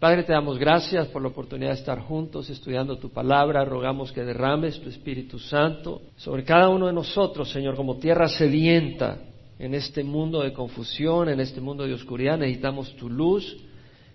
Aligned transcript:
Padre, 0.00 0.22
te 0.22 0.32
damos 0.32 0.58
gracias 0.58 1.08
por 1.08 1.20
la 1.20 1.28
oportunidad 1.28 1.72
de 1.72 1.80
estar 1.80 2.00
juntos 2.00 2.48
estudiando 2.48 2.96
tu 2.96 3.10
palabra. 3.10 3.66
Rogamos 3.66 4.10
que 4.12 4.24
derrames 4.24 4.80
tu 4.80 4.88
Espíritu 4.88 5.38
Santo 5.38 6.00
sobre 6.16 6.42
cada 6.42 6.70
uno 6.70 6.86
de 6.86 6.94
nosotros, 6.94 7.50
Señor, 7.50 7.76
como 7.76 7.98
tierra 7.98 8.26
sedienta 8.26 9.18
en 9.58 9.74
este 9.74 10.02
mundo 10.02 10.40
de 10.40 10.54
confusión, 10.54 11.28
en 11.28 11.38
este 11.38 11.60
mundo 11.60 11.84
de 11.84 11.92
oscuridad. 11.92 12.38
Necesitamos 12.38 12.96
tu 12.96 13.10
luz, 13.10 13.58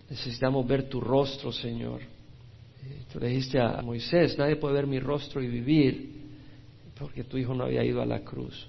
necesitamos 0.09 0.65
ver 0.65 0.89
tu 0.89 0.99
rostro, 0.99 1.51
Señor. 1.51 2.01
Eh, 2.01 3.03
tú 3.13 3.19
le 3.19 3.27
dijiste 3.27 3.59
a 3.59 3.79
Moisés, 3.83 4.35
nadie 4.39 4.55
puede 4.55 4.73
ver 4.73 4.87
mi 4.87 4.99
rostro 4.99 5.39
y 5.39 5.47
vivir, 5.47 6.15
porque 6.97 7.25
tu 7.25 7.37
Hijo 7.37 7.53
no 7.53 7.65
había 7.65 7.83
ido 7.83 8.01
a 8.01 8.07
la 8.07 8.21
cruz. 8.21 8.67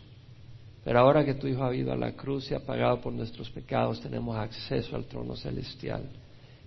Pero 0.84 0.98
ahora 0.98 1.24
que 1.24 1.32
tu 1.32 1.46
Hijo 1.46 1.64
ha 1.64 1.74
ido 1.74 1.94
a 1.94 1.96
la 1.96 2.12
cruz 2.12 2.50
y 2.50 2.54
ha 2.54 2.60
pagado 2.60 3.00
por 3.00 3.14
nuestros 3.14 3.48
pecados, 3.48 4.02
tenemos 4.02 4.36
acceso 4.36 4.94
al 4.94 5.06
trono 5.06 5.34
celestial 5.34 6.02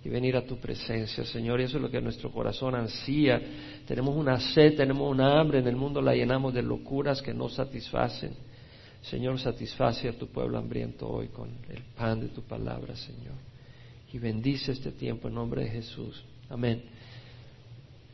y 0.04 0.08
venir 0.08 0.36
a 0.36 0.42
tu 0.42 0.56
presencia, 0.58 1.24
Señor. 1.24 1.60
Y 1.60 1.64
eso 1.64 1.76
es 1.76 1.82
lo 1.82 1.90
que 1.90 2.00
nuestro 2.00 2.30
corazón 2.30 2.74
ansía. 2.74 3.40
Tenemos 3.86 4.16
una 4.16 4.40
sed, 4.40 4.76
tenemos 4.76 5.10
una 5.10 5.38
hambre, 5.38 5.58
en 5.58 5.66
el 5.66 5.76
mundo 5.76 6.00
la 6.00 6.14
llenamos 6.14 6.54
de 6.54 6.62
locuras 6.62 7.20
que 7.20 7.34
no 7.34 7.48
satisfacen. 7.48 8.32
Señor, 9.02 9.38
satisface 9.38 10.08
a 10.08 10.12
tu 10.12 10.28
pueblo 10.28 10.58
hambriento 10.58 11.08
hoy 11.08 11.28
con 11.28 11.48
el 11.68 11.82
pan 11.96 12.20
de 12.20 12.28
tu 12.28 12.42
palabra, 12.42 12.94
Señor. 12.96 13.34
Y 14.12 14.18
bendice 14.18 14.72
este 14.72 14.92
tiempo 14.92 15.28
en 15.28 15.34
nombre 15.34 15.64
de 15.64 15.70
Jesús. 15.70 16.22
Amén. 16.48 16.82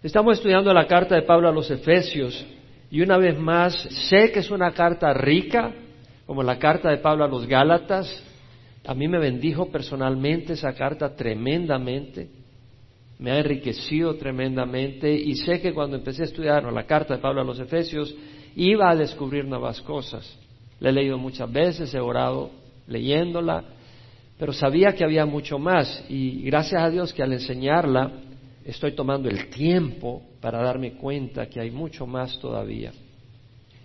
Estamos 0.02 0.36
estudiando 0.36 0.72
la 0.72 0.86
carta 0.86 1.14
de 1.14 1.22
Pablo 1.22 1.48
a 1.48 1.52
los 1.52 1.70
Efesios 1.70 2.44
y 2.90 3.00
una 3.00 3.16
vez 3.16 3.38
más 3.38 3.74
sé 4.08 4.30
que 4.30 4.40
es 4.40 4.50
una 4.50 4.72
carta 4.72 5.12
rica, 5.12 5.72
como 6.26 6.42
la 6.42 6.58
carta 6.58 6.90
de 6.90 6.98
Pablo 6.98 7.24
a 7.24 7.28
los 7.28 7.46
Gálatas, 7.46 8.22
a 8.86 8.94
mí 8.94 9.08
me 9.08 9.18
bendijo 9.18 9.66
personalmente 9.66 10.52
esa 10.52 10.72
carta 10.72 11.14
tremendamente, 11.14 12.28
me 13.18 13.32
ha 13.32 13.38
enriquecido 13.38 14.14
tremendamente 14.16 15.12
y 15.12 15.34
sé 15.34 15.60
que 15.60 15.74
cuando 15.74 15.96
empecé 15.96 16.22
a 16.22 16.26
estudiar 16.26 16.72
la 16.72 16.86
carta 16.86 17.16
de 17.16 17.20
Pablo 17.20 17.40
a 17.40 17.44
los 17.44 17.58
Efesios 17.58 18.14
iba 18.54 18.88
a 18.88 18.94
descubrir 18.94 19.44
nuevas 19.44 19.80
cosas. 19.80 20.38
La 20.78 20.90
he 20.90 20.92
leído 20.92 21.18
muchas 21.18 21.50
veces, 21.50 21.92
he 21.94 21.98
orado 21.98 22.50
leyéndola, 22.86 23.64
pero 24.38 24.52
sabía 24.52 24.92
que 24.92 25.02
había 25.02 25.26
mucho 25.26 25.58
más 25.58 26.04
y 26.08 26.42
gracias 26.42 26.80
a 26.80 26.90
Dios 26.90 27.12
que 27.12 27.22
al 27.22 27.32
enseñarla 27.32 28.12
estoy 28.64 28.92
tomando 28.92 29.28
el 29.28 29.48
tiempo 29.48 30.22
para 30.40 30.62
darme 30.62 30.92
cuenta 30.92 31.46
que 31.46 31.60
hay 31.60 31.70
mucho 31.70 32.06
más 32.06 32.38
todavía. 32.38 32.92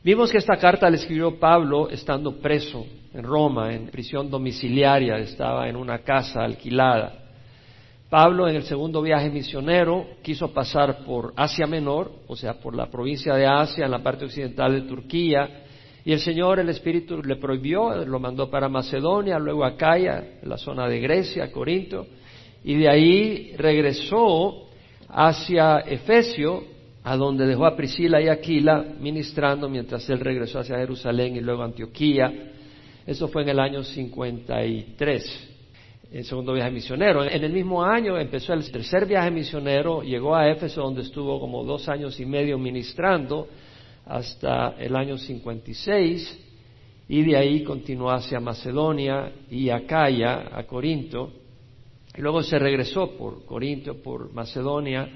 Vimos 0.04 0.32
que 0.32 0.40
esta 0.40 0.58
carta 0.58 0.90
la 0.90 0.96
escribió 0.96 1.40
Pablo 1.40 1.88
estando 1.88 2.38
preso 2.38 2.88
en 3.14 3.22
Roma, 3.22 3.72
en 3.72 3.86
prisión 3.86 4.32
domiciliaria, 4.32 5.18
estaba 5.18 5.70
en 5.70 5.76
una 5.76 6.00
casa 6.00 6.44
alquilada. 6.44 7.20
Pablo 8.10 8.50
en 8.50 8.56
el 8.56 8.64
segundo 8.64 9.04
viaje 9.04 9.30
misionero 9.30 10.08
quiso 10.24 10.52
pasar 10.52 11.06
por 11.06 11.34
Asia 11.36 11.68
Menor, 11.68 12.12
o 12.28 12.36
sea, 12.36 12.56
por 12.56 12.76
la 12.76 12.88
provincia 12.88 13.36
de 13.36 13.46
Asia, 13.46 13.86
en 13.86 13.92
la 13.92 14.02
parte 14.02 14.26
occidental 14.26 14.74
de 14.74 14.88
Turquía, 14.88 15.66
y 16.04 16.12
el 16.12 16.20
Señor, 16.20 16.58
el 16.58 16.70
Espíritu, 16.70 17.22
le 17.22 17.36
prohibió, 17.36 18.04
lo 18.04 18.20
mandó 18.20 18.50
para 18.50 18.68
Macedonia, 18.68 19.38
luego 19.38 19.64
a 19.64 19.78
Caya, 19.78 20.40
en 20.42 20.50
la 20.50 20.58
zona 20.58 20.88
de 20.88 21.00
Grecia, 21.00 21.52
Corinto, 21.52 22.08
y 22.64 22.74
de 22.74 22.90
ahí 22.90 23.54
regresó 23.56 24.64
hacia 25.10 25.78
Efesio, 25.82 26.71
a 27.04 27.18
donde 27.18 27.48
dejó 27.48 27.66
a 27.66 27.76
Priscila 27.76 28.22
y 28.22 28.28
Aquila 28.28 28.86
ministrando 29.00 29.68
mientras 29.68 30.08
él 30.10 30.20
regresó 30.20 30.60
hacia 30.60 30.78
Jerusalén 30.78 31.36
y 31.36 31.40
luego 31.40 31.64
a 31.64 31.66
Antioquía. 31.66 32.32
Eso 33.06 33.28
fue 33.28 33.42
en 33.42 33.50
el 33.50 33.60
año 33.60 33.84
53, 33.84 35.50
el 36.12 36.24
segundo 36.26 36.54
viaje 36.54 36.70
misionero. 36.70 37.24
En 37.24 37.44
el 37.44 37.52
mismo 37.52 37.84
año 37.84 38.20
empezó 38.20 38.54
el 38.54 38.70
tercer 38.72 39.08
viaje 39.08 39.32
misionero, 39.32 40.04
llegó 40.04 40.36
a 40.36 40.48
Éfeso 40.48 40.82
donde 40.82 41.02
estuvo 41.02 41.40
como 41.40 41.64
dos 41.64 41.90
años 41.90 42.20
y 42.20 42.26
medio 42.26 42.60
ministrando 42.60 43.48
hasta 44.06 44.76
el 44.78 44.96
año 44.96 45.18
56 45.18 46.48
y 47.10 47.24
de 47.24 47.36
ahí 47.36 47.64
continuó 47.64 48.12
hacia 48.12 48.40
Macedonia 48.40 49.32
y 49.50 49.70
Acaya, 49.70 50.56
a 50.56 50.64
Corinto. 50.64 51.34
Y 52.16 52.22
luego 52.22 52.44
se 52.44 52.60
regresó 52.60 53.18
por 53.18 53.44
Corinto, 53.46 53.96
por 54.02 54.32
Macedonia 54.32 55.10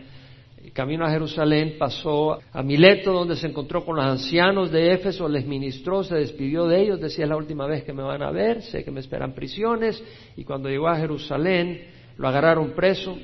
camino 0.73 1.05
a 1.05 1.09
Jerusalén, 1.09 1.75
pasó 1.77 2.39
a 2.51 2.63
Mileto, 2.63 3.11
donde 3.11 3.35
se 3.35 3.47
encontró 3.47 3.83
con 3.83 3.95
los 3.95 4.05
ancianos 4.05 4.71
de 4.71 4.93
Éfeso, 4.93 5.27
les 5.27 5.45
ministró, 5.45 6.03
se 6.03 6.15
despidió 6.15 6.67
de 6.67 6.81
ellos, 6.81 6.99
decía 6.99 7.25
es 7.25 7.29
la 7.29 7.37
última 7.37 7.67
vez 7.67 7.83
que 7.83 7.93
me 7.93 8.03
van 8.03 8.21
a 8.21 8.31
ver, 8.31 8.61
sé 8.61 8.83
que 8.83 8.91
me 8.91 8.99
esperan 8.99 9.33
prisiones, 9.33 10.01
y 10.35 10.43
cuando 10.43 10.69
llegó 10.69 10.87
a 10.87 10.97
Jerusalén 10.97 11.81
lo 12.17 12.27
agarraron 12.27 12.71
preso, 12.71 13.17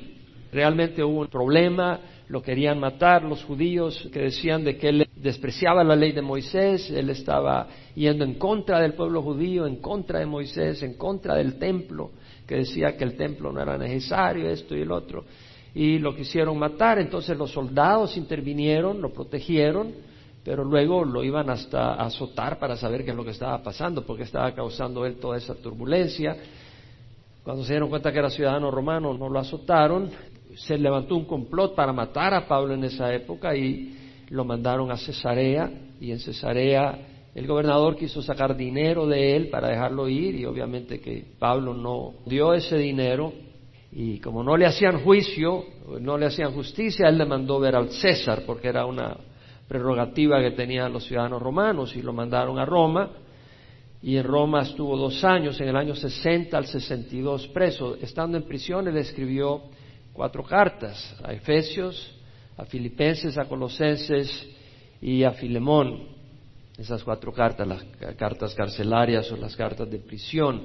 realmente 0.52 1.02
hubo 1.02 1.20
un 1.20 1.28
problema, 1.28 2.00
lo 2.28 2.42
querían 2.42 2.78
matar 2.78 3.22
los 3.22 3.42
judíos 3.44 4.08
que 4.12 4.20
decían 4.20 4.64
de 4.64 4.76
que 4.76 4.88
él 4.88 5.08
despreciaba 5.16 5.84
la 5.84 5.96
ley 5.96 6.12
de 6.12 6.22
Moisés, 6.22 6.90
él 6.90 7.10
estaba 7.10 7.68
yendo 7.94 8.24
en 8.24 8.34
contra 8.34 8.80
del 8.80 8.94
pueblo 8.94 9.22
judío, 9.22 9.66
en 9.66 9.76
contra 9.76 10.18
de 10.18 10.26
Moisés, 10.26 10.82
en 10.82 10.94
contra 10.94 11.34
del 11.34 11.58
templo, 11.58 12.10
que 12.46 12.56
decía 12.56 12.96
que 12.96 13.04
el 13.04 13.16
templo 13.16 13.52
no 13.52 13.62
era 13.62 13.78
necesario, 13.78 14.48
esto 14.48 14.76
y 14.76 14.82
el 14.82 14.92
otro 14.92 15.24
y 15.74 15.98
lo 15.98 16.14
quisieron 16.14 16.58
matar. 16.58 16.98
Entonces 16.98 17.36
los 17.36 17.50
soldados 17.50 18.16
intervinieron, 18.16 19.00
lo 19.00 19.12
protegieron, 19.12 19.92
pero 20.44 20.64
luego 20.64 21.04
lo 21.04 21.22
iban 21.22 21.50
hasta 21.50 21.94
a 21.94 22.06
azotar 22.06 22.58
para 22.58 22.76
saber 22.76 23.04
qué 23.04 23.10
es 23.10 23.16
lo 23.16 23.24
que 23.24 23.30
estaba 23.30 23.62
pasando, 23.62 24.04
porque 24.04 24.24
estaba 24.24 24.52
causando 24.52 25.06
él 25.06 25.16
toda 25.16 25.38
esa 25.38 25.54
turbulencia. 25.54 26.36
Cuando 27.44 27.64
se 27.64 27.72
dieron 27.72 27.88
cuenta 27.88 28.12
que 28.12 28.18
era 28.18 28.30
ciudadano 28.30 28.70
romano, 28.70 29.14
no 29.14 29.28
lo 29.28 29.38
azotaron. 29.38 30.10
Se 30.56 30.76
levantó 30.78 31.16
un 31.16 31.24
complot 31.24 31.74
para 31.74 31.92
matar 31.92 32.34
a 32.34 32.46
Pablo 32.46 32.74
en 32.74 32.84
esa 32.84 33.12
época 33.12 33.56
y 33.56 33.96
lo 34.28 34.44
mandaron 34.44 34.90
a 34.90 34.96
Cesarea. 34.96 35.70
Y 36.00 36.12
en 36.12 36.18
Cesarea 36.18 37.08
el 37.34 37.46
gobernador 37.46 37.96
quiso 37.96 38.20
sacar 38.20 38.56
dinero 38.56 39.06
de 39.06 39.36
él 39.36 39.48
para 39.48 39.68
dejarlo 39.68 40.08
ir 40.08 40.34
y 40.34 40.44
obviamente 40.44 41.00
que 41.00 41.24
Pablo 41.38 41.72
no 41.72 42.14
dio 42.26 42.52
ese 42.52 42.76
dinero 42.76 43.32
y 43.94 44.18
como 44.20 44.42
no 44.42 44.56
le 44.56 44.64
hacían 44.64 45.00
juicio, 45.04 45.66
no 46.00 46.16
le 46.16 46.26
hacían 46.26 46.52
justicia, 46.52 47.08
él 47.08 47.18
le 47.18 47.26
mandó 47.26 47.60
ver 47.60 47.76
al 47.76 47.90
César, 47.90 48.42
porque 48.46 48.68
era 48.68 48.86
una 48.86 49.18
prerrogativa 49.68 50.40
que 50.40 50.52
tenían 50.52 50.92
los 50.92 51.04
ciudadanos 51.04 51.42
romanos, 51.42 51.94
y 51.94 52.00
lo 52.00 52.14
mandaron 52.14 52.58
a 52.58 52.64
Roma. 52.64 53.10
Y 54.02 54.16
en 54.16 54.24
Roma 54.24 54.62
estuvo 54.62 54.96
dos 54.96 55.22
años, 55.24 55.60
en 55.60 55.68
el 55.68 55.76
año 55.76 55.94
60 55.94 56.56
al 56.56 56.66
62 56.66 57.48
preso. 57.48 57.96
Estando 58.00 58.38
en 58.38 58.44
prisión, 58.44 58.88
él 58.88 58.96
escribió 58.96 59.62
cuatro 60.14 60.42
cartas 60.42 61.14
a 61.22 61.32
Efesios, 61.34 62.16
a 62.56 62.64
Filipenses, 62.64 63.36
a 63.36 63.44
Colosenses 63.44 64.48
y 65.02 65.22
a 65.22 65.32
Filemón. 65.32 66.08
Esas 66.78 67.04
cuatro 67.04 67.30
cartas, 67.30 67.68
las 67.68 67.84
cartas 68.16 68.54
carcelarias 68.54 69.30
o 69.30 69.36
las 69.36 69.54
cartas 69.54 69.88
de 69.90 69.98
prisión. 69.98 70.62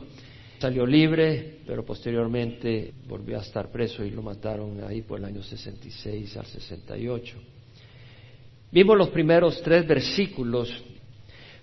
Salió 0.60 0.88
libre, 0.88 1.60
pero 1.68 1.86
posteriormente 1.86 2.92
volvió 3.08 3.38
a 3.38 3.42
estar 3.42 3.72
preso 3.72 4.04
y 4.04 4.10
lo 4.10 4.24
mataron 4.24 4.84
ahí 4.84 5.04
por 5.04 5.20
el 5.20 5.26
año 5.26 5.44
66 5.44 6.36
al 6.36 6.46
68. 6.48 7.38
Vimos 8.72 8.98
los 8.98 9.10
primeros 9.10 9.62
tres 9.62 9.88
versículos. 9.88 10.84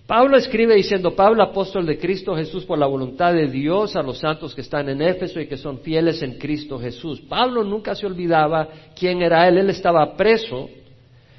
Pablo 0.07 0.37
escribe 0.37 0.75
diciendo, 0.75 1.13
Pablo, 1.13 1.43
apóstol 1.43 1.85
de 1.85 1.97
Cristo 1.97 2.35
Jesús, 2.37 2.63
por 2.63 2.77
la 2.77 2.85
voluntad 2.85 3.33
de 3.33 3.47
Dios, 3.47 3.97
a 3.97 4.01
los 4.01 4.19
santos 4.19 4.55
que 4.55 4.61
están 4.61 4.87
en 4.87 5.01
Éfeso 5.01 5.41
y 5.41 5.47
que 5.47 5.57
son 5.57 5.79
fieles 5.79 6.21
en 6.21 6.37
Cristo 6.37 6.79
Jesús. 6.79 7.19
Pablo 7.21 7.65
nunca 7.65 7.95
se 7.95 8.05
olvidaba 8.05 8.69
quién 8.97 9.21
era 9.21 9.45
él. 9.47 9.57
Él 9.57 9.69
estaba 9.71 10.15
preso, 10.15 10.69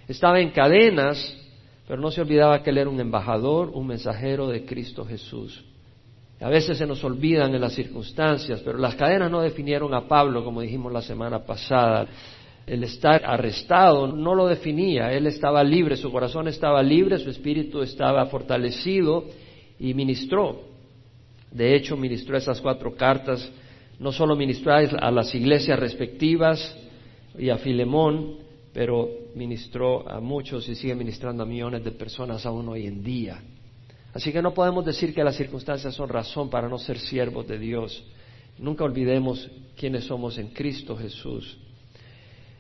estaba 0.06 0.40
en 0.40 0.50
cadenas, 0.50 1.34
pero 1.88 2.02
no 2.02 2.10
se 2.10 2.20
olvidaba 2.20 2.62
que 2.62 2.68
él 2.68 2.78
era 2.78 2.90
un 2.90 3.00
embajador, 3.00 3.70
un 3.72 3.86
mensajero 3.86 4.48
de 4.48 4.66
Cristo 4.66 5.06
Jesús. 5.06 5.64
A 6.40 6.50
veces 6.50 6.76
se 6.76 6.86
nos 6.86 7.02
olvidan 7.02 7.54
en 7.54 7.60
las 7.60 7.72
circunstancias, 7.72 8.60
pero 8.62 8.76
las 8.76 8.94
cadenas 8.94 9.30
no 9.30 9.40
definieron 9.40 9.94
a 9.94 10.06
Pablo, 10.06 10.44
como 10.44 10.60
dijimos 10.60 10.92
la 10.92 11.00
semana 11.00 11.44
pasada. 11.44 12.06
El 12.66 12.84
estar 12.84 13.22
arrestado 13.24 14.08
no 14.08 14.34
lo 14.34 14.46
definía, 14.46 15.12
él 15.12 15.26
estaba 15.26 15.62
libre, 15.64 15.96
su 15.96 16.10
corazón 16.10 16.48
estaba 16.48 16.82
libre, 16.82 17.18
su 17.18 17.30
espíritu 17.30 17.80
estaba 17.80 18.26
fortalecido 18.26 19.24
y 19.78 19.94
ministró. 19.94 20.62
De 21.50 21.74
hecho, 21.74 21.96
ministró 21.96 22.36
esas 22.36 22.60
cuatro 22.60 22.94
cartas, 22.96 23.50
no 23.98 24.12
solo 24.12 24.36
ministró 24.36 24.74
a 24.74 25.10
las 25.10 25.34
iglesias 25.34 25.78
respectivas 25.78 26.76
y 27.38 27.48
a 27.48 27.56
Filemón, 27.56 28.36
pero 28.74 29.08
ministró 29.34 30.06
a 30.06 30.20
muchos 30.20 30.68
y 30.68 30.74
sigue 30.74 30.94
ministrando 30.94 31.44
a 31.44 31.46
millones 31.46 31.82
de 31.82 31.92
personas 31.92 32.44
aún 32.44 32.68
hoy 32.68 32.86
en 32.86 33.02
día. 33.02 33.40
Así 34.16 34.32
que 34.32 34.40
no 34.40 34.54
podemos 34.54 34.82
decir 34.82 35.12
que 35.12 35.22
las 35.22 35.36
circunstancias 35.36 35.94
son 35.94 36.08
razón 36.08 36.48
para 36.48 36.70
no 36.70 36.78
ser 36.78 36.98
siervos 36.98 37.46
de 37.46 37.58
Dios. 37.58 38.02
Nunca 38.56 38.82
olvidemos 38.82 39.46
quiénes 39.76 40.04
somos 40.04 40.38
en 40.38 40.48
Cristo 40.54 40.96
Jesús. 40.96 41.58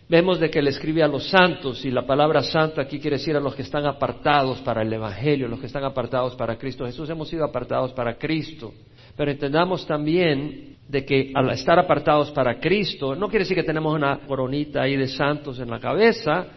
Vemos 0.06 0.38
de 0.38 0.50
que 0.50 0.58
Él 0.58 0.68
escribe 0.68 1.02
a 1.02 1.08
los 1.08 1.30
santos 1.30 1.82
y 1.86 1.90
la 1.90 2.06
palabra 2.06 2.42
santo 2.42 2.78
aquí 2.78 3.00
quiere 3.00 3.16
decir 3.16 3.34
a 3.36 3.40
los 3.40 3.54
que 3.54 3.62
están 3.62 3.86
apartados 3.86 4.60
para 4.60 4.82
el 4.82 4.92
Evangelio, 4.92 5.48
los 5.48 5.58
que 5.58 5.68
están 5.68 5.84
apartados 5.84 6.34
para 6.36 6.58
Cristo. 6.58 6.84
Jesús 6.84 7.08
hemos 7.08 7.30
sido 7.30 7.46
apartados 7.46 7.94
para 7.94 8.18
Cristo. 8.18 8.74
Pero 9.16 9.30
entendamos 9.30 9.86
también 9.86 10.76
de 10.86 11.06
que 11.06 11.32
al 11.34 11.48
estar 11.52 11.78
apartados 11.78 12.32
para 12.32 12.60
Cristo, 12.60 13.16
no 13.16 13.30
quiere 13.30 13.44
decir 13.46 13.56
que 13.56 13.64
tenemos 13.64 13.94
una 13.94 14.18
coronita 14.26 14.82
ahí 14.82 14.94
de 14.94 15.08
santos 15.08 15.58
en 15.58 15.70
la 15.70 15.80
cabeza, 15.80 16.48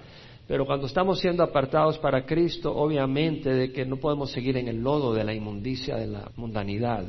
pero 0.49 0.65
cuando 0.65 0.87
estamos 0.87 1.19
siendo 1.19 1.43
apartados 1.43 1.99
para 1.99 2.25
Cristo, 2.25 2.75
obviamente 2.75 3.53
de 3.53 3.71
que 3.71 3.85
no 3.85 3.97
podemos 3.97 4.31
seguir 4.31 4.57
en 4.57 4.67
el 4.67 4.81
lodo 4.81 5.13
de 5.13 5.23
la 5.23 5.31
inmundicia 5.31 5.95
de 5.95 6.07
la 6.07 6.31
mundanidad. 6.37 7.05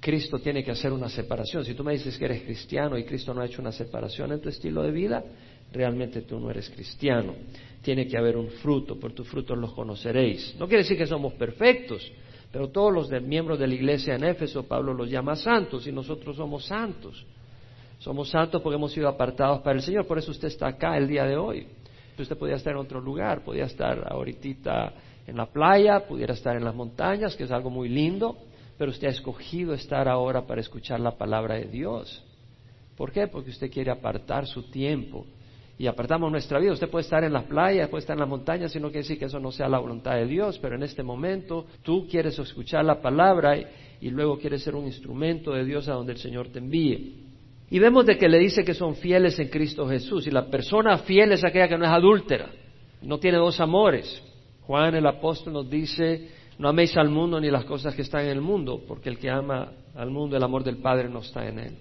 Cristo 0.00 0.38
tiene 0.38 0.64
que 0.64 0.70
hacer 0.70 0.90
una 0.90 1.10
separación. 1.10 1.62
Si 1.62 1.74
tú 1.74 1.84
me 1.84 1.92
dices 1.92 2.16
que 2.16 2.24
eres 2.24 2.40
cristiano 2.40 2.96
y 2.96 3.04
Cristo 3.04 3.34
no 3.34 3.42
ha 3.42 3.44
hecho 3.44 3.60
una 3.60 3.70
separación 3.70 4.32
en 4.32 4.40
tu 4.40 4.48
estilo 4.48 4.82
de 4.82 4.92
vida, 4.92 5.22
realmente 5.70 6.22
tú 6.22 6.40
no 6.40 6.50
eres 6.50 6.70
cristiano. 6.70 7.34
Tiene 7.82 8.06
que 8.08 8.16
haber 8.16 8.38
un 8.38 8.48
fruto, 8.48 8.98
por 8.98 9.12
tus 9.12 9.28
frutos 9.28 9.58
los 9.58 9.74
conoceréis. 9.74 10.56
No 10.58 10.66
quiere 10.66 10.84
decir 10.84 10.96
que 10.96 11.06
somos 11.06 11.34
perfectos, 11.34 12.10
pero 12.50 12.70
todos 12.70 12.94
los 12.94 13.10
miembros 13.22 13.58
de 13.58 13.66
la 13.66 13.74
iglesia 13.74 14.14
en 14.14 14.24
Éfeso, 14.24 14.62
Pablo 14.62 14.94
los 14.94 15.10
llama 15.10 15.36
santos 15.36 15.86
y 15.86 15.92
nosotros 15.92 16.34
somos 16.34 16.64
santos. 16.64 17.26
Somos 17.98 18.30
santos 18.30 18.62
porque 18.62 18.76
hemos 18.76 18.92
sido 18.92 19.06
apartados 19.06 19.60
para 19.60 19.76
el 19.76 19.82
Señor, 19.82 20.06
por 20.06 20.16
eso 20.16 20.30
usted 20.30 20.48
está 20.48 20.68
acá 20.68 20.96
el 20.96 21.06
día 21.08 21.26
de 21.26 21.36
hoy. 21.36 21.66
Usted 22.18 22.36
podía 22.36 22.56
estar 22.56 22.72
en 22.72 22.78
otro 22.78 23.00
lugar, 23.00 23.42
podía 23.42 23.64
estar 23.64 24.06
ahorita 24.12 24.92
en 25.26 25.36
la 25.36 25.46
playa, 25.46 26.06
pudiera 26.06 26.34
estar 26.34 26.56
en 26.56 26.64
las 26.64 26.74
montañas, 26.74 27.36
que 27.36 27.44
es 27.44 27.50
algo 27.50 27.70
muy 27.70 27.88
lindo, 27.88 28.36
pero 28.76 28.90
usted 28.90 29.08
ha 29.08 29.10
escogido 29.10 29.74
estar 29.74 30.08
ahora 30.08 30.46
para 30.46 30.60
escuchar 30.60 31.00
la 31.00 31.16
palabra 31.16 31.54
de 31.54 31.66
Dios. 31.66 32.24
¿Por 32.96 33.12
qué? 33.12 33.28
Porque 33.28 33.50
usted 33.50 33.70
quiere 33.70 33.90
apartar 33.90 34.46
su 34.46 34.70
tiempo 34.70 35.24
y 35.78 35.86
apartamos 35.86 36.30
nuestra 36.30 36.58
vida. 36.58 36.72
Usted 36.72 36.90
puede 36.90 37.04
estar 37.04 37.24
en 37.24 37.32
las 37.32 37.44
playas, 37.44 37.88
puede 37.88 38.00
estar 38.00 38.14
en 38.14 38.20
las 38.20 38.28
montañas, 38.28 38.76
y 38.76 38.80
no 38.80 38.88
quiere 38.88 39.00
decir 39.00 39.18
que 39.18 39.24
eso 39.24 39.40
no 39.40 39.50
sea 39.50 39.66
la 39.66 39.78
voluntad 39.78 40.16
de 40.16 40.26
Dios, 40.26 40.58
pero 40.58 40.74
en 40.74 40.82
este 40.82 41.02
momento 41.02 41.64
tú 41.82 42.06
quieres 42.06 42.38
escuchar 42.38 42.84
la 42.84 43.00
palabra 43.00 43.56
y, 43.98 44.10
luego 44.10 44.38
quieres 44.38 44.62
ser 44.62 44.74
un 44.74 44.84
instrumento 44.84 45.52
de 45.52 45.64
Dios 45.64 45.88
a 45.88 45.94
donde 45.94 46.12
el 46.12 46.18
Señor 46.18 46.48
te 46.48 46.58
envíe. 46.58 47.29
Y 47.70 47.78
vemos 47.78 48.04
de 48.04 48.18
que 48.18 48.28
le 48.28 48.38
dice 48.38 48.64
que 48.64 48.74
son 48.74 48.96
fieles 48.96 49.38
en 49.38 49.48
Cristo 49.48 49.88
Jesús. 49.88 50.26
Y 50.26 50.30
la 50.30 50.46
persona 50.46 50.98
fiel 50.98 51.32
es 51.32 51.44
aquella 51.44 51.68
que 51.68 51.78
no 51.78 51.84
es 51.84 51.90
adúltera, 51.90 52.50
no 53.02 53.18
tiene 53.18 53.38
dos 53.38 53.60
amores. 53.60 54.22
Juan 54.62 54.94
el 54.94 55.06
apóstol 55.06 55.52
nos 55.52 55.70
dice, 55.70 56.28
no 56.58 56.68
améis 56.68 56.96
al 56.96 57.08
mundo 57.08 57.40
ni 57.40 57.50
las 57.50 57.64
cosas 57.64 57.94
que 57.94 58.02
están 58.02 58.24
en 58.24 58.32
el 58.32 58.40
mundo, 58.40 58.82
porque 58.86 59.08
el 59.08 59.18
que 59.18 59.30
ama 59.30 59.72
al 59.94 60.10
mundo, 60.10 60.36
el 60.36 60.42
amor 60.42 60.64
del 60.64 60.78
Padre 60.78 61.08
no 61.08 61.20
está 61.20 61.46
en 61.46 61.58
él. 61.58 61.78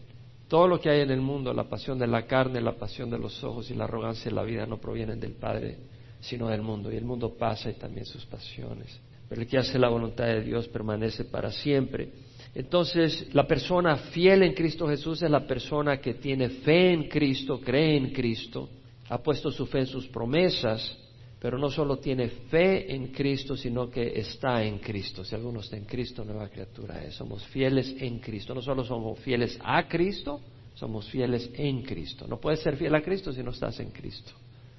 Todo 0.47 0.67
lo 0.67 0.79
que 0.79 0.89
hay 0.89 1.01
en 1.01 1.11
el 1.11 1.21
mundo, 1.21 1.53
la 1.53 1.65
pasión 1.65 1.99
de 1.99 2.07
la 2.07 2.25
carne, 2.25 2.61
la 2.61 2.73
pasión 2.73 3.09
de 3.09 3.19
los 3.19 3.43
ojos 3.43 3.69
y 3.69 3.75
la 3.75 3.83
arrogancia 3.83 4.29
de 4.29 4.35
la 4.35 4.43
vida 4.43 4.65
no 4.65 4.77
provienen 4.77 5.19
del 5.19 5.33
Padre, 5.33 5.77
sino 6.19 6.47
del 6.47 6.61
mundo. 6.61 6.91
Y 6.91 6.97
el 6.97 7.05
mundo 7.05 7.35
pasa 7.37 7.69
y 7.69 7.73
también 7.73 8.05
sus 8.05 8.25
pasiones. 8.25 8.99
Pero 9.27 9.41
el 9.41 9.47
que 9.47 9.59
hace 9.59 9.77
la 9.77 9.89
voluntad 9.89 10.25
de 10.25 10.41
Dios 10.41 10.67
permanece 10.67 11.25
para 11.25 11.51
siempre. 11.51 12.09
Entonces, 12.55 13.33
la 13.33 13.47
persona 13.47 13.95
fiel 13.95 14.43
en 14.43 14.53
Cristo 14.53 14.87
Jesús 14.87 15.21
es 15.21 15.29
la 15.29 15.45
persona 15.45 15.99
que 16.01 16.15
tiene 16.15 16.49
fe 16.49 16.93
en 16.93 17.07
Cristo, 17.07 17.59
cree 17.59 17.97
en 17.97 18.11
Cristo, 18.11 18.69
ha 19.09 19.19
puesto 19.19 19.51
su 19.51 19.65
fe 19.67 19.79
en 19.79 19.87
sus 19.87 20.07
promesas 20.07 20.97
pero 21.39 21.57
no 21.57 21.69
solo 21.69 21.97
tiene 21.97 22.27
fe 22.27 22.93
en 22.93 23.07
Cristo, 23.07 23.55
sino 23.55 23.89
que 23.89 24.19
está 24.19 24.61
en 24.63 24.79
Cristo. 24.79 25.23
Si 25.23 25.33
alguno 25.33 25.61
está 25.61 25.77
en 25.77 25.85
Cristo, 25.85 26.25
nueva 26.25 26.49
criatura 26.49 27.01
es. 27.03 27.15
Somos 27.15 27.45
fieles 27.47 27.95
en 27.97 28.19
Cristo. 28.19 28.53
No 28.53 28.61
solo 28.61 28.83
somos 28.83 29.17
fieles 29.19 29.57
a 29.63 29.87
Cristo, 29.87 30.41
somos 30.75 31.09
fieles 31.09 31.49
en 31.53 31.81
Cristo. 31.83 32.27
No 32.27 32.39
puedes 32.39 32.59
ser 32.59 32.75
fiel 32.75 32.93
a 32.93 33.01
Cristo 33.01 33.31
si 33.31 33.41
no 33.41 33.51
estás 33.51 33.79
en 33.79 33.91
Cristo. 33.91 34.33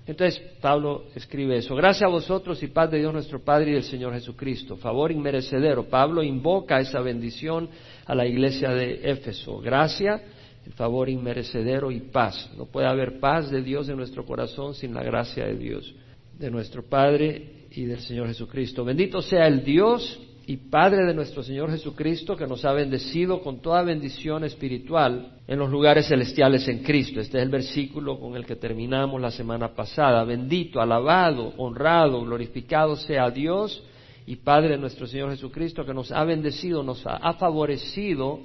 Entonces 0.06 0.40
Pablo 0.60 1.04
escribe 1.14 1.56
eso. 1.56 1.74
Gracias 1.76 2.02
a 2.02 2.10
vosotros 2.10 2.62
y 2.62 2.68
paz 2.68 2.90
de 2.90 2.98
Dios 2.98 3.12
nuestro 3.12 3.40
Padre 3.40 3.70
y 3.70 3.74
del 3.74 3.84
Señor 3.84 4.12
Jesucristo. 4.14 4.76
Favor 4.76 5.12
inmerecedero. 5.12 5.84
Pablo 5.84 6.22
invoca 6.22 6.80
esa 6.80 7.00
bendición 7.00 7.68
a 8.06 8.14
la 8.14 8.26
iglesia 8.26 8.70
de 8.70 9.10
Éfeso. 9.10 9.58
Gracia, 9.60 10.22
el 10.66 10.72
favor 10.72 11.08
inmerecedero 11.08 11.90
y 11.90 12.00
paz. 12.00 12.50
No 12.56 12.66
puede 12.66 12.88
haber 12.88 13.20
paz 13.20 13.50
de 13.50 13.62
Dios 13.62 13.88
en 13.88 13.96
nuestro 13.96 14.24
corazón 14.24 14.74
sin 14.74 14.94
la 14.94 15.02
gracia 15.02 15.46
de 15.46 15.56
Dios 15.56 15.94
de 16.38 16.50
nuestro 16.50 16.82
Padre 16.82 17.66
y 17.70 17.84
del 17.84 18.00
Señor 18.00 18.26
Jesucristo. 18.28 18.84
Bendito 18.84 19.20
sea 19.20 19.46
el 19.46 19.62
Dios 19.62 20.18
y 20.50 20.56
Padre 20.56 21.06
de 21.06 21.14
nuestro 21.14 21.44
Señor 21.44 21.70
Jesucristo, 21.70 22.36
que 22.36 22.44
nos 22.44 22.64
ha 22.64 22.72
bendecido 22.72 23.40
con 23.40 23.60
toda 23.62 23.84
bendición 23.84 24.42
espiritual 24.42 25.36
en 25.46 25.58
los 25.60 25.70
lugares 25.70 26.08
celestiales 26.08 26.66
en 26.66 26.80
Cristo. 26.82 27.20
Este 27.20 27.38
es 27.38 27.44
el 27.44 27.50
versículo 27.50 28.18
con 28.18 28.34
el 28.34 28.44
que 28.44 28.56
terminamos 28.56 29.20
la 29.20 29.30
semana 29.30 29.72
pasada. 29.76 30.24
Bendito, 30.24 30.80
alabado, 30.80 31.54
honrado, 31.56 32.22
glorificado 32.22 32.96
sea 32.96 33.30
Dios 33.30 33.80
y 34.26 34.34
Padre 34.34 34.70
de 34.70 34.78
nuestro 34.78 35.06
Señor 35.06 35.30
Jesucristo, 35.30 35.86
que 35.86 35.94
nos 35.94 36.10
ha 36.10 36.24
bendecido, 36.24 36.82
nos 36.82 37.06
ha 37.06 37.32
favorecido 37.34 38.40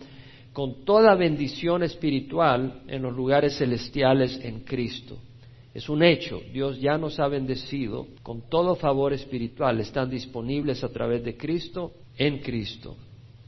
con 0.54 0.86
toda 0.86 1.16
bendición 1.16 1.82
espiritual 1.82 2.84
en 2.86 3.02
los 3.02 3.16
lugares 3.16 3.58
celestiales 3.58 4.40
en 4.44 4.60
Cristo. 4.60 5.18
Es 5.76 5.90
un 5.90 6.04
hecho, 6.04 6.42
Dios 6.54 6.80
ya 6.80 6.98
nos 6.98 7.20
ha 7.20 7.28
bendecido 7.28 8.08
con 8.24 8.50
todo 8.50 8.76
favor 8.76 9.12
espiritual, 9.12 9.78
están 9.82 10.10
disponibles 10.10 10.82
a 10.86 10.90
través 10.90 11.22
de 11.26 11.36
Cristo, 11.36 11.92
en 12.18 12.40
Cristo. 12.40 12.96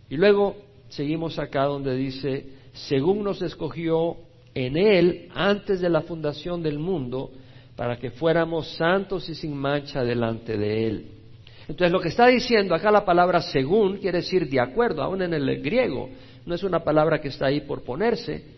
Y 0.09 0.18
luego 0.18 0.57
seguimos 0.89 1.39
acá 1.39 1.63
donde 1.63 1.95
dice, 1.95 2.45
según 2.74 3.24
nos 3.24 3.41
escogió 3.41 4.18
en 4.53 4.75
Él 4.75 5.29
antes 5.33 5.79
de 5.79 5.89
la 5.89 6.01
fundación 6.01 6.62
del 6.62 6.79
mundo, 6.79 7.31
para 7.77 7.95
que 7.95 8.12
fuéramos 8.12 8.75
santos 8.75 9.30
y 9.30 9.33
sin 9.33 9.56
mancha 9.56 10.03
delante 10.03 10.57
de 10.57 10.85
Él. 10.85 11.06
Entonces 11.62 11.94
lo 11.94 12.01
que 12.01 12.09
está 12.09 12.27
diciendo 12.27 12.75
acá 12.75 12.91
la 12.91 13.06
palabra 13.06 13.39
según 13.39 14.00
quiere 14.00 14.18
decir 14.18 14.50
de 14.50 14.59
acuerdo, 14.59 15.01
aún 15.01 15.21
en 15.21 15.33
el 15.33 15.62
griego, 15.62 16.09
no 16.45 16.56
es 16.56 16.63
una 16.63 16.83
palabra 16.83 17.21
que 17.21 17.30
está 17.30 17.45
ahí 17.45 17.62
por 17.62 17.83
ponerse, 17.83 18.56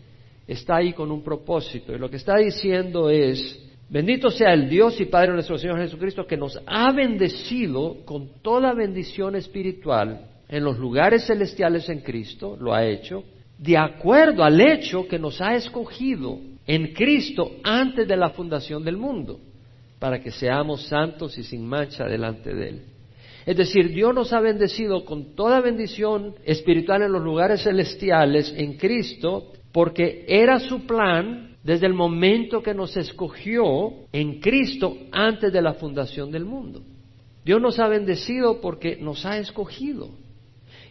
está 0.49 0.77
ahí 0.77 0.93
con 0.93 1.11
un 1.11 1.23
propósito. 1.23 1.93
Y 1.93 1.99
lo 1.99 2.09
que 2.09 2.17
está 2.17 2.37
diciendo 2.37 3.09
es, 3.09 3.59
bendito 3.87 4.31
sea 4.31 4.51
el 4.53 4.67
Dios 4.67 4.99
y 4.99 5.05
Padre 5.05 5.33
nuestro 5.33 5.59
Señor 5.59 5.77
Jesucristo, 5.79 6.25
que 6.25 6.37
nos 6.37 6.59
ha 6.65 6.91
bendecido 6.91 7.97
con 8.03 8.41
toda 8.41 8.73
bendición 8.73 9.35
espiritual 9.35 10.25
en 10.47 10.63
los 10.63 10.79
lugares 10.79 11.27
celestiales 11.27 11.87
en 11.89 11.99
Cristo, 11.99 12.57
lo 12.59 12.73
ha 12.73 12.83
hecho, 12.83 13.23
de 13.59 13.77
acuerdo 13.77 14.43
al 14.43 14.59
hecho 14.59 15.07
que 15.07 15.19
nos 15.19 15.39
ha 15.39 15.53
escogido 15.53 16.39
en 16.65 16.93
Cristo 16.93 17.51
antes 17.63 18.07
de 18.07 18.17
la 18.17 18.31
fundación 18.31 18.83
del 18.83 18.97
mundo, 18.97 19.39
para 19.99 20.19
que 20.19 20.31
seamos 20.31 20.87
santos 20.87 21.37
y 21.37 21.43
sin 21.43 21.67
mancha 21.67 22.05
delante 22.05 22.55
de 22.55 22.69
Él. 22.69 22.81
Es 23.45 23.55
decir, 23.55 23.89
Dios 23.89 24.15
nos 24.15 24.33
ha 24.33 24.39
bendecido 24.39 25.05
con 25.05 25.35
toda 25.35 25.61
bendición 25.61 26.35
espiritual 26.43 27.03
en 27.03 27.11
los 27.11 27.23
lugares 27.23 27.63
celestiales 27.63 28.51
en 28.57 28.77
Cristo 28.77 29.51
porque 29.71 30.25
era 30.27 30.59
su 30.59 30.85
plan 30.85 31.57
desde 31.63 31.85
el 31.85 31.93
momento 31.93 32.63
que 32.63 32.73
nos 32.73 32.95
escogió 32.97 33.91
en 34.11 34.39
Cristo 34.39 34.97
antes 35.11 35.51
de 35.51 35.61
la 35.61 35.73
fundación 35.73 36.31
del 36.31 36.45
mundo. 36.45 36.81
Dios 37.43 37.61
nos 37.61 37.79
ha 37.79 37.87
bendecido 37.87 38.61
porque 38.61 38.97
nos 38.97 39.25
ha 39.25 39.37
escogido. 39.37 40.09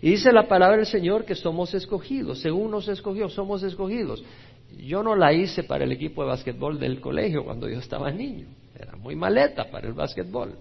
Y 0.00 0.10
dice 0.10 0.32
la 0.32 0.46
palabra 0.46 0.76
del 0.76 0.86
Señor 0.86 1.24
que 1.24 1.34
somos 1.34 1.74
escogidos. 1.74 2.40
Según 2.40 2.70
nos 2.70 2.88
escogió, 2.88 3.28
somos 3.28 3.62
escogidos. 3.62 4.24
Yo 4.76 5.02
no 5.02 5.16
la 5.16 5.32
hice 5.32 5.64
para 5.64 5.84
el 5.84 5.92
equipo 5.92 6.22
de 6.22 6.28
básquetbol 6.28 6.78
del 6.78 7.00
colegio 7.00 7.44
cuando 7.44 7.68
yo 7.68 7.78
estaba 7.78 8.10
niño. 8.10 8.46
Era 8.78 8.96
muy 8.96 9.16
maleta 9.16 9.70
para 9.70 9.88
el 9.88 9.94
básquetbol. 9.94 10.54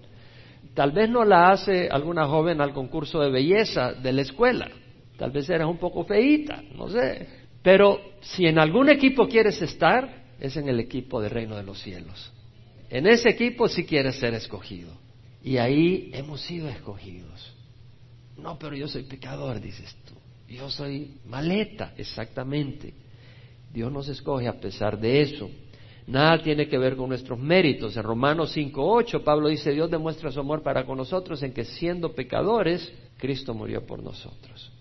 Tal 0.73 0.91
vez 0.91 1.09
no 1.09 1.23
la 1.23 1.51
hace 1.51 1.87
alguna 1.89 2.27
joven 2.27 2.61
al 2.61 2.73
concurso 2.73 3.19
de 3.19 3.29
belleza 3.29 3.93
de 3.93 4.13
la 4.13 4.21
escuela. 4.21 4.69
Tal 5.17 5.31
vez 5.31 5.49
eres 5.49 5.67
un 5.67 5.77
poco 5.77 6.03
feíta, 6.03 6.61
no 6.75 6.89
sé. 6.89 7.27
Pero 7.67 7.99
si 8.21 8.45
en 8.45 8.59
algún 8.59 8.87
equipo 8.87 9.27
quieres 9.27 9.61
estar, 9.61 10.23
es 10.39 10.55
en 10.55 10.69
el 10.69 10.79
equipo 10.79 11.19
del 11.19 11.31
reino 11.31 11.57
de 11.57 11.63
los 11.63 11.81
cielos. 11.81 12.31
En 12.89 13.05
ese 13.05 13.27
equipo 13.27 13.67
sí 13.67 13.83
quieres 13.83 14.15
ser 14.15 14.33
escogido. 14.35 14.93
Y 15.43 15.57
ahí 15.57 16.09
hemos 16.13 16.39
sido 16.39 16.69
escogidos. 16.69 17.53
No, 18.37 18.57
pero 18.57 18.73
yo 18.73 18.87
soy 18.87 19.03
pecador, 19.03 19.59
dices 19.59 19.93
tú. 20.05 20.13
Yo 20.47 20.69
soy 20.69 21.17
maleta, 21.25 21.93
exactamente. 21.97 22.93
Dios 23.73 23.91
nos 23.91 24.07
escoge 24.07 24.47
a 24.47 24.61
pesar 24.61 24.97
de 24.97 25.19
eso. 25.19 25.49
Nada 26.07 26.41
tiene 26.41 26.69
que 26.69 26.77
ver 26.77 26.95
con 26.95 27.09
nuestros 27.09 27.37
méritos. 27.37 27.97
En 27.97 28.03
Romanos 28.03 28.55
5.8 28.55 29.25
Pablo 29.25 29.49
dice, 29.49 29.73
Dios 29.73 29.91
demuestra 29.91 30.31
su 30.31 30.39
amor 30.39 30.63
para 30.63 30.85
con 30.85 30.97
nosotros 30.97 31.43
en 31.43 31.51
que 31.51 31.65
siendo 31.65 32.15
pecadores, 32.15 32.89
Cristo 33.17 33.53
murió 33.53 33.85
por 33.85 34.01
nosotros. 34.01 34.71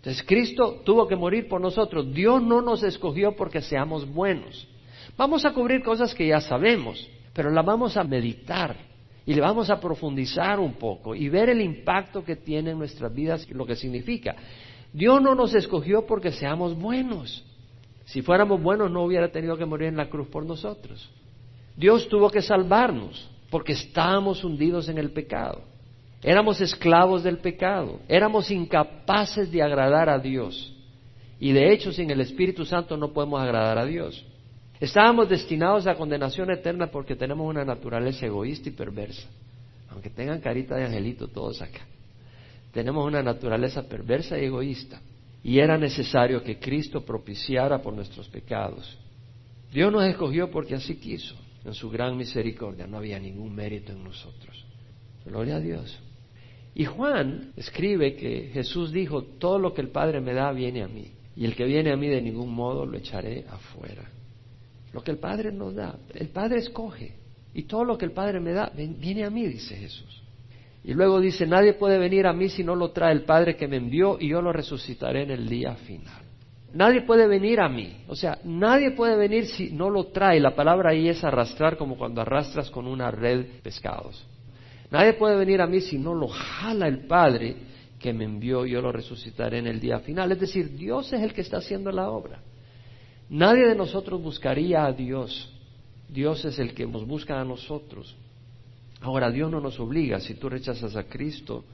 Entonces 0.00 0.24
Cristo 0.26 0.80
tuvo 0.82 1.06
que 1.06 1.14
morir 1.14 1.46
por 1.46 1.60
nosotros. 1.60 2.10
Dios 2.14 2.42
no 2.42 2.62
nos 2.62 2.82
escogió 2.82 3.36
porque 3.36 3.60
seamos 3.60 4.10
buenos. 4.10 4.66
Vamos 5.18 5.44
a 5.44 5.52
cubrir 5.52 5.82
cosas 5.82 6.14
que 6.14 6.26
ya 6.26 6.40
sabemos, 6.40 7.06
pero 7.34 7.50
las 7.50 7.66
vamos 7.66 7.98
a 7.98 8.04
meditar 8.04 8.74
y 9.26 9.34
le 9.34 9.42
vamos 9.42 9.68
a 9.68 9.78
profundizar 9.78 10.58
un 10.58 10.72
poco 10.72 11.14
y 11.14 11.28
ver 11.28 11.50
el 11.50 11.60
impacto 11.60 12.24
que 12.24 12.36
tiene 12.36 12.70
en 12.70 12.78
nuestras 12.78 13.14
vidas 13.14 13.46
y 13.46 13.52
lo 13.52 13.66
que 13.66 13.76
significa. 13.76 14.36
Dios 14.90 15.20
no 15.20 15.34
nos 15.34 15.54
escogió 15.54 16.06
porque 16.06 16.32
seamos 16.32 16.74
buenos. 16.74 17.44
Si 18.06 18.22
fuéramos 18.22 18.62
buenos 18.62 18.90
no 18.90 19.04
hubiera 19.04 19.30
tenido 19.30 19.58
que 19.58 19.66
morir 19.66 19.88
en 19.88 19.98
la 19.98 20.08
cruz 20.08 20.28
por 20.28 20.46
nosotros. 20.46 21.10
Dios 21.76 22.08
tuvo 22.08 22.30
que 22.30 22.40
salvarnos 22.40 23.30
porque 23.50 23.72
estábamos 23.74 24.42
hundidos 24.44 24.88
en 24.88 24.96
el 24.96 25.10
pecado. 25.10 25.69
Éramos 26.22 26.60
esclavos 26.60 27.22
del 27.22 27.38
pecado, 27.38 28.00
éramos 28.08 28.50
incapaces 28.50 29.50
de 29.50 29.62
agradar 29.62 30.08
a 30.08 30.18
Dios. 30.18 30.74
Y 31.38 31.52
de 31.52 31.72
hecho, 31.72 31.92
sin 31.92 32.10
el 32.10 32.20
Espíritu 32.20 32.66
Santo 32.66 32.96
no 32.98 33.12
podemos 33.12 33.40
agradar 33.40 33.78
a 33.78 33.86
Dios. 33.86 34.26
Estábamos 34.78 35.28
destinados 35.28 35.86
a 35.86 35.94
condenación 35.94 36.50
eterna 36.50 36.90
porque 36.90 37.16
tenemos 37.16 37.46
una 37.46 37.64
naturaleza 37.64 38.26
egoísta 38.26 38.68
y 38.68 38.72
perversa. 38.72 39.28
Aunque 39.88 40.10
tengan 40.10 40.40
carita 40.40 40.76
de 40.76 40.84
angelito 40.84 41.28
todos 41.28 41.62
acá. 41.62 41.80
Tenemos 42.72 43.06
una 43.06 43.22
naturaleza 43.22 43.88
perversa 43.88 44.38
y 44.38 44.44
egoísta. 44.44 45.00
Y 45.42 45.58
era 45.58 45.78
necesario 45.78 46.42
que 46.42 46.58
Cristo 46.58 47.02
propiciara 47.04 47.80
por 47.80 47.94
nuestros 47.94 48.28
pecados. 48.28 48.98
Dios 49.72 49.90
nos 49.90 50.04
escogió 50.04 50.50
porque 50.50 50.74
así 50.74 50.96
quiso, 50.96 51.34
en 51.64 51.72
su 51.72 51.88
gran 51.90 52.16
misericordia. 52.16 52.86
No 52.86 52.98
había 52.98 53.18
ningún 53.18 53.54
mérito 53.54 53.92
en 53.92 54.04
nosotros. 54.04 54.64
Gloria 55.24 55.56
a 55.56 55.60
Dios. 55.60 55.98
Y 56.74 56.84
Juan 56.84 57.52
escribe 57.56 58.14
que 58.14 58.50
Jesús 58.52 58.92
dijo, 58.92 59.22
todo 59.22 59.58
lo 59.58 59.74
que 59.74 59.80
el 59.80 59.88
Padre 59.88 60.20
me 60.20 60.32
da 60.32 60.52
viene 60.52 60.82
a 60.82 60.88
mí, 60.88 61.10
y 61.36 61.44
el 61.44 61.54
que 61.54 61.64
viene 61.64 61.92
a 61.92 61.96
mí 61.96 62.08
de 62.08 62.22
ningún 62.22 62.52
modo 62.54 62.86
lo 62.86 62.96
echaré 62.96 63.44
afuera. 63.50 64.04
Lo 64.92 65.02
que 65.02 65.10
el 65.10 65.18
Padre 65.18 65.52
nos 65.52 65.74
da, 65.74 65.96
el 66.14 66.28
Padre 66.28 66.58
escoge, 66.58 67.14
y 67.54 67.64
todo 67.64 67.84
lo 67.84 67.98
que 67.98 68.04
el 68.04 68.12
Padre 68.12 68.40
me 68.40 68.52
da 68.52 68.72
viene 68.74 69.24
a 69.24 69.30
mí, 69.30 69.46
dice 69.46 69.76
Jesús. 69.76 70.22
Y 70.82 70.94
luego 70.94 71.20
dice, 71.20 71.46
nadie 71.46 71.74
puede 71.74 71.98
venir 71.98 72.26
a 72.26 72.32
mí 72.32 72.48
si 72.48 72.64
no 72.64 72.74
lo 72.74 72.90
trae 72.92 73.12
el 73.12 73.24
Padre 73.24 73.56
que 73.56 73.68
me 73.68 73.76
envió, 73.76 74.16
y 74.18 74.28
yo 74.28 74.40
lo 74.40 74.52
resucitaré 74.52 75.24
en 75.24 75.30
el 75.30 75.48
día 75.48 75.74
final. 75.74 76.22
Nadie 76.72 77.02
puede 77.02 77.26
venir 77.26 77.60
a 77.60 77.68
mí, 77.68 78.04
o 78.06 78.14
sea, 78.14 78.38
nadie 78.44 78.92
puede 78.92 79.16
venir 79.16 79.46
si 79.46 79.72
no 79.72 79.90
lo 79.90 80.06
trae. 80.06 80.38
La 80.38 80.54
palabra 80.54 80.90
ahí 80.90 81.08
es 81.08 81.24
arrastrar 81.24 81.76
como 81.76 81.98
cuando 81.98 82.20
arrastras 82.20 82.70
con 82.70 82.86
una 82.86 83.10
red 83.10 83.44
pescados. 83.62 84.24
Nadie 84.90 85.12
puede 85.14 85.36
venir 85.36 85.60
a 85.60 85.66
mí 85.66 85.80
si 85.80 85.98
no 85.98 86.14
lo 86.14 86.28
jala 86.28 86.88
el 86.88 87.06
Padre 87.06 87.56
que 87.98 88.12
me 88.12 88.24
envió, 88.24 88.64
yo 88.64 88.80
lo 88.80 88.90
resucitaré 88.90 89.58
en 89.58 89.66
el 89.66 89.78
día 89.78 90.00
final. 90.00 90.32
Es 90.32 90.40
decir, 90.40 90.76
Dios 90.76 91.12
es 91.12 91.22
el 91.22 91.32
que 91.32 91.42
está 91.42 91.58
haciendo 91.58 91.92
la 91.92 92.10
obra. 92.10 92.40
Nadie 93.28 93.68
de 93.68 93.74
nosotros 93.76 94.20
buscaría 94.20 94.86
a 94.86 94.92
Dios. 94.92 95.52
Dios 96.08 96.44
es 96.44 96.58
el 96.58 96.74
que 96.74 96.86
nos 96.86 97.06
busca 97.06 97.40
a 97.40 97.44
nosotros. 97.44 98.16
Ahora, 99.02 99.30
Dios 99.30 99.50
no 99.50 99.60
nos 99.60 99.78
obliga. 99.78 100.18
Si 100.18 100.34
tú 100.34 100.48
rechazas 100.48 100.96
a 100.96 101.04
Cristo, 101.04 101.64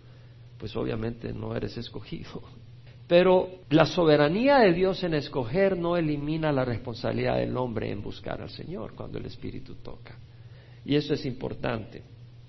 pues 0.58 0.76
obviamente 0.76 1.32
no 1.32 1.56
eres 1.56 1.76
escogido. 1.78 2.42
Pero 3.08 3.48
la 3.70 3.86
soberanía 3.86 4.58
de 4.58 4.72
Dios 4.72 5.02
en 5.04 5.14
escoger 5.14 5.78
no 5.78 5.96
elimina 5.96 6.50
la 6.50 6.64
responsabilidad 6.64 7.36
del 7.36 7.56
hombre 7.56 7.90
en 7.90 8.02
buscar 8.02 8.42
al 8.42 8.50
Señor 8.50 8.94
cuando 8.94 9.18
el 9.18 9.26
Espíritu 9.26 9.76
toca. 9.76 10.18
Y 10.84 10.96
eso 10.96 11.14
es 11.14 11.24
importante. 11.24 12.02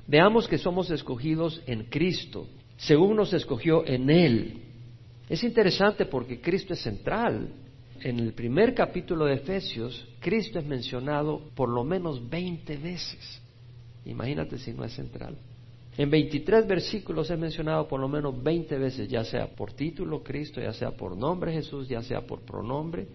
Veamos 0.08 0.48
que 0.48 0.58
somos 0.58 0.90
escogidos 0.90 1.62
en 1.68 1.84
Cristo, 1.84 2.48
según 2.78 3.18
nos 3.18 3.34
escogió 3.34 3.86
en 3.86 4.10
Él. 4.10 4.62
Es 5.28 5.44
interesante 5.44 6.06
porque 6.06 6.40
Cristo 6.40 6.74
es 6.74 6.82
central. 6.82 7.50
En 8.00 8.20
el 8.20 8.32
primer 8.32 8.74
capítulo 8.74 9.26
de 9.26 9.34
Efesios, 9.34 10.08
Cristo 10.22 10.60
es 10.60 10.66
mencionado 10.66 11.50
por 11.54 11.68
lo 11.68 11.84
menos 11.84 12.28
20 12.30 12.78
veces. 12.78 13.42
Imagínate 14.06 14.58
si 14.58 14.72
no 14.72 14.86
es 14.86 14.94
central. 14.94 15.36
En 15.98 16.10
23 16.10 16.66
versículos 16.68 17.30
es 17.30 17.38
mencionado 17.38 17.86
por 17.88 18.00
lo 18.00 18.08
menos 18.08 18.42
20 18.42 18.78
veces, 18.78 19.10
ya 19.10 19.26
sea 19.26 19.48
por 19.48 19.74
título 19.74 20.24
Cristo, 20.24 20.62
ya 20.62 20.72
sea 20.72 20.92
por 20.92 21.18
nombre 21.18 21.52
Jesús, 21.52 21.90
ya 21.90 22.02
sea 22.02 22.22
por 22.22 22.42
pronombre. 22.42 23.08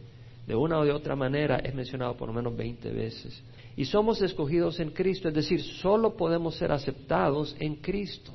De 0.46 0.54
una 0.54 0.78
o 0.78 0.84
de 0.84 0.92
otra 0.92 1.16
manera 1.16 1.56
es 1.56 1.74
mencionado 1.74 2.16
por 2.16 2.28
lo 2.28 2.34
menos 2.34 2.54
20 2.54 2.90
veces 2.90 3.42
y 3.76 3.84
somos 3.84 4.20
escogidos 4.20 4.80
en 4.80 4.90
Cristo, 4.90 5.28
es 5.28 5.34
decir, 5.34 5.62
solo 5.62 6.16
podemos 6.16 6.56
ser 6.56 6.72
aceptados 6.72 7.56
en 7.58 7.76
Cristo, 7.76 8.32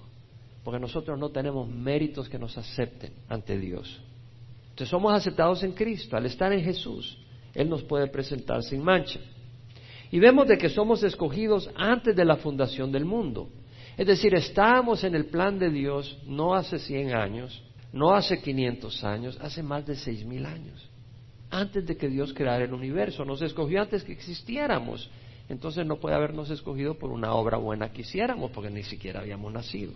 porque 0.63 0.79
nosotros 0.79 1.17
no 1.19 1.29
tenemos 1.29 1.69
méritos 1.69 2.27
que 2.27 2.39
nos 2.39 2.57
acepten 2.57 3.13
ante 3.29 3.57
Dios. 3.57 4.01
Entonces 4.69 4.89
somos 4.89 5.13
aceptados 5.13 5.63
en 5.63 5.73
Cristo, 5.73 6.17
al 6.17 6.25
estar 6.25 6.51
en 6.51 6.63
Jesús, 6.63 7.17
Él 7.53 7.69
nos 7.69 7.83
puede 7.83 8.07
presentar 8.07 8.63
sin 8.63 8.83
mancha. 8.83 9.19
Y 10.11 10.19
vemos 10.19 10.47
de 10.47 10.57
que 10.57 10.69
somos 10.69 11.03
escogidos 11.03 11.69
antes 11.75 12.15
de 12.15 12.25
la 12.25 12.37
fundación 12.37 12.91
del 12.91 13.05
mundo. 13.05 13.49
Es 13.97 14.07
decir, 14.07 14.33
estábamos 14.35 15.03
en 15.03 15.15
el 15.15 15.25
plan 15.25 15.59
de 15.59 15.69
Dios 15.69 16.17
no 16.25 16.55
hace 16.55 16.79
100 16.79 17.15
años, 17.15 17.63
no 17.91 18.13
hace 18.13 18.39
500 18.41 19.03
años, 19.03 19.37
hace 19.41 19.63
más 19.63 19.85
de 19.85 19.95
seis 19.95 20.23
mil 20.25 20.45
años. 20.45 20.89
Antes 21.49 21.85
de 21.85 21.95
que 21.95 22.07
Dios 22.07 22.33
creara 22.33 22.65
el 22.65 22.73
universo, 22.73 23.23
nos 23.25 23.41
escogió 23.41 23.81
antes 23.81 24.03
que 24.03 24.11
existiéramos 24.11 25.09
entonces 25.49 25.85
no 25.85 25.97
puede 25.97 26.15
habernos 26.15 26.49
escogido 26.49 26.95
por 26.95 27.11
una 27.11 27.33
obra 27.33 27.57
buena 27.57 27.91
que 27.91 28.01
hiciéramos, 28.01 28.51
porque 28.51 28.69
ni 28.69 28.83
siquiera 28.83 29.21
habíamos 29.21 29.51
nacido. 29.53 29.93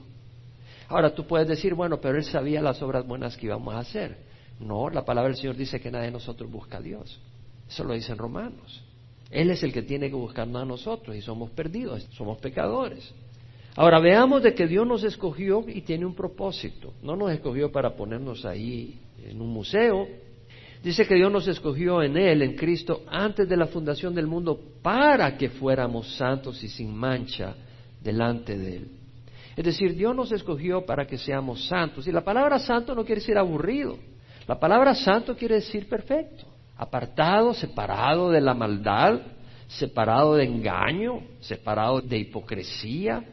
Ahora 0.87 1.13
tú 1.13 1.25
puedes 1.25 1.47
decir, 1.47 1.73
bueno, 1.73 1.99
pero 2.01 2.17
él 2.17 2.23
sabía 2.23 2.61
las 2.61 2.81
obras 2.81 3.05
buenas 3.05 3.37
que 3.37 3.47
íbamos 3.47 3.73
a 3.73 3.79
hacer. 3.79 4.17
No, 4.59 4.89
la 4.89 5.03
palabra 5.03 5.29
del 5.29 5.37
Señor 5.37 5.55
dice 5.55 5.79
que 5.79 5.89
nadie 5.91 6.05
de 6.05 6.11
nosotros 6.11 6.49
busca 6.49 6.77
a 6.77 6.81
Dios. 6.81 7.19
Eso 7.67 7.83
lo 7.83 7.93
dicen 7.93 8.17
Romanos. 8.17 8.83
Él 9.29 9.49
es 9.49 9.63
el 9.63 9.71
que 9.71 9.81
tiene 9.81 10.09
que 10.09 10.15
buscarnos 10.15 10.61
a 10.61 10.65
nosotros 10.65 11.15
y 11.15 11.21
somos 11.21 11.49
perdidos, 11.51 12.05
somos 12.11 12.37
pecadores. 12.39 13.13
Ahora 13.75 13.99
veamos 13.99 14.43
de 14.43 14.53
que 14.53 14.67
Dios 14.67 14.85
nos 14.85 15.03
escogió 15.03 15.63
y 15.67 15.81
tiene 15.81 16.05
un 16.05 16.13
propósito. 16.13 16.93
No 17.01 17.15
nos 17.15 17.31
escogió 17.31 17.71
para 17.71 17.95
ponernos 17.95 18.43
ahí 18.43 18.99
en 19.25 19.41
un 19.41 19.49
museo, 19.49 20.07
Dice 20.83 21.05
que 21.05 21.15
Dios 21.15 21.31
nos 21.31 21.47
escogió 21.47 22.01
en 22.01 22.17
Él, 22.17 22.41
en 22.41 22.55
Cristo, 22.55 23.03
antes 23.07 23.47
de 23.47 23.55
la 23.55 23.67
fundación 23.67 24.15
del 24.15 24.25
mundo, 24.25 24.59
para 24.81 25.37
que 25.37 25.49
fuéramos 25.49 26.15
santos 26.15 26.63
y 26.63 26.67
sin 26.67 26.95
mancha 26.95 27.55
delante 28.01 28.57
de 28.57 28.77
Él. 28.77 28.91
Es 29.55 29.65
decir, 29.65 29.95
Dios 29.95 30.15
nos 30.15 30.31
escogió 30.31 30.85
para 30.85 31.05
que 31.05 31.17
seamos 31.17 31.67
santos. 31.67 32.07
Y 32.07 32.11
la 32.11 32.23
palabra 32.23 32.57
santo 32.57 32.95
no 32.95 33.05
quiere 33.05 33.21
decir 33.21 33.37
aburrido. 33.37 33.97
La 34.47 34.59
palabra 34.59 34.95
santo 34.95 35.35
quiere 35.35 35.55
decir 35.55 35.87
perfecto. 35.87 36.45
Apartado, 36.77 37.53
separado 37.53 38.31
de 38.31 38.41
la 38.41 38.55
maldad, 38.55 39.19
separado 39.67 40.35
de 40.35 40.45
engaño, 40.45 41.21
separado 41.41 42.01
de 42.01 42.17
hipocresía, 42.17 43.23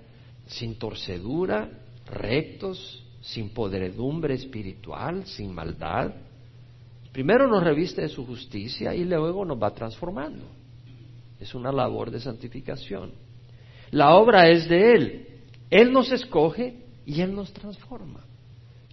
sin 0.46 0.78
torcedura, 0.78 1.70
rectos, 2.06 3.02
sin 3.22 3.50
podredumbre 3.50 4.34
espiritual, 4.34 5.24
sin 5.24 5.54
maldad. 5.54 6.12
Primero 7.18 7.48
nos 7.48 7.64
reviste 7.64 8.02
de 8.02 8.08
su 8.08 8.24
justicia 8.24 8.94
y 8.94 9.04
luego 9.04 9.44
nos 9.44 9.60
va 9.60 9.74
transformando. 9.74 10.44
Es 11.40 11.52
una 11.52 11.72
labor 11.72 12.12
de 12.12 12.20
santificación. 12.20 13.10
La 13.90 14.14
obra 14.14 14.48
es 14.48 14.68
de 14.68 14.92
Él. 14.92 15.26
Él 15.68 15.92
nos 15.92 16.12
escoge 16.12 16.76
y 17.04 17.20
Él 17.20 17.34
nos 17.34 17.52
transforma. 17.52 18.20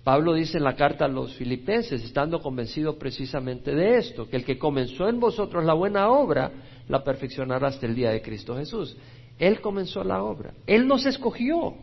Pablo 0.03 0.33
dice 0.33 0.57
en 0.57 0.63
la 0.63 0.75
carta 0.75 1.05
a 1.05 1.07
los 1.07 1.35
filipenses, 1.35 2.03
estando 2.03 2.41
convencido 2.41 2.97
precisamente 2.97 3.75
de 3.75 3.99
esto, 3.99 4.27
que 4.27 4.37
el 4.37 4.43
que 4.43 4.57
comenzó 4.57 5.07
en 5.07 5.19
vosotros 5.19 5.63
la 5.63 5.75
buena 5.75 6.09
obra, 6.09 6.51
la 6.87 7.03
perfeccionará 7.03 7.67
hasta 7.67 7.85
el 7.85 7.93
día 7.93 8.09
de 8.09 8.23
Cristo 8.23 8.57
Jesús. 8.57 8.97
Él 9.37 9.61
comenzó 9.61 10.03
la 10.03 10.23
obra. 10.23 10.51
Él 10.65 10.87
nos 10.87 11.05
escogió 11.05 11.75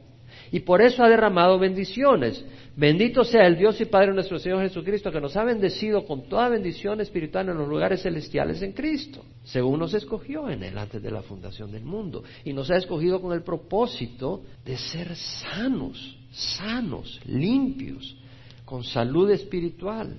y 0.52 0.60
por 0.60 0.82
eso 0.82 1.02
ha 1.02 1.08
derramado 1.08 1.58
bendiciones. 1.58 2.44
Bendito 2.76 3.24
sea 3.24 3.46
el 3.46 3.56
Dios 3.56 3.80
y 3.80 3.86
Padre 3.86 4.12
nuestro 4.12 4.38
Señor 4.38 4.60
Jesucristo, 4.60 5.10
que 5.10 5.20
nos 5.20 5.34
ha 5.34 5.44
bendecido 5.44 6.04
con 6.04 6.28
toda 6.28 6.50
bendición 6.50 7.00
espiritual 7.00 7.48
en 7.48 7.56
los 7.56 7.66
lugares 7.66 8.02
celestiales 8.02 8.60
en 8.60 8.72
Cristo, 8.72 9.24
según 9.44 9.78
nos 9.78 9.94
escogió 9.94 10.50
en 10.50 10.62
Él 10.62 10.76
antes 10.76 11.02
de 11.02 11.10
la 11.10 11.22
fundación 11.22 11.72
del 11.72 11.84
mundo. 11.84 12.22
Y 12.44 12.52
nos 12.52 12.70
ha 12.70 12.76
escogido 12.76 13.20
con 13.22 13.32
el 13.32 13.42
propósito 13.42 14.42
de 14.62 14.76
ser 14.76 15.16
sanos, 15.16 16.18
sanos, 16.30 17.18
limpios, 17.24 18.14
con 18.66 18.84
salud 18.84 19.30
espiritual. 19.30 20.18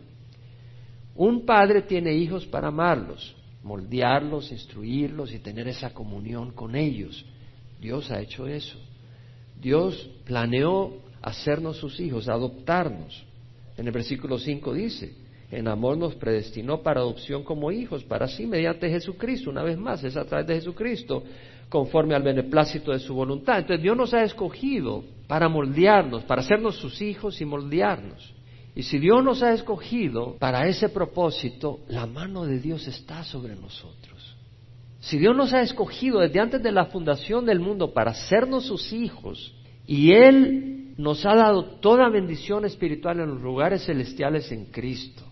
Un 1.16 1.46
padre 1.46 1.84
tiene 1.84 2.12
hijos 2.12 2.48
para 2.48 2.70
amarlos, 2.70 3.36
moldearlos, 3.62 4.52
instruirlos 4.52 5.32
y 5.32 5.38
tener 5.38 5.68
esa 5.68 5.94
comunión 5.94 6.54
con 6.54 6.75
ellos. 6.75 7.24
Dios 7.80 8.10
ha 8.10 8.20
hecho 8.20 8.48
eso. 8.48 8.80
Dios 9.63 10.10
planeó 10.25 10.93
hacernos 11.22 11.77
sus 11.77 12.00
hijos, 12.00 12.27
adoptarnos. 12.27 13.25
En 13.77 13.88
el 13.88 13.93
versículo 13.93 14.38
5 14.38 14.74
dice, 14.74 15.15
en 15.50 15.67
amor 15.67 15.98
nos 15.98 16.15
predestinó 16.15 16.82
para 16.82 17.00
adopción 17.00 17.43
como 17.43 17.72
hijos, 17.72 18.03
para 18.03 18.27
sí, 18.27 18.46
mediante 18.46 18.89
Jesucristo, 18.89 19.50
una 19.50 19.63
vez 19.63 19.77
más, 19.77 20.03
es 20.03 20.17
a 20.17 20.25
través 20.25 20.48
de 20.48 20.55
Jesucristo, 20.55 21.24
conforme 21.70 22.13
al 22.13 22.24
beneplácito 22.24 22.91
de 22.91 23.00
su 23.00 23.13
voluntad. 23.13 23.60
Entonces 23.60 23.82
Dios 23.82 23.96
nos 23.96 24.13
ha 24.13 24.24
escogido 24.24 25.03
para 25.27 25.48
moldearnos, 25.48 26.24
para 26.24 26.41
hacernos 26.41 26.75
sus 26.75 27.01
hijos 27.01 27.39
y 27.39 27.46
moldearnos. 27.46 28.34
Y 28.75 28.84
si 28.84 28.98
Dios 28.98 29.24
nos 29.24 29.43
ha 29.43 29.53
escogido 29.53 30.36
para 30.39 30.67
ese 30.67 30.89
propósito, 30.89 31.79
la 31.88 32.05
mano 32.08 32.46
de 32.46 32.60
Dios 32.60 32.88
está 32.88 33.24
sobre 33.24 33.55
nosotros. 33.55 34.12
Si 35.03 35.17
Dios 35.17 35.36
nos 35.36 35.51
ha 35.51 35.62
escogido 35.62 36.22
desde 36.22 36.39
antes 36.39 36.63
de 36.63 36.72
la 36.72 36.86
fundación 36.86 37.45
del 37.45 37.60
mundo 37.60 37.93
para 37.93 38.12
hacernos 38.12 38.65
sus 38.65 38.93
hijos, 38.93 39.53
y 39.86 40.13
Él 40.13 40.93
nos 40.98 41.25
ha 41.25 41.36
dado 41.36 41.65
toda 41.81 42.07
bendición 42.07 42.63
espiritual 42.63 43.19
en 43.19 43.31
los 43.31 43.41
lugares 43.41 43.86
celestiales 43.86 44.50
en 44.53 44.67
Cristo, 44.67 45.24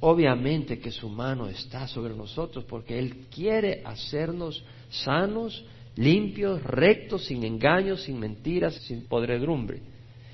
obviamente 0.00 0.78
que 0.78 0.90
su 0.90 1.10
mano 1.10 1.46
está 1.46 1.86
sobre 1.88 2.14
nosotros 2.14 2.64
porque 2.64 2.98
Él 2.98 3.26
quiere 3.30 3.82
hacernos 3.84 4.64
sanos, 4.88 5.62
limpios, 5.94 6.62
rectos, 6.62 7.26
sin 7.26 7.44
engaños, 7.44 8.04
sin 8.04 8.18
mentiras, 8.18 8.76
sin 8.86 9.08
podredumbre. 9.08 9.82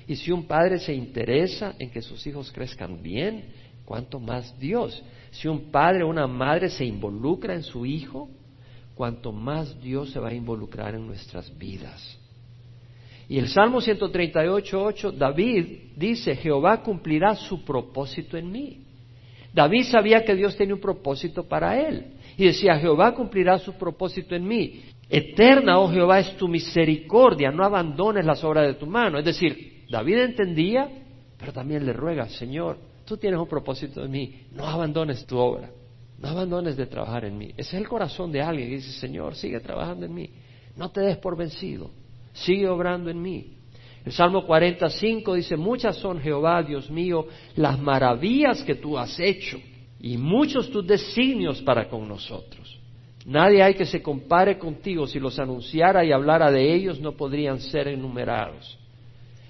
Y 0.07 0.15
si 0.15 0.31
un 0.31 0.47
padre 0.47 0.79
se 0.79 0.93
interesa 0.93 1.75
en 1.79 1.89
que 1.89 2.01
sus 2.01 2.25
hijos 2.27 2.49
crezcan 2.49 3.03
bien, 3.03 3.43
cuanto 3.83 4.21
más 4.21 4.57
Dios. 4.57 5.03
Si 5.31 5.49
un 5.49 5.69
padre 5.69 6.05
o 6.05 6.07
una 6.07 6.27
madre 6.27 6.69
se 6.69 6.85
involucra 6.85 7.55
en 7.55 7.63
su 7.63 7.85
hijo, 7.85 8.29
cuanto 8.95 9.31
más 9.31 9.81
Dios 9.81 10.11
se 10.11 10.19
va 10.19 10.29
a 10.29 10.33
involucrar 10.33 10.95
en 10.95 11.05
nuestras 11.05 11.55
vidas. 11.57 12.17
Y 13.27 13.37
el 13.37 13.47
Salmo 13.47 13.81
138.8, 13.81 15.13
David 15.13 15.65
dice, 15.95 16.35
Jehová 16.35 16.81
cumplirá 16.81 17.35
su 17.35 17.63
propósito 17.63 18.37
en 18.37 18.51
mí. 18.51 18.81
David 19.53 19.83
sabía 19.85 20.23
que 20.23 20.35
Dios 20.35 20.55
tenía 20.55 20.75
un 20.75 20.81
propósito 20.81 21.43
para 21.43 21.79
él. 21.79 22.13
Y 22.37 22.45
decía, 22.45 22.77
Jehová 22.77 23.13
cumplirá 23.13 23.57
su 23.57 23.73
propósito 23.73 24.35
en 24.35 24.47
mí. 24.47 24.81
Eterna, 25.09 25.79
oh 25.79 25.89
Jehová, 25.89 26.19
es 26.19 26.35
tu 26.37 26.47
misericordia, 26.47 27.51
no 27.51 27.63
abandones 27.63 28.25
las 28.25 28.43
obras 28.43 28.67
de 28.67 28.73
tu 28.73 28.85
mano. 28.85 29.17
Es 29.17 29.25
decir, 29.25 29.83
David 29.89 30.17
entendía, 30.17 30.89
pero 31.37 31.53
también 31.53 31.85
le 31.85 31.93
ruega, 31.93 32.27
Señor, 32.27 32.77
tú 33.05 33.17
tienes 33.17 33.39
un 33.39 33.47
propósito 33.47 34.03
en 34.03 34.11
mí, 34.11 34.41
no 34.51 34.65
abandones 34.65 35.25
tu 35.25 35.37
obra, 35.37 35.69
no 36.17 36.29
abandones 36.29 36.77
de 36.77 36.85
trabajar 36.85 37.25
en 37.25 37.37
mí. 37.37 37.49
Ese 37.57 37.75
es 37.75 37.81
el 37.81 37.87
corazón 37.87 38.31
de 38.31 38.41
alguien 38.41 38.69
que 38.69 38.75
dice, 38.75 38.91
Señor, 38.99 39.35
sigue 39.35 39.59
trabajando 39.59 40.05
en 40.05 40.13
mí, 40.13 40.29
no 40.75 40.89
te 40.89 41.01
des 41.01 41.17
por 41.17 41.37
vencido, 41.37 41.91
sigue 42.33 42.67
obrando 42.67 43.09
en 43.09 43.21
mí. 43.21 43.53
El 44.05 44.11
Salmo 44.11 44.45
45 44.45 45.33
dice, 45.33 45.57
muchas 45.57 45.97
son 45.97 46.19
Jehová, 46.19 46.61
Dios 46.61 46.91
mío, 46.91 47.25
las 47.55 47.79
maravillas 47.79 48.61
que 48.63 48.75
tú 48.75 48.97
has 48.97 49.19
hecho 49.19 49.57
y 49.99 50.17
muchos 50.17 50.69
tus 50.69 50.85
designios 50.85 51.61
para 51.63 51.89
con 51.89 52.07
nosotros. 52.07 52.79
Nadie 53.25 53.63
hay 53.63 53.73
que 53.73 53.87
se 53.87 54.03
compare 54.03 54.59
contigo, 54.59 55.07
si 55.07 55.19
los 55.19 55.39
anunciara 55.39 56.05
y 56.05 56.11
hablara 56.11 56.51
de 56.51 56.75
ellos 56.75 56.99
no 56.99 57.13
podrían 57.13 57.59
ser 57.59 57.87
enumerados. 57.87 58.77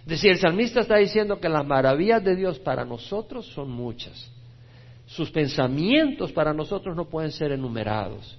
Es 0.03 0.07
decir, 0.07 0.31
el 0.31 0.37
salmista 0.37 0.79
está 0.79 0.95
diciendo 0.95 1.39
que 1.39 1.49
las 1.49 1.65
maravillas 1.65 2.23
de 2.23 2.37
Dios 2.37 2.57
para 2.59 2.85
nosotros 2.85 3.45
son 3.47 3.69
muchas. 3.69 4.31
Sus 5.05 5.29
pensamientos 5.31 6.31
para 6.31 6.53
nosotros 6.53 6.95
no 6.95 7.05
pueden 7.05 7.31
ser 7.31 7.51
enumerados. 7.51 8.37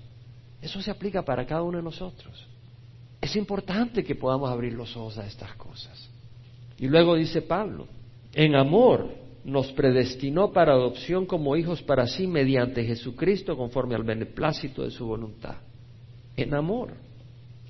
Eso 0.61 0.81
se 0.81 0.91
aplica 0.91 1.23
para 1.23 1.47
cada 1.47 1.63
uno 1.63 1.79
de 1.79 1.85
nosotros. 1.85 2.47
Es 3.21 3.37
importante 3.37 4.05
que 4.05 4.15
podamos 4.15 4.51
abrir 4.51 4.73
los 4.73 4.97
ojos 4.97 5.19
a 5.19 5.27
estas 5.27 5.55
cosas. 5.55 6.11
Y 6.79 6.89
luego 6.89 7.15
dice 7.15 7.43
Pablo, 7.43 7.87
en 8.35 8.55
amor 8.55 9.09
nos 9.45 9.71
predestinó 9.73 10.53
para 10.53 10.73
adopción 10.73 11.25
como 11.25 11.57
hijos 11.57 11.81
para 11.83 12.07
sí 12.07 12.27
mediante 12.27 12.85
Jesucristo 12.85 13.57
conforme 13.57 13.95
al 13.95 14.03
beneplácito 14.03 14.83
de 14.83 14.91
su 14.91 15.07
voluntad. 15.07 15.57
En 16.37 16.53
amor. 16.53 16.95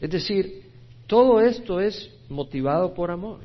Es 0.00 0.10
decir, 0.10 0.70
todo 1.06 1.40
esto 1.40 1.80
es 1.80 2.10
motivado 2.28 2.94
por 2.94 3.10
amor. 3.10 3.40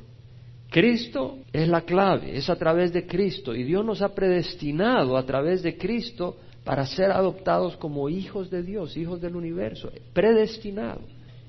Cristo 0.72 1.40
es 1.52 1.68
la 1.68 1.82
clave, 1.82 2.34
es 2.34 2.48
a 2.48 2.56
través 2.56 2.94
de 2.94 3.06
Cristo 3.06 3.54
y 3.54 3.62
Dios 3.62 3.84
nos 3.84 4.00
ha 4.00 4.14
predestinado 4.14 5.18
a 5.18 5.26
través 5.26 5.62
de 5.62 5.76
Cristo 5.76 6.38
para 6.64 6.86
ser 6.86 7.10
adoptados 7.10 7.76
como 7.76 8.08
hijos 8.08 8.48
de 8.50 8.62
Dios, 8.62 8.96
hijos 8.96 9.20
del 9.20 9.36
universo, 9.36 9.92
predestinado. 10.14 11.02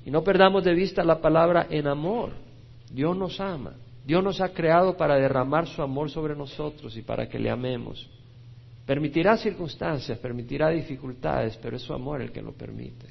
Y 0.04 0.10
no 0.10 0.22
perdamos 0.22 0.62
de 0.62 0.74
vista 0.74 1.02
la 1.02 1.22
palabra 1.22 1.66
en 1.70 1.86
amor. 1.86 2.32
Dios 2.92 3.16
nos 3.16 3.40
ama. 3.40 3.72
Dios 4.04 4.22
nos 4.22 4.42
ha 4.42 4.50
creado 4.50 4.94
para 4.94 5.16
derramar 5.16 5.66
su 5.68 5.80
amor 5.80 6.10
sobre 6.10 6.36
nosotros 6.36 6.94
y 6.94 7.00
para 7.00 7.26
que 7.26 7.38
le 7.38 7.48
amemos. 7.48 8.06
Permitirá 8.84 9.38
circunstancias, 9.38 10.18
permitirá 10.18 10.68
dificultades, 10.68 11.58
pero 11.62 11.76
es 11.76 11.82
su 11.82 11.94
amor 11.94 12.20
el 12.20 12.30
que 12.30 12.42
lo 12.42 12.52
permite. 12.52 13.06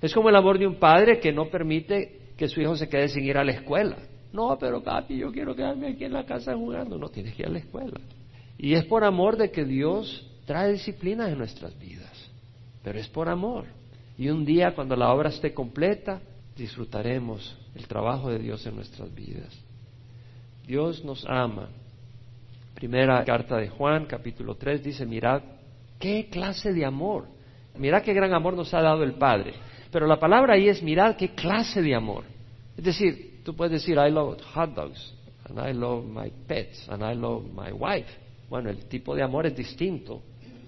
Es 0.00 0.14
como 0.14 0.28
el 0.28 0.36
amor 0.36 0.60
de 0.60 0.68
un 0.68 0.76
padre 0.76 1.18
que 1.18 1.32
no 1.32 1.50
permite 1.50 2.20
que 2.36 2.46
su 2.46 2.60
hijo 2.60 2.76
se 2.76 2.88
quede 2.88 3.08
sin 3.08 3.24
ir 3.24 3.36
a 3.36 3.42
la 3.42 3.50
escuela. 3.50 3.96
No, 4.32 4.56
pero 4.58 4.82
papi, 4.82 5.18
yo 5.18 5.32
quiero 5.32 5.54
quedarme 5.54 5.88
aquí 5.88 6.04
en 6.04 6.12
la 6.12 6.24
casa 6.24 6.54
jugando. 6.54 6.96
No, 6.98 7.08
tienes 7.08 7.34
que 7.34 7.42
ir 7.42 7.48
a 7.48 7.52
la 7.52 7.58
escuela. 7.58 8.00
Y 8.58 8.74
es 8.74 8.84
por 8.84 9.04
amor 9.04 9.36
de 9.36 9.50
que 9.50 9.64
Dios 9.64 10.26
trae 10.44 10.72
disciplina 10.72 11.28
en 11.28 11.38
nuestras 11.38 11.78
vidas. 11.78 12.30
Pero 12.82 12.98
es 12.98 13.08
por 13.08 13.28
amor. 13.28 13.66
Y 14.16 14.28
un 14.28 14.44
día, 14.44 14.74
cuando 14.74 14.96
la 14.96 15.12
obra 15.12 15.30
esté 15.30 15.52
completa, 15.54 16.20
disfrutaremos 16.56 17.56
el 17.74 17.86
trabajo 17.86 18.30
de 18.30 18.38
Dios 18.38 18.64
en 18.66 18.76
nuestras 18.76 19.12
vidas. 19.14 19.58
Dios 20.66 21.04
nos 21.04 21.24
ama. 21.26 21.68
Primera 22.74 23.24
carta 23.24 23.56
de 23.56 23.68
Juan, 23.68 24.06
capítulo 24.06 24.54
3, 24.54 24.82
dice, 24.82 25.06
mirad, 25.06 25.42
qué 25.98 26.28
clase 26.30 26.72
de 26.72 26.84
amor. 26.84 27.26
Mirad 27.76 28.02
qué 28.02 28.12
gran 28.12 28.32
amor 28.34 28.54
nos 28.54 28.72
ha 28.74 28.80
dado 28.80 29.02
el 29.02 29.14
Padre. 29.14 29.54
Pero 29.90 30.06
la 30.06 30.18
palabra 30.20 30.54
ahí 30.54 30.68
es, 30.68 30.82
mirad 30.82 31.16
qué 31.16 31.30
clase 31.30 31.82
de 31.82 31.94
amor. 31.94 32.24
Es 32.76 32.84
decir, 32.84 33.29
Tú 33.44 33.54
puedes 33.54 33.72
decir, 33.72 33.96
I 33.96 34.10
love 34.10 34.40
hot 34.54 34.74
dogs, 34.74 35.14
and 35.44 35.58
I 35.58 35.72
love 35.72 36.04
my 36.06 36.30
pets, 36.46 36.88
and 36.88 37.02
I 37.02 37.14
love 37.14 37.44
my 37.52 37.72
wife. 37.72 38.08
Bueno, 38.48 38.70
el 38.70 38.86
tipo 38.86 39.14
de 39.14 39.22
amor 39.22 39.46
es 39.46 39.56
distinto 39.56 40.22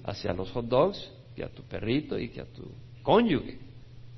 hacia 0.04 0.32
los 0.32 0.50
hot 0.52 0.66
dogs 0.66 1.12
que 1.34 1.44
a 1.44 1.48
tu 1.48 1.62
perrito 1.62 2.18
y 2.18 2.28
que 2.28 2.40
a 2.40 2.46
tu 2.46 2.70
cónyuge. 3.02 3.58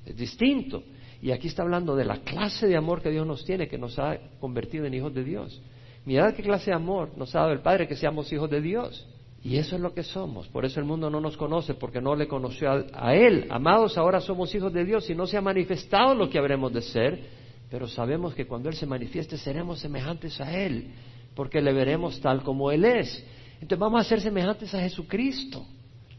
Es 0.05 0.15
distinto. 0.15 0.83
Y 1.21 1.31
aquí 1.31 1.47
está 1.47 1.63
hablando 1.63 1.95
de 1.95 2.05
la 2.05 2.17
clase 2.17 2.67
de 2.67 2.77
amor 2.77 3.01
que 3.01 3.09
Dios 3.09 3.25
nos 3.25 3.43
tiene, 3.43 3.67
que 3.67 3.77
nos 3.77 3.97
ha 3.97 4.17
convertido 4.39 4.85
en 4.85 4.93
hijos 4.93 5.13
de 5.13 5.23
Dios. 5.23 5.61
Mirad 6.05 6.35
qué 6.35 6.43
clase 6.43 6.69
de 6.69 6.75
amor 6.75 7.17
nos 7.17 7.35
ha 7.35 7.39
dado 7.39 7.51
el 7.51 7.61
Padre, 7.61 7.87
que 7.87 7.95
seamos 7.95 8.31
hijos 8.31 8.49
de 8.49 8.61
Dios. 8.61 9.07
Y 9.43 9.57
eso 9.57 9.75
es 9.75 9.81
lo 9.81 9.93
que 9.93 10.03
somos. 10.03 10.47
Por 10.47 10.65
eso 10.65 10.79
el 10.79 10.85
mundo 10.85 11.09
no 11.09 11.19
nos 11.19 11.37
conoce, 11.37 11.73
porque 11.75 12.01
no 12.01 12.15
le 12.15 12.27
conoció 12.27 12.69
a, 12.69 12.85
a 12.93 13.15
Él. 13.15 13.47
Amados, 13.49 13.97
ahora 13.97 14.19
somos 14.19 14.53
hijos 14.53 14.73
de 14.73 14.85
Dios 14.85 15.09
y 15.09 15.15
no 15.15 15.25
se 15.25 15.37
ha 15.37 15.41
manifestado 15.41 16.13
lo 16.15 16.29
que 16.29 16.37
habremos 16.37 16.73
de 16.73 16.81
ser, 16.81 17.23
pero 17.69 17.87
sabemos 17.87 18.33
que 18.35 18.45
cuando 18.45 18.69
Él 18.69 18.75
se 18.75 18.85
manifieste 18.85 19.37
seremos 19.37 19.79
semejantes 19.79 20.39
a 20.39 20.55
Él, 20.57 20.91
porque 21.35 21.61
le 21.61 21.73
veremos 21.73 22.19
tal 22.21 22.43
como 22.43 22.71
Él 22.71 22.85
es. 22.85 23.23
Entonces 23.55 23.79
vamos 23.79 24.01
a 24.01 24.09
ser 24.09 24.21
semejantes 24.21 24.73
a 24.73 24.81
Jesucristo. 24.81 25.65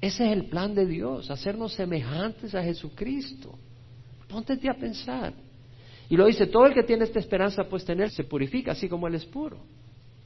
Ese 0.01 0.27
es 0.27 0.33
el 0.33 0.47
plan 0.47 0.75
de 0.75 0.87
Dios, 0.87 1.31
hacernos 1.31 1.73
semejantes 1.73 2.55
a 2.55 2.63
Jesucristo. 2.63 3.59
Póntete 4.29 4.69
a 4.69 4.75
pensar. 4.75 5.33
Y 6.09 6.17
lo 6.17 6.27
dice, 6.27 6.47
todo 6.47 6.67
el 6.67 6.75
que 6.75 6.83
tiene 6.83 7.05
esta 7.05 7.19
esperanza 7.19 7.65
pues 7.69 7.85
tener 7.85 8.11
se 8.11 8.25
purifica, 8.25 8.73
así 8.73 8.89
como 8.89 9.07
Él 9.07 9.15
es 9.15 9.25
puro. 9.25 9.59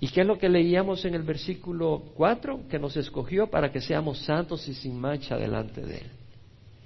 ¿Y 0.01 0.09
qué 0.09 0.23
es 0.23 0.27
lo 0.27 0.39
que 0.39 0.49
leíamos 0.49 1.05
en 1.05 1.15
el 1.15 1.23
versículo 1.23 2.03
4? 2.17 2.69
Que 2.69 2.79
nos 2.79 2.97
escogió 2.97 3.51
para 3.51 3.71
que 3.71 3.83
seamos 3.83 4.19
santos 4.21 4.67
y 4.67 4.75
sin 4.75 4.99
mancha 4.99 5.37
delante 5.37 5.83
de 5.83 5.99
Él. 5.99 6.11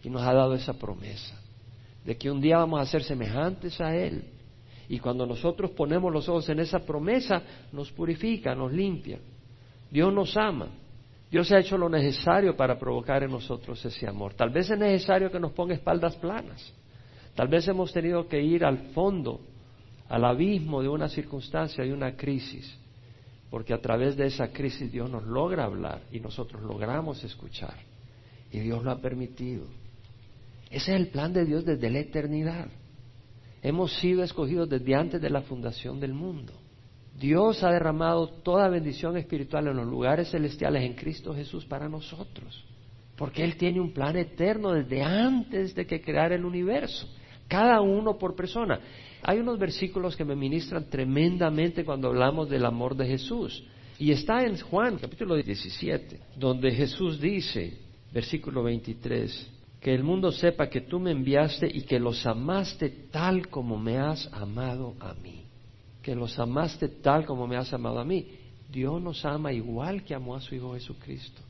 Y 0.02 0.10
nos 0.10 0.22
ha 0.22 0.34
dado 0.34 0.54
esa 0.54 0.74
promesa 0.74 1.43
de 2.04 2.16
que 2.16 2.30
un 2.30 2.40
día 2.40 2.58
vamos 2.58 2.80
a 2.80 2.86
ser 2.86 3.02
semejantes 3.02 3.80
a 3.80 3.94
Él. 3.94 4.24
Y 4.88 4.98
cuando 4.98 5.26
nosotros 5.26 5.70
ponemos 5.70 6.12
los 6.12 6.28
ojos 6.28 6.48
en 6.50 6.60
esa 6.60 6.80
promesa, 6.80 7.42
nos 7.72 7.90
purifica, 7.90 8.54
nos 8.54 8.72
limpia. 8.72 9.18
Dios 9.90 10.12
nos 10.12 10.36
ama. 10.36 10.68
Dios 11.30 11.50
ha 11.50 11.58
hecho 11.58 11.78
lo 11.78 11.88
necesario 11.88 12.56
para 12.56 12.78
provocar 12.78 13.22
en 13.22 13.30
nosotros 13.30 13.82
ese 13.84 14.06
amor. 14.06 14.34
Tal 14.34 14.50
vez 14.50 14.70
es 14.70 14.78
necesario 14.78 15.30
que 15.30 15.40
nos 15.40 15.52
ponga 15.52 15.74
espaldas 15.74 16.14
planas. 16.16 16.72
Tal 17.34 17.48
vez 17.48 17.66
hemos 17.66 17.92
tenido 17.92 18.28
que 18.28 18.40
ir 18.40 18.64
al 18.64 18.78
fondo, 18.92 19.40
al 20.08 20.24
abismo 20.24 20.82
de 20.82 20.88
una 20.88 21.08
circunstancia, 21.08 21.82
de 21.82 21.92
una 21.92 22.14
crisis, 22.14 22.78
porque 23.50 23.74
a 23.74 23.80
través 23.80 24.16
de 24.16 24.26
esa 24.26 24.52
crisis 24.52 24.92
Dios 24.92 25.10
nos 25.10 25.24
logra 25.24 25.64
hablar 25.64 26.02
y 26.12 26.20
nosotros 26.20 26.62
logramos 26.62 27.24
escuchar. 27.24 27.74
Y 28.52 28.60
Dios 28.60 28.84
lo 28.84 28.92
ha 28.92 29.00
permitido. 29.00 29.64
Ese 30.74 30.92
es 30.92 31.00
el 31.00 31.06
plan 31.06 31.32
de 31.32 31.44
Dios 31.44 31.64
desde 31.64 31.88
la 31.88 32.00
eternidad. 32.00 32.66
Hemos 33.62 33.92
sido 34.00 34.24
escogidos 34.24 34.68
desde 34.68 34.96
antes 34.96 35.20
de 35.22 35.30
la 35.30 35.42
fundación 35.42 36.00
del 36.00 36.12
mundo. 36.12 36.52
Dios 37.16 37.62
ha 37.62 37.70
derramado 37.70 38.26
toda 38.42 38.68
bendición 38.68 39.16
espiritual 39.16 39.68
en 39.68 39.76
los 39.76 39.86
lugares 39.86 40.32
celestiales 40.32 40.82
en 40.82 40.94
Cristo 40.94 41.32
Jesús 41.32 41.64
para 41.64 41.88
nosotros. 41.88 42.64
Porque 43.16 43.44
Él 43.44 43.56
tiene 43.56 43.80
un 43.80 43.92
plan 43.92 44.16
eterno 44.16 44.72
desde 44.72 45.00
antes 45.00 45.76
de 45.76 45.86
que 45.86 46.00
creara 46.00 46.34
el 46.34 46.44
universo. 46.44 47.08
Cada 47.46 47.80
uno 47.80 48.18
por 48.18 48.34
persona. 48.34 48.80
Hay 49.22 49.38
unos 49.38 49.60
versículos 49.60 50.16
que 50.16 50.24
me 50.24 50.34
ministran 50.34 50.90
tremendamente 50.90 51.84
cuando 51.84 52.08
hablamos 52.08 52.50
del 52.50 52.66
amor 52.66 52.96
de 52.96 53.06
Jesús. 53.06 53.62
Y 53.96 54.10
está 54.10 54.44
en 54.44 54.58
Juan 54.58 54.98
capítulo 54.98 55.36
17, 55.36 56.18
donde 56.36 56.72
Jesús 56.72 57.20
dice, 57.20 57.78
versículo 58.12 58.64
23, 58.64 59.53
que 59.84 59.92
el 59.92 60.02
mundo 60.02 60.32
sepa 60.32 60.70
que 60.70 60.80
tú 60.80 60.98
me 60.98 61.10
enviaste 61.10 61.66
y 61.70 61.82
que 61.82 62.00
los 62.00 62.24
amaste 62.24 62.88
tal 63.10 63.48
como 63.48 63.78
me 63.78 63.98
has 63.98 64.26
amado 64.32 64.94
a 64.98 65.12
mí. 65.12 65.44
Que 66.00 66.14
los 66.14 66.38
amaste 66.38 66.88
tal 66.88 67.26
como 67.26 67.46
me 67.46 67.58
has 67.58 67.70
amado 67.74 67.98
a 67.98 68.04
mí. 68.04 68.26
Dios 68.70 69.02
nos 69.02 69.22
ama 69.26 69.52
igual 69.52 70.02
que 70.02 70.14
amó 70.14 70.36
a 70.36 70.40
su 70.40 70.54
Hijo 70.54 70.72
Jesucristo. 70.72 71.42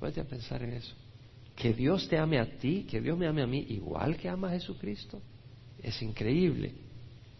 Puedes 0.00 0.26
pensar 0.26 0.60
en 0.64 0.72
eso. 0.72 0.92
Que 1.54 1.72
Dios 1.72 2.08
te 2.08 2.18
ame 2.18 2.40
a 2.40 2.58
ti, 2.58 2.84
que 2.90 3.00
Dios 3.00 3.16
me 3.16 3.28
ame 3.28 3.42
a 3.42 3.46
mí 3.46 3.64
igual 3.68 4.16
que 4.16 4.28
ama 4.28 4.48
a 4.48 4.54
Jesucristo. 4.54 5.22
Es 5.80 6.02
increíble. 6.02 6.74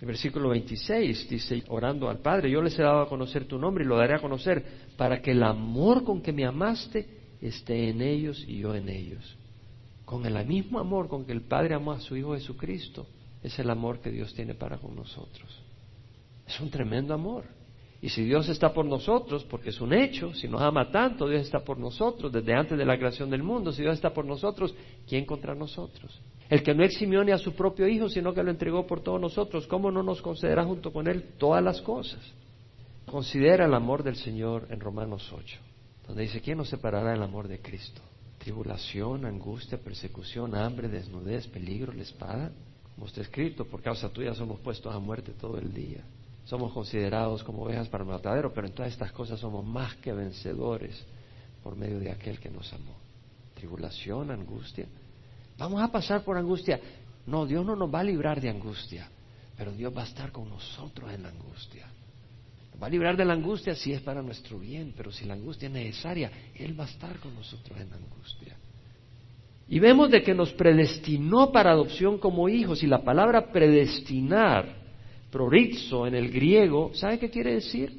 El 0.01 0.07
versículo 0.07 0.51
26 0.51 1.29
dice, 1.29 1.65
orando 1.67 2.09
al 2.09 2.21
Padre, 2.21 2.49
yo 2.49 2.63
les 2.63 2.79
he 2.79 2.83
dado 2.83 3.01
a 3.01 3.09
conocer 3.09 3.47
tu 3.47 3.59
nombre 3.59 3.83
y 3.83 3.89
lo 3.89 3.97
daré 3.97 4.15
a 4.15 4.21
conocer 4.21 4.65
para 4.97 5.21
que 5.21 5.33
el 5.33 5.43
amor 5.43 6.05
con 6.05 6.23
que 6.23 6.33
me 6.33 6.47
amaste 6.47 7.09
esté 7.41 7.89
en 7.89 8.03
ellos 8.03 8.45
y 8.47 8.59
yo 8.59 8.77
en 8.77 8.89
ellos 8.89 9.37
con 10.09 10.25
el 10.25 10.47
mismo 10.47 10.79
amor 10.79 11.07
con 11.07 11.27
que 11.27 11.33
el 11.33 11.43
Padre 11.43 11.75
amó 11.75 11.93
a 11.93 12.01
su 12.01 12.17
Hijo 12.17 12.33
Jesucristo, 12.33 13.07
es 13.43 13.59
el 13.59 13.69
amor 13.69 14.01
que 14.01 14.11
Dios 14.11 14.33
tiene 14.33 14.55
para 14.55 14.79
con 14.79 14.97
nosotros. 14.97 15.63
Es 16.47 16.59
un 16.61 16.71
tremendo 16.71 17.13
amor. 17.13 17.45
Y 18.01 18.09
si 18.09 18.25
Dios 18.25 18.49
está 18.49 18.73
por 18.73 18.87
nosotros, 18.87 19.45
porque 19.45 19.69
es 19.69 19.79
un 19.83 19.93
hecho, 19.93 20.33
si 20.33 20.49
nos 20.49 20.63
ama 20.63 20.91
tanto, 20.91 21.29
Dios 21.29 21.43
está 21.43 21.61
por 21.61 21.77
nosotros 21.79 22.33
desde 22.33 22.55
antes 22.55 22.79
de 22.79 22.87
la 22.87 22.97
creación 22.97 23.29
del 23.29 23.43
mundo, 23.43 23.71
si 23.71 23.83
Dios 23.83 23.97
está 23.97 24.15
por 24.15 24.25
nosotros, 24.25 24.75
¿quién 25.07 25.27
contra 25.27 25.55
nosotros? 25.55 26.19
El 26.49 26.63
que 26.63 26.75
no 26.75 26.85
eximió 26.85 27.23
ni 27.23 27.33
a 27.33 27.39
su 27.39 27.53
propio 27.53 27.87
Hijo, 27.87 28.09
sino 28.09 28.33
que 28.33 28.43
lo 28.43 28.51
entregó 28.51 28.87
por 28.87 29.03
todos 29.03 29.21
nosotros, 29.21 29.67
¿cómo 29.67 29.91
no 29.91 30.03
nos 30.03 30.23
concederá 30.23 30.65
junto 30.65 30.91
con 30.91 31.07
Él 31.07 31.35
todas 31.37 31.63
las 31.63 31.83
cosas? 31.83 32.21
Considera 33.05 33.67
el 33.67 33.75
amor 33.75 34.03
del 34.03 34.17
Señor 34.17 34.69
en 34.71 34.81
Romanos 34.81 35.31
8, 35.31 35.59
donde 36.07 36.23
dice, 36.23 36.41
¿quién 36.41 36.57
nos 36.57 36.71
separará 36.71 37.11
del 37.11 37.23
amor 37.23 37.47
de 37.47 37.61
Cristo? 37.61 38.01
Tribulación, 38.49 39.27
angustia, 39.27 39.77
persecución, 39.77 40.55
hambre, 40.55 40.89
desnudez, 40.89 41.47
peligro, 41.49 41.93
la 41.93 42.01
espada. 42.01 42.51
Como 42.95 43.07
está 43.07 43.21
escrito, 43.21 43.67
por 43.67 43.83
causa 43.83 44.09
tuya 44.09 44.33
somos 44.33 44.59
puestos 44.61 44.95
a 44.95 44.99
muerte 44.99 45.33
todo 45.33 45.59
el 45.59 45.71
día 45.75 46.03
somos 46.49 46.73
considerados 46.73 47.45
como 47.45 47.65
ovejas 47.65 47.89
para 47.89 48.05
el 48.05 48.09
matadero, 48.09 48.55
pero 48.55 48.67
en 48.67 48.73
todas 48.73 48.91
estas 48.91 49.13
cosas 49.13 49.39
somos 49.39 49.67
más 49.67 49.95
que 49.97 50.15
vencedores 50.15 50.99
por 51.63 51.77
medio 51.77 51.99
de 51.99 52.11
aquel 52.11 52.41
que 52.41 52.49
nos 52.49 52.73
amó. 52.73 52.97
Tribulación, 53.55 54.31
angustia. 54.31 54.87
Vamos 55.59 55.83
a 55.83 55.93
pasar 55.93 56.25
por 56.25 56.39
angustia. 56.39 56.81
No, 57.27 57.45
Dios 57.45 57.67
no 57.67 57.77
nos 57.77 57.93
va 57.93 58.01
a 58.01 58.05
librar 58.05 58.41
de 58.41 58.49
angustia, 58.49 59.11
pero 59.59 59.73
Dios 59.73 59.95
va 59.95 60.05
a 60.05 60.07
estar 60.07 60.33
con 60.33 60.49
nosotros 60.49 61.13
en 61.13 61.25
la 61.25 61.29
angustia. 61.29 61.87
Va 62.81 62.87
a 62.87 62.91
librar 62.91 63.17
de 63.17 63.25
la 63.25 63.33
angustia 63.33 63.75
si 63.75 63.93
es 63.93 64.01
para 64.01 64.23
nuestro 64.23 64.59
bien, 64.59 64.95
pero 64.97 65.11
si 65.11 65.25
la 65.25 65.35
angustia 65.35 65.67
es 65.67 65.73
necesaria, 65.73 66.31
Él 66.55 66.79
va 66.79 66.85
a 66.85 66.89
estar 66.89 67.19
con 67.19 67.35
nosotros 67.35 67.79
en 67.81 67.91
la 67.91 67.97
angustia. 67.97 68.57
Y 69.69 69.81
vemos 69.81 70.11
de 70.11 70.23
que 70.23 70.35
nos 70.35 70.53
predestinó 70.53 71.51
para 71.51 71.73
adopción 71.73 72.19
como 72.19 72.49
hijos, 72.49 72.83
y 72.83 72.87
la 72.87 73.03
palabra 73.03 73.53
predestinar 73.53 74.79
Prorizo 75.31 76.07
en 76.07 76.15
el 76.15 76.31
griego, 76.31 76.91
¿sabe 76.95 77.19
qué 77.19 77.29
quiere 77.29 77.55
decir? 77.55 77.93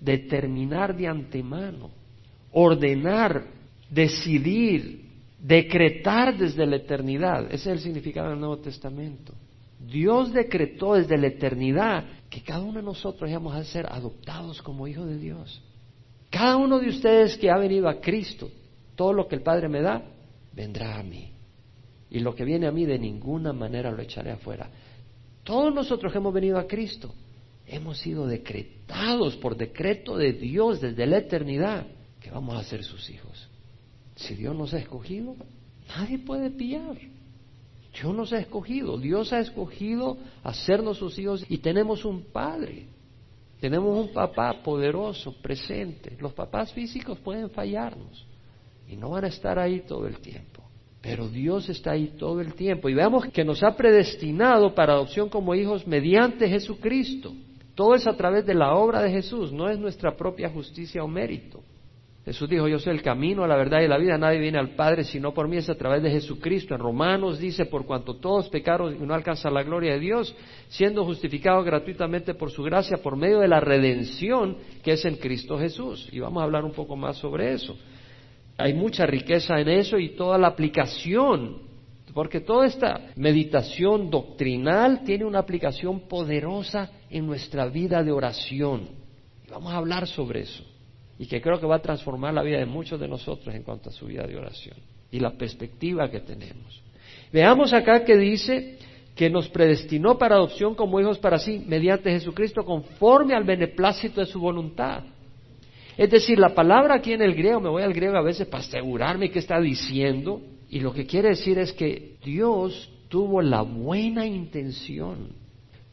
Determinar 0.00 0.96
de 0.96 1.08
antemano, 1.08 1.90
ordenar, 2.52 3.44
decidir, 3.90 5.04
decretar 5.38 6.38
desde 6.38 6.64
la 6.66 6.76
eternidad. 6.76 7.46
Ese 7.46 7.54
es 7.54 7.66
el 7.66 7.80
significado 7.80 8.30
del 8.30 8.38
Nuevo 8.38 8.58
Testamento. 8.58 9.34
Dios 9.78 10.32
decretó 10.32 10.94
desde 10.94 11.18
la 11.18 11.26
eternidad 11.26 12.04
que 12.34 12.42
cada 12.42 12.62
uno 12.62 12.80
de 12.80 12.82
nosotros 12.82 13.30
íbamos 13.30 13.54
a 13.54 13.62
ser 13.62 13.86
adoptados 13.86 14.60
como 14.60 14.88
hijos 14.88 15.06
de 15.06 15.18
Dios. 15.18 15.62
Cada 16.30 16.56
uno 16.56 16.80
de 16.80 16.88
ustedes 16.88 17.38
que 17.38 17.48
ha 17.48 17.56
venido 17.56 17.88
a 17.88 18.00
Cristo, 18.00 18.50
todo 18.96 19.12
lo 19.12 19.28
que 19.28 19.36
el 19.36 19.42
Padre 19.42 19.68
me 19.68 19.80
da, 19.80 20.02
vendrá 20.52 20.98
a 20.98 21.04
mí. 21.04 21.30
Y 22.10 22.18
lo 22.18 22.34
que 22.34 22.44
viene 22.44 22.66
a 22.66 22.72
mí 22.72 22.86
de 22.86 22.98
ninguna 22.98 23.52
manera 23.52 23.92
lo 23.92 24.02
echaré 24.02 24.32
afuera. 24.32 24.68
Todos 25.44 25.72
nosotros 25.72 26.10
que 26.10 26.18
hemos 26.18 26.34
venido 26.34 26.58
a 26.58 26.66
Cristo 26.66 27.14
hemos 27.68 27.98
sido 27.98 28.26
decretados 28.26 29.36
por 29.36 29.56
decreto 29.56 30.16
de 30.16 30.32
Dios 30.32 30.80
desde 30.80 31.06
la 31.06 31.18
eternidad 31.18 31.86
que 32.20 32.32
vamos 32.32 32.56
a 32.56 32.64
ser 32.64 32.82
sus 32.82 33.10
hijos. 33.10 33.48
Si 34.16 34.34
Dios 34.34 34.56
nos 34.56 34.74
ha 34.74 34.78
escogido, 34.78 35.36
nadie 35.86 36.18
puede 36.18 36.50
pillar. 36.50 36.96
Dios 37.94 38.14
nos 38.14 38.32
ha 38.32 38.38
escogido, 38.38 38.98
Dios 38.98 39.32
ha 39.32 39.38
escogido 39.38 40.18
hacernos 40.42 40.98
sus 40.98 41.18
hijos 41.18 41.44
y 41.48 41.58
tenemos 41.58 42.04
un 42.04 42.24
Padre, 42.32 42.86
tenemos 43.60 43.96
un 43.96 44.12
papá 44.12 44.62
poderoso, 44.62 45.32
presente. 45.40 46.16
Los 46.20 46.32
papás 46.32 46.72
físicos 46.72 47.18
pueden 47.20 47.50
fallarnos 47.50 48.26
y 48.88 48.96
no 48.96 49.10
van 49.10 49.24
a 49.24 49.28
estar 49.28 49.58
ahí 49.58 49.80
todo 49.80 50.06
el 50.06 50.18
tiempo. 50.18 50.62
Pero 51.00 51.28
Dios 51.28 51.68
está 51.68 51.92
ahí 51.92 52.14
todo 52.18 52.40
el 52.40 52.54
tiempo. 52.54 52.88
Y 52.88 52.94
veamos 52.94 53.26
que 53.26 53.44
nos 53.44 53.62
ha 53.62 53.76
predestinado 53.76 54.74
para 54.74 54.94
adopción 54.94 55.28
como 55.28 55.54
hijos 55.54 55.86
mediante 55.86 56.48
Jesucristo. 56.48 57.32
Todo 57.74 57.94
es 57.94 58.06
a 58.06 58.16
través 58.16 58.46
de 58.46 58.54
la 58.54 58.74
obra 58.74 59.02
de 59.02 59.10
Jesús, 59.10 59.52
no 59.52 59.68
es 59.68 59.78
nuestra 59.78 60.16
propia 60.16 60.48
justicia 60.48 61.04
o 61.04 61.08
mérito. 61.08 61.62
Jesús 62.24 62.48
dijo, 62.48 62.66
yo 62.68 62.78
soy 62.78 62.94
el 62.94 63.02
camino, 63.02 63.46
la 63.46 63.56
verdad 63.56 63.82
y 63.82 63.88
la 63.88 63.98
vida, 63.98 64.16
nadie 64.16 64.38
viene 64.38 64.58
al 64.58 64.70
Padre 64.70 65.04
sino 65.04 65.34
por 65.34 65.46
mí, 65.46 65.58
es 65.58 65.68
a 65.68 65.74
través 65.74 66.02
de 66.02 66.10
Jesucristo. 66.10 66.74
En 66.74 66.80
Romanos 66.80 67.38
dice, 67.38 67.66
por 67.66 67.84
cuanto 67.84 68.16
todos 68.16 68.48
pecaron 68.48 68.96
y 68.96 69.06
no 69.06 69.12
alcanzan 69.12 69.52
la 69.52 69.62
gloria 69.62 69.92
de 69.92 70.00
Dios, 70.00 70.34
siendo 70.68 71.04
justificados 71.04 71.64
gratuitamente 71.64 72.34
por 72.34 72.50
su 72.50 72.62
gracia, 72.62 72.96
por 72.98 73.16
medio 73.16 73.40
de 73.40 73.48
la 73.48 73.60
redención 73.60 74.56
que 74.82 74.92
es 74.92 75.04
en 75.04 75.16
Cristo 75.16 75.58
Jesús. 75.58 76.08
Y 76.12 76.20
vamos 76.20 76.40
a 76.40 76.44
hablar 76.44 76.64
un 76.64 76.72
poco 76.72 76.96
más 76.96 77.18
sobre 77.18 77.52
eso 77.52 77.76
hay 78.56 78.74
mucha 78.74 79.06
riqueza 79.06 79.60
en 79.60 79.68
eso 79.68 79.98
y 79.98 80.10
toda 80.10 80.38
la 80.38 80.48
aplicación, 80.48 81.62
porque 82.12 82.40
toda 82.40 82.66
esta 82.66 83.08
meditación 83.16 84.10
doctrinal 84.10 85.02
tiene 85.04 85.24
una 85.24 85.40
aplicación 85.40 86.00
poderosa 86.08 86.90
en 87.10 87.26
nuestra 87.26 87.66
vida 87.66 88.02
de 88.02 88.12
oración. 88.12 88.88
Y 89.46 89.50
vamos 89.50 89.72
a 89.72 89.78
hablar 89.78 90.06
sobre 90.06 90.42
eso 90.42 90.73
y 91.18 91.26
que 91.26 91.40
creo 91.40 91.60
que 91.60 91.66
va 91.66 91.76
a 91.76 91.82
transformar 91.82 92.34
la 92.34 92.42
vida 92.42 92.58
de 92.58 92.66
muchos 92.66 92.98
de 92.98 93.08
nosotros 93.08 93.54
en 93.54 93.62
cuanto 93.62 93.90
a 93.90 93.92
su 93.92 94.06
vida 94.06 94.26
de 94.26 94.36
oración 94.36 94.76
y 95.10 95.20
la 95.20 95.32
perspectiva 95.32 96.10
que 96.10 96.20
tenemos. 96.20 96.82
Veamos 97.32 97.72
acá 97.72 98.04
que 98.04 98.16
dice 98.16 98.78
que 99.14 99.30
nos 99.30 99.48
predestinó 99.48 100.18
para 100.18 100.36
adopción 100.36 100.74
como 100.74 101.00
hijos 101.00 101.18
para 101.18 101.38
sí 101.38 101.64
mediante 101.66 102.10
Jesucristo 102.10 102.64
conforme 102.64 103.34
al 103.34 103.44
beneplácito 103.44 104.20
de 104.20 104.26
su 104.26 104.40
voluntad 104.40 105.04
es 105.96 106.10
decir, 106.10 106.38
la 106.38 106.54
palabra 106.54 106.96
aquí 106.96 107.12
en 107.12 107.22
el 107.22 107.34
griego, 107.34 107.60
me 107.60 107.68
voy 107.68 107.82
al 107.82 107.92
griego 107.92 108.16
a 108.16 108.22
veces 108.22 108.48
para 108.48 108.64
asegurarme 108.64 109.30
qué 109.30 109.38
está 109.38 109.60
diciendo, 109.60 110.40
y 110.68 110.80
lo 110.80 110.92
que 110.92 111.06
quiere 111.06 111.30
decir 111.30 111.58
es 111.58 111.72
que 111.72 112.16
Dios 112.24 112.90
tuvo 113.08 113.40
la 113.40 113.62
buena 113.62 114.26
intención, 114.26 115.28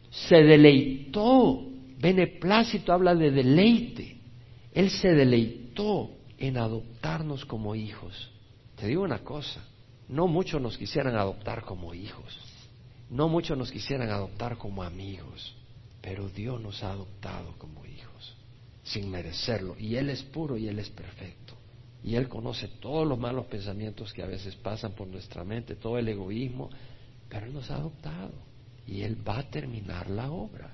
se 0.10 0.38
deleitó, 0.38 1.68
beneplácito 2.00 2.92
habla 2.94 3.14
de 3.14 3.30
deleite, 3.30 4.18
Él 4.74 4.90
se 4.90 5.10
deleitó 5.10 6.12
en 6.38 6.58
adoptarnos 6.58 7.46
como 7.46 7.76
hijos. 7.76 8.32
Te 8.76 8.88
digo 8.88 9.04
una 9.04 9.20
cosa, 9.20 9.64
no 10.08 10.28
muchos 10.28 10.62
nos 10.62 10.78
quisieran 10.78 11.16
adoptar 11.16 11.64
como 11.64 11.94
hijos, 11.94 12.40
no 13.10 13.28
muchos 13.30 13.58
nos 13.58 13.72
quisieran 13.72 14.10
adoptar 14.10 14.58
como 14.58 14.84
amigos, 14.84 15.54
pero 16.02 16.30
Dios 16.30 16.60
nos 16.62 16.82
ha 16.84 16.92
adoptado 16.92 17.54
como 17.58 17.86
hijos 17.86 18.02
sin 18.84 19.10
merecerlo. 19.10 19.76
Y 19.78 19.96
Él 19.96 20.10
es 20.10 20.24
puro 20.24 20.58
y 20.58 20.68
Él 20.68 20.80
es 20.80 20.90
perfecto. 20.90 21.56
Y 22.04 22.16
Él 22.16 22.28
conoce 22.28 22.68
todos 22.68 23.08
los 23.08 23.20
malos 23.20 23.46
pensamientos 23.46 24.12
que 24.12 24.24
a 24.24 24.28
veces 24.28 24.56
pasan 24.56 24.94
por 24.94 25.08
nuestra 25.08 25.44
mente, 25.44 25.76
todo 25.76 25.98
el 25.98 26.08
egoísmo, 26.08 26.70
pero 27.30 27.46
Él 27.46 27.54
nos 27.54 27.70
ha 27.70 27.76
adoptado 27.76 28.34
y 28.88 29.02
Él 29.02 29.18
va 29.28 29.40
a 29.40 29.50
terminar 29.50 30.10
la 30.10 30.32
obra. 30.32 30.74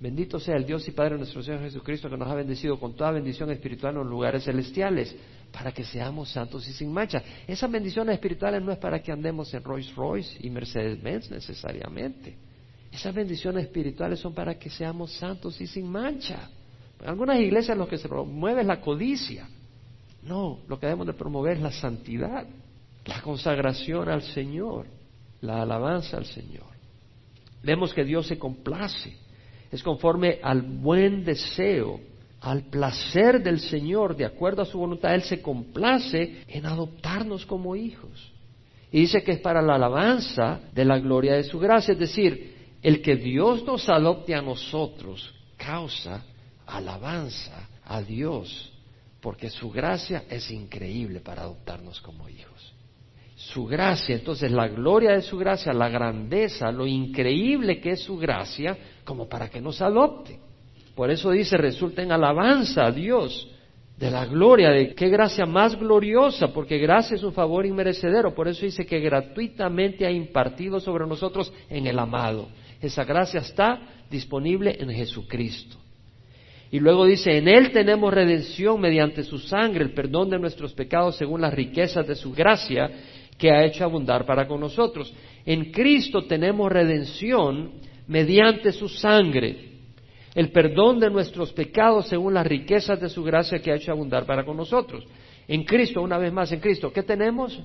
Bendito 0.00 0.40
sea 0.40 0.56
el 0.56 0.64
Dios 0.64 0.88
y 0.88 0.92
Padre 0.92 1.18
nuestro 1.18 1.42
Señor 1.42 1.60
Jesucristo 1.60 2.08
que 2.08 2.16
nos 2.16 2.26
ha 2.26 2.34
bendecido 2.34 2.80
con 2.80 2.94
toda 2.94 3.10
bendición 3.10 3.50
espiritual 3.50 3.92
en 3.92 3.98
los 4.00 4.08
lugares 4.08 4.44
celestiales 4.44 5.14
para 5.52 5.72
que 5.72 5.84
seamos 5.84 6.30
santos 6.30 6.66
y 6.66 6.72
sin 6.72 6.90
mancha. 6.90 7.22
Esas 7.46 7.70
bendiciones 7.70 8.14
espirituales 8.14 8.62
no 8.62 8.72
es 8.72 8.78
para 8.78 9.02
que 9.02 9.12
andemos 9.12 9.52
en 9.52 9.62
Rolls 9.62 9.94
Royce 9.94 10.38
y 10.40 10.48
Mercedes 10.48 11.02
Benz 11.02 11.30
necesariamente. 11.30 12.34
Esas 12.90 13.14
bendiciones 13.14 13.64
espirituales 13.64 14.18
son 14.18 14.32
para 14.32 14.58
que 14.58 14.70
seamos 14.70 15.12
santos 15.12 15.60
y 15.60 15.66
sin 15.66 15.86
mancha. 15.86 16.48
En 16.98 17.08
algunas 17.08 17.38
iglesias 17.38 17.76
lo 17.76 17.86
que 17.86 17.98
se 17.98 18.08
promueve 18.08 18.62
es 18.62 18.66
la 18.66 18.80
codicia. 18.80 19.48
No, 20.22 20.60
lo 20.66 20.80
que 20.80 20.86
debemos 20.86 21.08
de 21.08 21.12
promover 21.12 21.58
es 21.58 21.62
la 21.62 21.72
santidad, 21.72 22.46
la 23.04 23.20
consagración 23.20 24.08
al 24.08 24.22
Señor, 24.22 24.86
la 25.42 25.60
alabanza 25.60 26.16
al 26.16 26.24
Señor. 26.24 26.70
Vemos 27.62 27.92
que 27.92 28.04
Dios 28.04 28.26
se 28.26 28.38
complace, 28.38 29.14
es 29.70 29.82
conforme 29.82 30.38
al 30.42 30.62
buen 30.62 31.24
deseo, 31.24 32.00
al 32.40 32.64
placer 32.64 33.42
del 33.42 33.60
Señor, 33.60 34.16
de 34.16 34.24
acuerdo 34.24 34.62
a 34.62 34.66
su 34.66 34.78
voluntad, 34.78 35.14
Él 35.14 35.22
se 35.22 35.42
complace 35.42 36.42
en 36.48 36.66
adoptarnos 36.66 37.44
como 37.46 37.76
hijos. 37.76 38.32
Y 38.90 39.00
dice 39.00 39.22
que 39.22 39.32
es 39.32 39.40
para 39.40 39.62
la 39.62 39.76
alabanza 39.76 40.60
de 40.72 40.84
la 40.84 40.98
gloria 40.98 41.34
de 41.34 41.44
su 41.44 41.58
gracia, 41.58 41.92
es 41.92 41.98
decir, 41.98 42.56
el 42.82 43.02
que 43.02 43.16
Dios 43.16 43.62
nos 43.64 43.88
adopte 43.88 44.34
a 44.34 44.42
nosotros 44.42 45.32
causa 45.56 46.24
alabanza 46.66 47.68
a 47.84 48.02
Dios, 48.02 48.72
porque 49.20 49.50
su 49.50 49.70
gracia 49.70 50.24
es 50.30 50.50
increíble 50.50 51.20
para 51.20 51.42
adoptarnos 51.42 52.00
como 52.00 52.28
hijos. 52.28 52.59
Su 53.40 53.64
gracia, 53.64 54.16
entonces 54.16 54.52
la 54.52 54.68
gloria 54.68 55.12
de 55.12 55.22
su 55.22 55.38
gracia, 55.38 55.72
la 55.72 55.88
grandeza, 55.88 56.70
lo 56.70 56.86
increíble 56.86 57.80
que 57.80 57.92
es 57.92 58.00
su 58.00 58.18
gracia, 58.18 58.76
como 59.02 59.30
para 59.30 59.48
que 59.48 59.62
nos 59.62 59.80
adopte. 59.80 60.38
Por 60.94 61.10
eso 61.10 61.30
dice, 61.30 61.56
resulta 61.56 62.02
en 62.02 62.12
alabanza 62.12 62.84
a 62.84 62.92
Dios 62.92 63.48
de 63.96 64.10
la 64.10 64.26
gloria, 64.26 64.68
de 64.68 64.94
qué 64.94 65.08
gracia 65.08 65.46
más 65.46 65.74
gloriosa, 65.74 66.52
porque 66.52 66.76
gracia 66.76 67.14
es 67.14 67.22
un 67.22 67.32
favor 67.32 67.64
inmerecedero. 67.64 68.34
Por 68.34 68.46
eso 68.46 68.66
dice 68.66 68.84
que 68.84 69.00
gratuitamente 69.00 70.04
ha 70.04 70.10
impartido 70.10 70.78
sobre 70.78 71.06
nosotros 71.06 71.50
en 71.70 71.86
el 71.86 71.98
amado. 71.98 72.48
Esa 72.82 73.04
gracia 73.04 73.40
está 73.40 73.80
disponible 74.10 74.76
en 74.78 74.90
Jesucristo. 74.90 75.78
Y 76.70 76.78
luego 76.78 77.06
dice, 77.06 77.38
en 77.38 77.48
Él 77.48 77.72
tenemos 77.72 78.12
redención 78.12 78.78
mediante 78.78 79.24
su 79.24 79.38
sangre, 79.38 79.82
el 79.82 79.94
perdón 79.94 80.28
de 80.28 80.38
nuestros 80.38 80.74
pecados 80.74 81.16
según 81.16 81.40
las 81.40 81.54
riquezas 81.54 82.06
de 82.06 82.14
su 82.14 82.32
gracia 82.32 82.90
que 83.40 83.50
ha 83.50 83.64
hecho 83.64 83.84
abundar 83.84 84.26
para 84.26 84.46
con 84.46 84.60
nosotros. 84.60 85.12
En 85.46 85.72
Cristo 85.72 86.26
tenemos 86.26 86.70
redención 86.70 87.72
mediante 88.06 88.70
su 88.70 88.88
sangre. 88.88 89.68
el 90.32 90.52
perdón 90.52 91.00
de 91.00 91.10
nuestros 91.10 91.52
pecados 91.52 92.06
según 92.06 92.34
las 92.34 92.46
riquezas 92.46 93.00
de 93.00 93.08
su 93.08 93.24
gracia 93.24 93.58
que 93.60 93.72
ha 93.72 93.74
hecho 93.74 93.90
abundar 93.90 94.26
para 94.26 94.44
con 94.44 94.56
nosotros. 94.56 95.04
En 95.48 95.64
Cristo, 95.64 96.00
una 96.02 96.18
vez 96.18 96.32
más 96.32 96.52
en 96.52 96.60
Cristo, 96.60 96.92
¿qué 96.92 97.02
tenemos? 97.02 97.58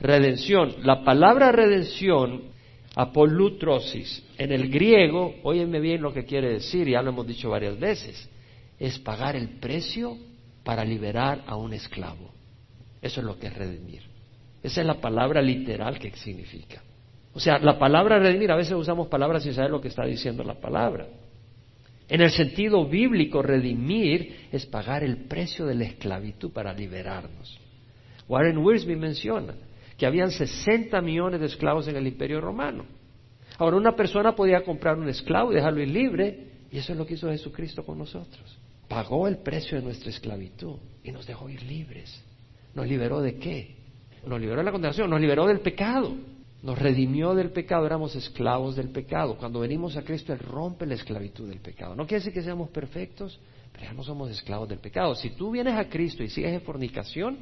Redención. 0.00 0.74
La 0.82 1.02
palabra 1.02 1.50
redención, 1.50 2.42
apolutrosis, 2.94 4.22
en 4.36 4.52
el 4.52 4.68
griego, 4.68 5.36
óyeme 5.44 5.80
bien 5.80 6.02
lo 6.02 6.12
que 6.12 6.26
quiere 6.26 6.50
decir, 6.50 6.86
ya 6.86 7.00
lo 7.00 7.08
hemos 7.08 7.26
dicho 7.26 7.48
varias 7.48 7.78
veces, 7.78 8.28
es 8.78 8.98
pagar 8.98 9.34
el 9.34 9.60
precio 9.60 10.18
para 10.62 10.84
liberar 10.84 11.42
a 11.46 11.56
un 11.56 11.72
esclavo. 11.72 12.34
Eso 13.00 13.20
es 13.20 13.26
lo 13.26 13.38
que 13.38 13.46
es 13.46 13.54
redimir. 13.54 14.13
Esa 14.64 14.80
es 14.80 14.86
la 14.86 14.94
palabra 14.94 15.42
literal 15.42 15.98
que 15.98 16.10
significa. 16.16 16.82
O 17.34 17.38
sea, 17.38 17.58
la 17.58 17.78
palabra 17.78 18.18
redimir, 18.18 18.50
a 18.50 18.56
veces 18.56 18.72
usamos 18.72 19.08
palabras 19.08 19.42
sin 19.42 19.52
saber 19.52 19.70
lo 19.70 19.78
que 19.78 19.88
está 19.88 20.06
diciendo 20.06 20.42
la 20.42 20.54
palabra. 20.54 21.06
En 22.08 22.22
el 22.22 22.30
sentido 22.30 22.86
bíblico, 22.86 23.42
redimir 23.42 24.48
es 24.50 24.64
pagar 24.64 25.04
el 25.04 25.26
precio 25.26 25.66
de 25.66 25.74
la 25.74 25.84
esclavitud 25.84 26.50
para 26.50 26.72
liberarnos. 26.72 27.60
Warren 28.26 28.56
Wiersbe 28.56 28.96
menciona 28.96 29.54
que 29.98 30.06
habían 30.06 30.30
60 30.30 30.98
millones 31.02 31.40
de 31.40 31.46
esclavos 31.46 31.86
en 31.88 31.96
el 31.96 32.06
imperio 32.06 32.40
romano. 32.40 32.86
Ahora, 33.58 33.76
una 33.76 33.94
persona 33.94 34.34
podía 34.34 34.64
comprar 34.64 34.98
un 34.98 35.10
esclavo 35.10 35.52
y 35.52 35.56
dejarlo 35.56 35.82
ir 35.82 35.90
libre, 35.90 36.48
y 36.72 36.78
eso 36.78 36.92
es 36.92 36.98
lo 36.98 37.04
que 37.04 37.14
hizo 37.14 37.28
Jesucristo 37.28 37.84
con 37.84 37.98
nosotros. 37.98 38.58
Pagó 38.88 39.28
el 39.28 39.38
precio 39.38 39.76
de 39.76 39.84
nuestra 39.84 40.08
esclavitud 40.08 40.78
y 41.02 41.12
nos 41.12 41.26
dejó 41.26 41.50
ir 41.50 41.62
libres. 41.64 42.24
¿Nos 42.74 42.88
liberó 42.88 43.20
de 43.20 43.36
qué? 43.36 43.83
Nos 44.26 44.40
liberó 44.40 44.58
de 44.58 44.64
la 44.64 44.72
condenación, 44.72 45.10
nos 45.10 45.20
liberó 45.20 45.46
del 45.46 45.60
pecado 45.60 46.14
nos 46.64 46.78
redimió 46.78 47.34
del 47.34 47.50
pecado, 47.50 47.84
éramos 47.84 48.16
esclavos 48.16 48.74
del 48.74 48.88
pecado. 48.88 49.36
Cuando 49.36 49.60
venimos 49.60 49.98
a 49.98 50.02
Cristo, 50.02 50.32
Él 50.32 50.38
rompe 50.38 50.86
la 50.86 50.94
esclavitud 50.94 51.46
del 51.46 51.60
pecado. 51.60 51.94
No 51.94 52.06
quiere 52.06 52.20
decir 52.20 52.32
que 52.32 52.42
seamos 52.42 52.70
perfectos, 52.70 53.38
pero 53.70 53.84
ya 53.84 53.92
no 53.92 54.02
somos 54.02 54.30
esclavos 54.30 54.66
del 54.66 54.78
pecado. 54.78 55.14
Si 55.14 55.28
tú 55.30 55.50
vienes 55.50 55.74
a 55.74 55.90
Cristo 55.90 56.22
y 56.22 56.30
sigues 56.30 56.54
en 56.54 56.62
fornicación, 56.62 57.36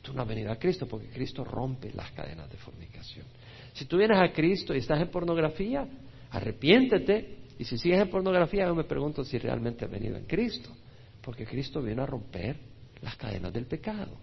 tú 0.00 0.14
no 0.14 0.22
has 0.22 0.28
venido 0.28 0.50
a 0.50 0.56
Cristo 0.56 0.86
porque 0.86 1.08
Cristo 1.08 1.44
rompe 1.44 1.92
las 1.92 2.10
cadenas 2.12 2.50
de 2.50 2.56
fornicación. 2.56 3.26
Si 3.74 3.84
tú 3.84 3.98
vienes 3.98 4.16
a 4.18 4.32
Cristo 4.32 4.74
y 4.74 4.78
estás 4.78 4.98
en 4.98 5.08
pornografía, 5.08 5.86
arrepiéntete. 6.30 7.40
Y 7.58 7.64
si 7.64 7.76
sigues 7.76 8.00
en 8.00 8.08
pornografía, 8.08 8.64
yo 8.64 8.74
me 8.74 8.84
pregunto 8.84 9.24
si 9.24 9.36
realmente 9.36 9.84
has 9.84 9.90
venido 9.90 10.16
en 10.16 10.24
Cristo. 10.24 10.70
Porque 11.20 11.44
Cristo 11.44 11.82
vino 11.82 12.02
a 12.02 12.06
romper 12.06 12.56
las 13.02 13.14
cadenas 13.16 13.52
del 13.52 13.66
pecado. 13.66 14.16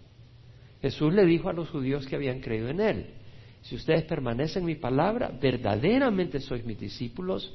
Jesús 0.82 1.14
le 1.14 1.24
dijo 1.24 1.48
a 1.48 1.52
los 1.52 1.70
judíos 1.70 2.06
que 2.06 2.16
habían 2.16 2.40
creído 2.40 2.68
en 2.68 2.80
Él, 2.80 3.06
si 3.62 3.76
ustedes 3.76 4.02
permanecen 4.02 4.62
en 4.62 4.66
mi 4.66 4.74
palabra, 4.74 5.30
verdaderamente 5.40 6.40
sois 6.40 6.64
mis 6.64 6.78
discípulos 6.78 7.54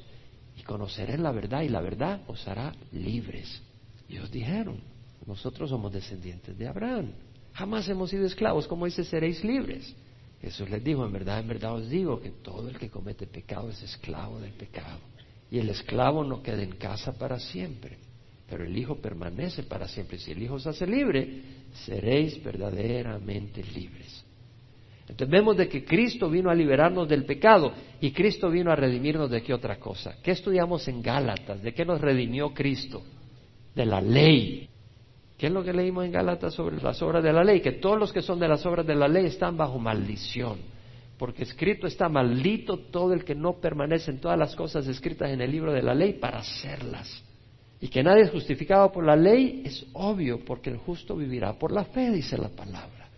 y 0.56 0.62
conocerán 0.62 1.22
la 1.22 1.32
verdad 1.32 1.60
y 1.60 1.68
la 1.68 1.82
verdad 1.82 2.22
os 2.26 2.48
hará 2.48 2.74
libres. 2.92 3.62
Y 4.08 4.16
os 4.16 4.30
dijeron, 4.30 4.80
nosotros 5.26 5.68
somos 5.68 5.92
descendientes 5.92 6.56
de 6.56 6.66
Abraham. 6.66 7.12
Jamás 7.52 7.86
hemos 7.90 8.08
sido 8.08 8.24
esclavos, 8.24 8.66
como 8.66 8.86
dice, 8.86 9.04
seréis 9.04 9.44
libres. 9.44 9.94
Jesús 10.40 10.70
les 10.70 10.82
dijo, 10.82 11.04
en 11.04 11.12
verdad, 11.12 11.40
en 11.40 11.48
verdad 11.48 11.74
os 11.74 11.90
digo 11.90 12.20
que 12.20 12.30
todo 12.30 12.68
el 12.70 12.78
que 12.78 12.88
comete 12.88 13.26
pecado 13.26 13.68
es 13.68 13.82
esclavo 13.82 14.40
del 14.40 14.52
pecado. 14.52 15.00
Y 15.50 15.58
el 15.58 15.68
esclavo 15.68 16.24
no 16.24 16.42
queda 16.42 16.62
en 16.62 16.72
casa 16.72 17.12
para 17.12 17.38
siempre, 17.38 17.98
pero 18.48 18.64
el 18.64 18.76
Hijo 18.76 18.96
permanece 18.96 19.64
para 19.64 19.86
siempre. 19.88 20.18
Si 20.18 20.32
el 20.32 20.42
Hijo 20.42 20.54
os 20.54 20.66
hace 20.66 20.86
libre, 20.86 21.42
seréis 21.72 22.42
verdaderamente 22.42 23.62
libres. 23.62 24.24
Entonces 25.08 25.30
vemos 25.30 25.56
de 25.56 25.68
que 25.68 25.84
Cristo 25.84 26.28
vino 26.28 26.50
a 26.50 26.54
liberarnos 26.54 27.08
del 27.08 27.24
pecado 27.24 27.72
y 28.00 28.12
Cristo 28.12 28.50
vino 28.50 28.70
a 28.70 28.76
redimirnos 28.76 29.30
de 29.30 29.42
qué 29.42 29.54
otra 29.54 29.78
cosa. 29.78 30.16
¿Qué 30.22 30.32
estudiamos 30.32 30.86
en 30.88 31.00
Gálatas? 31.00 31.62
¿De 31.62 31.72
qué 31.72 31.84
nos 31.84 32.00
redimió 32.00 32.52
Cristo? 32.52 33.02
De 33.74 33.86
la 33.86 34.02
ley. 34.02 34.68
¿Qué 35.38 35.46
es 35.46 35.52
lo 35.52 35.64
que 35.64 35.72
leímos 35.72 36.04
en 36.04 36.12
Gálatas 36.12 36.52
sobre 36.52 36.82
las 36.82 37.00
obras 37.00 37.22
de 37.22 37.32
la 37.32 37.42
ley? 37.42 37.60
Que 37.60 37.72
todos 37.72 37.98
los 37.98 38.12
que 38.12 38.20
son 38.20 38.38
de 38.38 38.48
las 38.48 38.66
obras 38.66 38.86
de 38.86 38.96
la 38.96 39.08
ley 39.08 39.26
están 39.26 39.56
bajo 39.56 39.78
maldición. 39.78 40.58
Porque 41.16 41.44
escrito 41.44 41.86
está 41.86 42.08
maldito 42.08 42.78
todo 42.78 43.14
el 43.14 43.24
que 43.24 43.34
no 43.34 43.54
permanece 43.60 44.10
en 44.10 44.20
todas 44.20 44.38
las 44.38 44.54
cosas 44.54 44.86
escritas 44.86 45.30
en 45.30 45.40
el 45.40 45.50
libro 45.50 45.72
de 45.72 45.82
la 45.82 45.94
ley 45.94 46.14
para 46.14 46.38
hacerlas. 46.38 47.24
Y 47.80 47.88
que 47.88 48.02
nadie 48.02 48.24
es 48.24 48.30
justificado 48.30 48.90
por 48.90 49.04
la 49.04 49.14
ley 49.14 49.62
es 49.64 49.86
obvio, 49.92 50.44
porque 50.44 50.70
el 50.70 50.78
justo 50.78 51.16
vivirá 51.16 51.58
por 51.58 51.72
la 51.72 51.84
fe, 51.84 52.10
dice 52.10 52.36
la 52.36 52.48
palabra. 52.48 53.08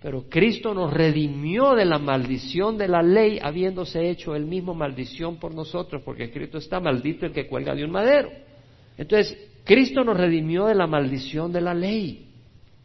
Pero 0.00 0.28
Cristo 0.28 0.72
nos 0.72 0.92
redimió 0.92 1.74
de 1.74 1.84
la 1.84 1.98
maldición 1.98 2.78
de 2.78 2.86
la 2.86 3.02
ley, 3.02 3.40
habiéndose 3.42 4.08
hecho 4.08 4.36
el 4.36 4.44
mismo 4.44 4.72
maldición 4.72 5.38
por 5.38 5.52
nosotros, 5.52 6.02
porque 6.04 6.30
Cristo 6.30 6.58
está 6.58 6.78
maldito 6.78 7.26
el 7.26 7.32
que 7.32 7.48
cuelga 7.48 7.74
de 7.74 7.84
un 7.84 7.90
madero. 7.90 8.30
Entonces, 8.96 9.36
Cristo 9.64 10.04
nos 10.04 10.16
redimió 10.16 10.66
de 10.66 10.76
la 10.76 10.86
maldición 10.86 11.52
de 11.52 11.60
la 11.60 11.74
ley. 11.74 12.28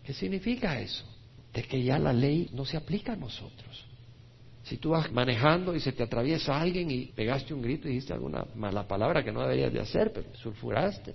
¿Qué 0.04 0.14
significa 0.14 0.80
eso? 0.80 1.06
De 1.54 1.62
que 1.64 1.84
ya 1.84 2.00
la 2.00 2.12
ley 2.12 2.50
no 2.54 2.66
se 2.66 2.78
aplica 2.78 3.14
a 3.14 3.16
nosotros. 3.16 3.86
Si 4.64 4.78
tú 4.78 4.92
vas 4.92 5.12
manejando 5.12 5.76
y 5.76 5.80
se 5.80 5.92
te 5.92 6.04
atraviesa 6.04 6.60
alguien 6.60 6.90
y 6.90 7.08
pegaste 7.08 7.54
un 7.54 7.62
grito 7.62 7.88
y 7.88 7.92
dijiste 7.92 8.14
alguna 8.14 8.46
mala 8.56 8.88
palabra 8.88 9.24
que 9.24 9.32
no 9.32 9.42
deberías 9.42 9.74
de 9.74 9.82
hacer, 9.82 10.12
pero 10.14 10.34
sulfuraste, 10.36 11.14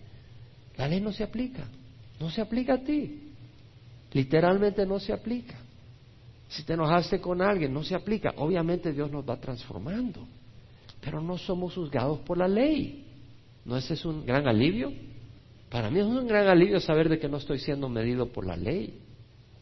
la 0.76 0.87
ley 0.87 1.00
no 1.00 1.12
se 1.12 1.24
aplica. 1.24 1.64
No 2.20 2.30
se 2.30 2.40
aplica 2.40 2.74
a 2.74 2.78
ti. 2.78 3.32
Literalmente 4.12 4.84
no 4.84 4.98
se 5.00 5.12
aplica. 5.12 5.56
Si 6.48 6.62
te 6.64 6.74
enojaste 6.74 7.20
con 7.20 7.40
alguien, 7.42 7.72
no 7.72 7.82
se 7.82 7.94
aplica. 7.94 8.34
Obviamente 8.37 8.92
Dios 8.92 9.11
nos 9.11 9.28
va 9.28 9.37
transformando, 9.37 10.26
pero 11.00 11.20
no 11.20 11.38
somos 11.38 11.74
juzgados 11.74 12.20
por 12.20 12.38
la 12.38 12.48
ley. 12.48 13.04
¿No 13.64 13.76
ese 13.76 13.94
es 13.94 14.04
un 14.04 14.24
gran 14.24 14.46
alivio? 14.46 14.92
Para 15.70 15.90
mí 15.90 16.00
es 16.00 16.06
un 16.06 16.26
gran 16.26 16.46
alivio 16.46 16.80
saber 16.80 17.08
de 17.08 17.18
que 17.18 17.28
no 17.28 17.37
estoy 17.37 17.58
siendo 17.58 17.88
medido 17.88 18.26
por 18.28 18.46
la 18.46 18.56
ley. 18.56 18.98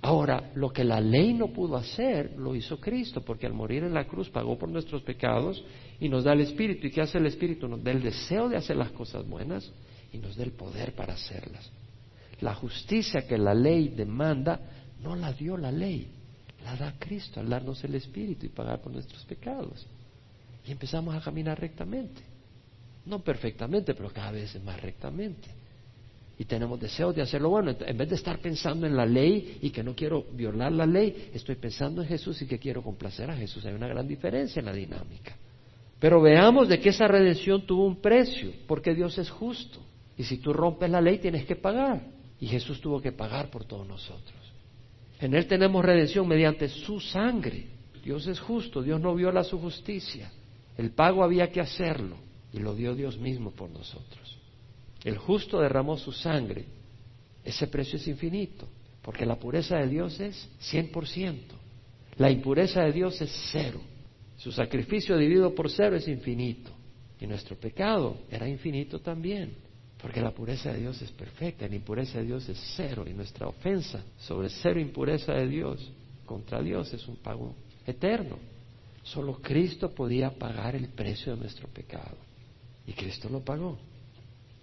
Ahora, 0.06 0.52
lo 0.54 0.72
que 0.72 0.84
la 0.84 1.00
ley 1.00 1.34
no 1.34 1.48
pudo 1.48 1.76
hacer, 1.76 2.36
lo 2.38 2.54
hizo 2.54 2.78
Cristo, 2.78 3.22
porque 3.22 3.44
al 3.44 3.52
morir 3.52 3.82
en 3.82 3.92
la 3.92 4.06
cruz 4.06 4.30
pagó 4.30 4.56
por 4.56 4.68
nuestros 4.68 5.02
pecados 5.02 5.64
y 5.98 6.08
nos 6.08 6.22
da 6.22 6.32
el 6.32 6.42
Espíritu. 6.42 6.86
¿Y 6.86 6.92
qué 6.92 7.00
hace 7.00 7.18
el 7.18 7.26
Espíritu? 7.26 7.66
Nos 7.66 7.82
da 7.82 7.90
el 7.90 8.00
deseo 8.00 8.48
de 8.48 8.56
hacer 8.56 8.76
las 8.76 8.92
cosas 8.92 9.26
buenas 9.26 9.68
y 10.12 10.18
nos 10.18 10.36
da 10.36 10.44
el 10.44 10.52
poder 10.52 10.94
para 10.94 11.14
hacerlas. 11.14 11.72
La 12.40 12.54
justicia 12.54 13.26
que 13.26 13.36
la 13.36 13.52
ley 13.52 13.88
demanda 13.88 14.60
no 15.02 15.16
la 15.16 15.32
dio 15.32 15.56
la 15.56 15.72
ley, 15.72 16.08
la 16.62 16.76
da 16.76 16.94
Cristo 17.00 17.40
al 17.40 17.48
darnos 17.48 17.82
el 17.82 17.96
Espíritu 17.96 18.46
y 18.46 18.50
pagar 18.50 18.80
por 18.80 18.92
nuestros 18.92 19.24
pecados. 19.24 19.88
Y 20.64 20.70
empezamos 20.70 21.16
a 21.16 21.20
caminar 21.20 21.58
rectamente. 21.58 22.22
No 23.06 23.24
perfectamente, 23.24 23.92
pero 23.92 24.12
cada 24.12 24.30
vez 24.30 24.62
más 24.62 24.80
rectamente. 24.80 25.55
Y 26.38 26.44
tenemos 26.44 26.78
deseos 26.78 27.14
de 27.14 27.22
hacerlo 27.22 27.48
bueno. 27.48 27.74
En 27.80 27.96
vez 27.96 28.10
de 28.10 28.16
estar 28.16 28.38
pensando 28.40 28.86
en 28.86 28.94
la 28.94 29.06
ley 29.06 29.58
y 29.62 29.70
que 29.70 29.82
no 29.82 29.94
quiero 29.94 30.26
violar 30.32 30.70
la 30.72 30.84
ley, 30.84 31.30
estoy 31.32 31.54
pensando 31.54 32.02
en 32.02 32.08
Jesús 32.08 32.40
y 32.42 32.46
que 32.46 32.58
quiero 32.58 32.82
complacer 32.82 33.30
a 33.30 33.36
Jesús. 33.36 33.64
Hay 33.64 33.74
una 33.74 33.88
gran 33.88 34.06
diferencia 34.06 34.60
en 34.60 34.66
la 34.66 34.72
dinámica. 34.72 35.34
Pero 35.98 36.20
veamos 36.20 36.68
de 36.68 36.78
que 36.78 36.90
esa 36.90 37.08
redención 37.08 37.66
tuvo 37.66 37.86
un 37.86 38.02
precio, 38.02 38.52
porque 38.66 38.94
Dios 38.94 39.16
es 39.16 39.30
justo. 39.30 39.80
Y 40.18 40.24
si 40.24 40.38
tú 40.38 40.52
rompes 40.52 40.90
la 40.90 41.00
ley, 41.00 41.18
tienes 41.18 41.46
que 41.46 41.56
pagar. 41.56 42.02
Y 42.38 42.46
Jesús 42.46 42.80
tuvo 42.80 43.00
que 43.00 43.12
pagar 43.12 43.50
por 43.50 43.64
todos 43.64 43.86
nosotros. 43.86 44.36
En 45.20 45.34
Él 45.34 45.46
tenemos 45.46 45.82
redención 45.82 46.28
mediante 46.28 46.68
su 46.68 47.00
sangre. 47.00 47.66
Dios 48.04 48.26
es 48.26 48.38
justo, 48.38 48.82
Dios 48.82 49.00
no 49.00 49.14
viola 49.14 49.42
su 49.42 49.58
justicia. 49.58 50.30
El 50.76 50.90
pago 50.90 51.24
había 51.24 51.50
que 51.50 51.60
hacerlo 51.60 52.16
y 52.52 52.58
lo 52.58 52.74
dio 52.74 52.94
Dios 52.94 53.18
mismo 53.18 53.50
por 53.52 53.70
nosotros. 53.70 54.35
El 55.06 55.18
justo 55.18 55.60
derramó 55.60 55.96
su 55.96 56.10
sangre. 56.10 56.64
Ese 57.44 57.68
precio 57.68 57.96
es 57.96 58.08
infinito, 58.08 58.66
porque 59.02 59.24
la 59.24 59.36
pureza 59.36 59.76
de 59.76 59.86
Dios 59.86 60.18
es 60.18 60.48
100%. 60.72 61.42
La 62.16 62.28
impureza 62.28 62.82
de 62.82 62.90
Dios 62.90 63.20
es 63.20 63.30
cero. 63.52 63.80
Su 64.36 64.50
sacrificio 64.50 65.16
dividido 65.16 65.54
por 65.54 65.70
cero 65.70 65.94
es 65.94 66.08
infinito. 66.08 66.72
Y 67.20 67.28
nuestro 67.28 67.54
pecado 67.54 68.16
era 68.28 68.48
infinito 68.48 68.98
también. 68.98 69.54
Porque 69.96 70.20
la 70.20 70.32
pureza 70.32 70.72
de 70.72 70.80
Dios 70.80 71.00
es 71.00 71.12
perfecta, 71.12 71.68
la 71.68 71.76
impureza 71.76 72.18
de 72.18 72.24
Dios 72.24 72.48
es 72.48 72.58
cero 72.74 73.04
y 73.06 73.14
nuestra 73.14 73.46
ofensa 73.46 74.02
sobre 74.18 74.48
cero 74.48 74.80
impureza 74.80 75.34
de 75.34 75.46
Dios 75.46 75.88
contra 76.24 76.60
Dios 76.60 76.92
es 76.92 77.06
un 77.06 77.14
pago 77.14 77.54
eterno. 77.86 78.38
Solo 79.04 79.34
Cristo 79.40 79.94
podía 79.94 80.30
pagar 80.30 80.74
el 80.74 80.88
precio 80.88 81.32
de 81.36 81.42
nuestro 81.42 81.68
pecado 81.68 82.16
y 82.88 82.92
Cristo 82.92 83.28
lo 83.28 83.44
pagó. 83.44 83.78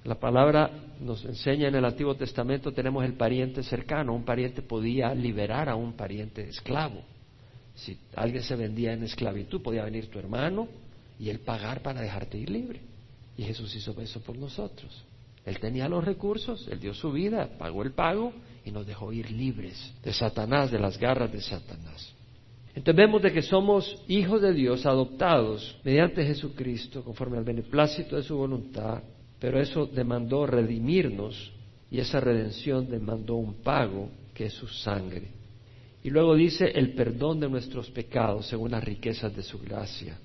La 0.03 0.15
palabra 0.15 0.69
nos 0.99 1.23
enseña 1.23 1.69
en 1.69 1.75
el 1.75 1.85
Antiguo 1.85 2.15
Testamento 2.15 2.73
tenemos 2.73 3.05
el 3.05 3.13
pariente 3.13 3.63
cercano, 3.63 4.13
un 4.13 4.25
pariente 4.25 4.61
podía 4.61 5.13
liberar 5.13 5.69
a 5.69 5.75
un 5.75 5.93
pariente 5.93 6.43
esclavo. 6.43 7.01
Si 7.73 7.97
alguien 8.15 8.43
se 8.43 8.55
vendía 8.55 8.93
en 8.93 9.03
esclavitud, 9.03 9.61
podía 9.61 9.85
venir 9.85 10.07
tu 10.07 10.19
hermano 10.19 10.67
y 11.17 11.29
él 11.29 11.39
pagar 11.39 11.81
para 11.81 12.01
dejarte 12.01 12.37
ir 12.37 12.49
libre. 12.49 12.81
Y 13.37 13.43
Jesús 13.43 13.73
hizo 13.75 13.99
eso 14.01 14.21
por 14.21 14.37
nosotros. 14.37 15.05
Él 15.45 15.59
tenía 15.59 15.87
los 15.87 16.03
recursos, 16.03 16.67
él 16.69 16.79
dio 16.79 16.93
su 16.93 17.11
vida, 17.11 17.49
pagó 17.57 17.83
el 17.83 17.93
pago 17.93 18.33
y 18.65 18.71
nos 18.71 18.85
dejó 18.85 19.11
ir 19.13 19.31
libres 19.31 19.93
de 20.03 20.13
Satanás, 20.13 20.69
de 20.69 20.79
las 20.79 20.97
garras 20.97 21.31
de 21.31 21.41
Satanás. 21.41 22.13
Entonces 22.75 22.95
vemos 22.95 23.21
de 23.21 23.31
que 23.31 23.41
somos 23.41 24.01
hijos 24.07 24.41
de 24.41 24.53
Dios 24.53 24.85
adoptados 24.85 25.77
mediante 25.83 26.25
Jesucristo 26.25 27.03
conforme 27.03 27.37
al 27.37 27.43
beneplácito 27.43 28.15
de 28.15 28.23
su 28.23 28.35
voluntad 28.35 29.01
pero 29.43 29.59
eso 29.59 29.85
demandó 29.85 30.45
redimirnos 30.45 31.51
y 31.91 31.99
esa 31.99 32.21
redención 32.21 32.89
demandó 32.89 33.35
un 33.35 33.55
pago 33.55 34.09
que 34.33 34.45
es 34.45 34.53
su 34.53 34.69
sangre. 34.69 35.27
Y 36.01 36.11
luego 36.11 36.33
dice 36.33 36.71
el 36.73 36.93
perdón 36.93 37.41
de 37.41 37.49
nuestros 37.49 37.91
pecados 37.91 38.47
según 38.47 38.71
las 38.71 38.81
riquezas 38.81 39.35
de 39.35 39.43
su 39.43 39.59
gracia. 39.59 40.17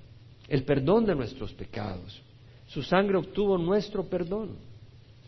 El 0.47 0.63
perdón 0.63 1.05
de 1.05 1.17
nuestros 1.17 1.53
pecados. 1.53 2.23
Su 2.69 2.85
sangre 2.85 3.17
obtuvo 3.17 3.59
nuestro 3.59 4.05
perdón. 4.05 4.51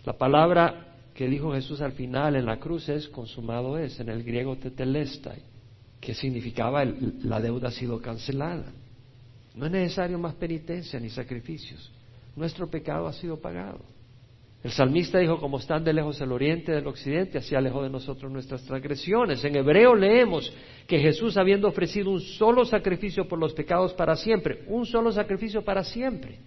La 0.05 0.12
palabra 0.12 0.94
que 1.12 1.26
dijo 1.26 1.53
Jesús 1.53 1.81
al 1.81 1.94
final 1.94 2.37
en 2.37 2.46
la 2.46 2.61
cruz 2.61 2.88
es 2.88 3.09
consumado 3.09 3.76
es, 3.76 3.98
en 3.98 4.09
el 4.09 4.22
griego 4.22 4.55
tetelestai, 4.55 5.42
que 6.00 6.14
significaba 6.14 6.85
la 6.85 7.40
deuda 7.40 7.70
ha 7.70 7.72
sido 7.72 8.00
cancelada. 8.00 8.72
No 9.57 9.66
es 9.66 9.72
necesario 9.72 10.16
más 10.16 10.37
penitencia 10.37 11.00
ni 11.00 11.11
sacrificios 11.11 11.90
nuestro 12.40 12.68
pecado 12.68 13.07
ha 13.07 13.12
sido 13.12 13.38
pagado. 13.38 13.81
El 14.64 14.70
salmista 14.72 15.18
dijo, 15.18 15.38
como 15.38 15.59
están 15.59 15.85
de 15.85 15.92
lejos 15.92 16.20
el 16.20 16.33
oriente 16.33 16.72
del 16.72 16.87
occidente, 16.87 17.38
así 17.38 17.55
alejó 17.55 17.83
de 17.83 17.90
nosotros 17.90 18.33
nuestras 18.33 18.62
transgresiones. 18.64 19.44
En 19.44 19.57
hebreo 19.57 19.94
leemos 19.94 20.53
que 20.87 20.98
Jesús, 20.98 21.37
habiendo 21.37 21.68
ofrecido 21.68 22.11
un 22.11 22.20
solo 22.20 22.64
sacrificio 22.64 23.29
por 23.29 23.38
los 23.38 23.53
pecados 23.53 23.92
para 23.92 24.16
siempre, 24.16 24.64
un 24.68 24.85
solo 24.87 25.12
sacrificio 25.12 25.62
para 25.62 25.85
siempre, 25.85 26.38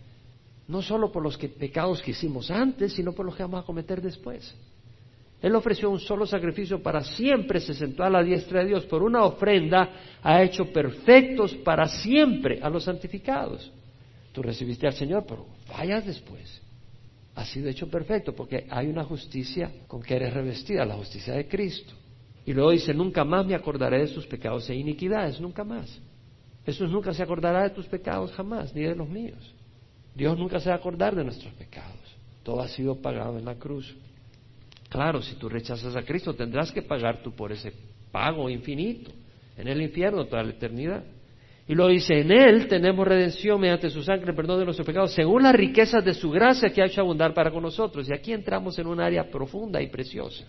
no 0.68 0.82
solo 0.82 1.12
por 1.12 1.24
los 1.24 1.38
pecados 1.38 2.02
que 2.02 2.12
hicimos 2.12 2.52
antes, 2.52 2.94
sino 2.94 3.14
por 3.14 3.26
los 3.26 3.36
que 3.36 3.44
vamos 3.44 3.64
a 3.64 3.66
cometer 3.66 4.02
después. 4.02 4.56
Él 5.42 5.56
ofreció 5.56 5.90
un 5.90 6.00
solo 6.00 6.26
sacrificio 6.26 6.82
para 6.82 7.04
siempre, 7.04 7.60
se 7.60 7.74
sentó 7.74 8.04
a 8.04 8.10
la 8.10 8.24
diestra 8.24 8.62
de 8.62 8.68
Dios, 8.68 8.86
por 8.86 9.04
una 9.04 9.24
ofrenda 9.26 9.90
ha 10.22 10.42
hecho 10.42 10.72
perfectos 10.72 11.54
para 11.56 11.88
siempre 11.88 12.60
a 12.62 12.70
los 12.70 12.84
santificados. 12.84 13.72
Tú 14.34 14.42
recibiste 14.42 14.88
al 14.88 14.94
Señor, 14.94 15.26
pero 15.26 15.46
vayas 15.70 16.06
después. 16.06 16.62
Ha 17.36 17.46
sido 17.46 17.70
hecho 17.70 17.90
perfecto 17.90 18.34
porque 18.34 18.68
hay 18.70 18.88
una 18.88 19.06
justicia 19.06 19.72
con 19.88 20.02
que 20.02 20.16
eres 20.16 20.34
revestida, 20.34 20.86
la 20.86 20.96
justicia 20.96 21.34
de 21.34 21.48
Cristo. 21.48 21.94
Y 22.46 22.54
luego 22.54 22.72
dice, 22.72 22.94
nunca 22.94 23.24
más 23.24 23.46
me 23.46 23.56
acordaré 23.56 24.00
de 24.00 24.08
sus 24.08 24.28
pecados 24.28 24.70
e 24.70 24.76
iniquidades, 24.76 25.40
nunca 25.40 25.64
más. 25.64 26.00
Jesús 26.66 26.90
nunca 26.90 27.14
se 27.14 27.24
acordará 27.24 27.64
de 27.64 27.70
tus 27.70 27.86
pecados 27.88 28.32
jamás, 28.34 28.74
ni 28.76 28.82
de 28.82 28.96
los 28.96 29.08
míos. 29.08 29.54
Dios 30.16 30.38
nunca 30.38 30.60
se 30.60 30.70
va 30.70 30.76
a 30.76 30.80
acordar 30.80 31.16
de 31.16 31.24
nuestros 31.24 31.54
pecados. 31.54 31.98
Todo 32.44 32.62
ha 32.62 32.68
sido 32.68 33.02
pagado 33.02 33.38
en 33.38 33.46
la 33.46 33.56
cruz. 33.56 33.96
Claro, 34.90 35.22
si 35.22 35.36
tú 35.36 35.50
rechazas 35.50 35.96
a 35.96 36.04
Cristo, 36.04 36.34
tendrás 36.36 36.72
que 36.72 36.82
pagar 36.82 37.24
tú 37.24 37.32
por 37.32 37.52
ese 37.52 37.74
pago 38.12 38.50
infinito 38.50 39.12
en 39.58 39.68
el 39.68 39.82
infierno 39.82 40.26
toda 40.26 40.44
la 40.44 40.52
eternidad. 40.52 41.04
Y 41.68 41.76
lo 41.76 41.88
dice, 41.88 42.20
en 42.20 42.32
Él 42.32 42.68
tenemos 42.68 43.08
redención 43.08 43.60
mediante 43.60 43.90
su 43.90 44.04
sangre, 44.04 44.34
perdón 44.34 44.60
de 44.60 44.66
nuestros 44.66 44.86
pecados, 44.86 45.14
según 45.14 45.44
las 45.44 45.56
riquezas 45.56 46.04
de 46.04 46.14
su 46.14 46.30
gracia 46.30 46.70
que 46.70 46.82
ha 46.82 46.86
hecho 46.86 47.02
abundar 47.02 47.34
para 47.34 47.52
con 47.52 47.64
nosotros. 47.64 48.10
Y 48.10 48.14
aquí 48.14 48.34
entramos 48.34 48.78
en 48.80 48.88
un 48.88 49.00
área 49.00 49.30
profunda 49.30 49.82
y 49.82 49.88
preciosa. 49.88 50.44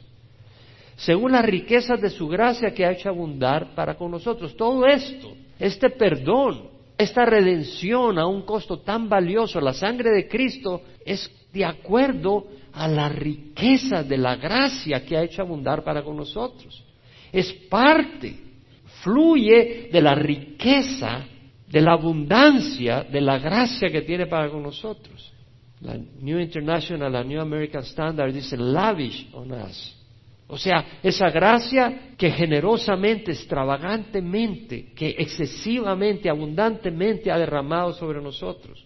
Según 0.97 1.33
las 1.33 1.45
riquezas 1.45 2.01
de 2.01 2.11
su 2.11 2.27
gracia 2.27 2.73
que 2.75 2.85
ha 2.85 2.93
hecho 2.93 3.09
abundar 3.09 3.75
para 3.75 3.95
con 3.95 4.11
nosotros. 4.11 4.57
Todo 4.57 4.87
esto, 4.87 5.35
este 5.59 5.91
perdón, 5.91 6.69
esta 6.99 7.25
redención 7.25 8.19
a 8.19 8.27
un 8.27 8.43
costo 8.43 8.81
tan 8.81 9.09
valioso, 9.09 9.61
la 9.61 9.73
sangre 9.73 10.11
de 10.11 10.27
Cristo, 10.29 10.83
es 11.05 11.31
de 11.53 11.65
acuerdo 11.65 12.47
a 12.73 12.89
la 12.89 13.09
riqueza 13.09 14.03
de 14.03 14.19
la 14.19 14.35
gracia 14.35 15.05
que 15.05 15.17
ha 15.17 15.23
hecho 15.23 15.43
abundar 15.43 15.85
para 15.85 16.03
con 16.03 16.17
nosotros. 16.17 16.85
Es 17.33 17.53
parte 17.53 18.44
fluye 19.05 19.91
de 19.93 20.01
la 20.01 20.15
riqueza, 20.15 21.27
de 21.69 21.81
la 21.81 21.93
abundancia, 21.93 23.05
de 23.05 23.21
la 23.21 23.39
gracia 23.39 23.91
que 23.91 24.01
tiene 24.01 24.27
para 24.27 24.49
con 24.49 24.63
nosotros. 24.63 25.31
La 25.83 25.99
New 25.99 26.41
International, 26.41 27.13
la 27.13 27.23
New 27.23 27.41
American 27.41 27.83
Standard 27.83 28.33
dice 28.33 28.57
lavish 28.57 29.29
on 29.35 29.53
us. 29.53 29.95
O 30.47 30.57
sea, 30.57 30.99
esa 31.03 31.29
gracia 31.31 32.15
que 32.17 32.31
generosamente, 32.31 33.33
extravagantemente, 33.33 34.93
que 34.95 35.15
excesivamente, 35.19 36.31
abundantemente 36.31 37.31
ha 37.31 37.39
derramado 37.39 37.93
sobre 37.93 38.23
nosotros. 38.23 38.83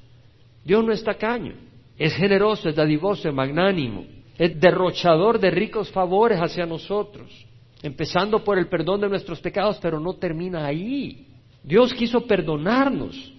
Dios 0.64 0.84
no 0.84 0.92
es 0.92 1.04
tacaño, 1.04 1.54
es 1.96 2.14
generoso, 2.14 2.68
es 2.68 2.74
dadivoso, 2.74 3.28
es 3.28 3.34
magnánimo, 3.34 4.04
es 4.36 4.58
derrochador 4.58 5.38
de 5.38 5.50
ricos 5.50 5.90
favores 5.90 6.38
hacia 6.38 6.66
nosotros 6.66 7.47
empezando 7.82 8.42
por 8.42 8.58
el 8.58 8.68
perdón 8.68 9.00
de 9.00 9.08
nuestros 9.08 9.40
pecados, 9.40 9.78
pero 9.80 10.00
no 10.00 10.14
termina 10.14 10.66
ahí. 10.66 11.26
Dios 11.62 11.92
quiso 11.94 12.26
perdonarnos, 12.26 13.32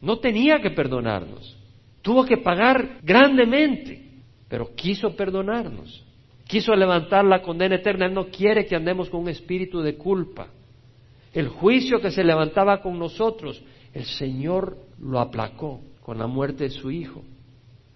no 0.00 0.18
tenía 0.18 0.60
que 0.60 0.70
perdonarnos, 0.70 1.56
tuvo 2.02 2.24
que 2.24 2.36
pagar 2.36 2.98
grandemente, 3.02 4.02
pero 4.48 4.74
quiso 4.74 5.16
perdonarnos, 5.16 6.04
quiso 6.46 6.74
levantar 6.74 7.24
la 7.24 7.42
condena 7.42 7.76
eterna, 7.76 8.06
Él 8.06 8.14
no 8.14 8.26
quiere 8.26 8.66
que 8.66 8.76
andemos 8.76 9.08
con 9.08 9.20
un 9.22 9.28
espíritu 9.28 9.80
de 9.80 9.96
culpa. 9.96 10.48
El 11.32 11.48
juicio 11.48 12.00
que 12.00 12.10
se 12.10 12.22
levantaba 12.22 12.80
con 12.80 12.98
nosotros, 12.98 13.62
el 13.92 14.04
Señor 14.04 14.76
lo 15.00 15.18
aplacó 15.18 15.80
con 16.02 16.18
la 16.18 16.26
muerte 16.26 16.64
de 16.64 16.70
su 16.70 16.90
Hijo. 16.90 17.22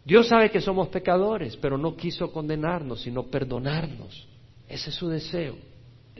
Dios 0.04 0.28
sabe 0.28 0.50
que 0.50 0.62
somos 0.62 0.88
pecadores, 0.88 1.56
pero 1.58 1.76
no 1.76 1.94
quiso 1.94 2.32
condenarnos, 2.32 3.02
sino 3.02 3.24
perdonarnos. 3.24 4.26
Ese 4.66 4.90
es 4.90 4.96
su 4.96 5.08
deseo. 5.08 5.67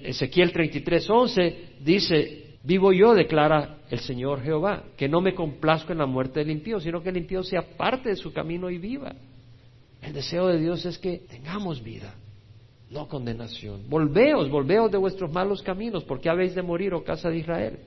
Ezequiel 0.04 0.52
33:11 0.52 1.54
dice, 1.80 2.58
vivo 2.62 2.92
yo, 2.92 3.14
declara 3.14 3.78
el 3.90 3.98
Señor 4.00 4.42
Jehová, 4.42 4.84
que 4.96 5.08
no 5.08 5.20
me 5.20 5.34
complazco 5.34 5.92
en 5.92 5.98
la 5.98 6.06
muerte 6.06 6.40
del 6.40 6.50
impío, 6.50 6.80
sino 6.80 7.02
que 7.02 7.08
el 7.10 7.16
impío 7.16 7.42
sea 7.42 7.62
parte 7.76 8.10
de 8.10 8.16
su 8.16 8.32
camino 8.32 8.70
y 8.70 8.78
viva. 8.78 9.14
El 10.02 10.12
deseo 10.12 10.46
de 10.48 10.58
Dios 10.58 10.84
es 10.84 10.98
que 10.98 11.18
tengamos 11.18 11.82
vida, 11.82 12.14
no 12.90 13.08
condenación. 13.08 13.88
Volveos, 13.88 14.50
volveos 14.50 14.90
de 14.90 14.98
vuestros 14.98 15.32
malos 15.32 15.62
caminos, 15.62 16.04
porque 16.04 16.28
habéis 16.28 16.54
de 16.54 16.62
morir, 16.62 16.94
oh 16.94 17.02
casa 17.02 17.30
de 17.30 17.38
Israel. 17.38 17.78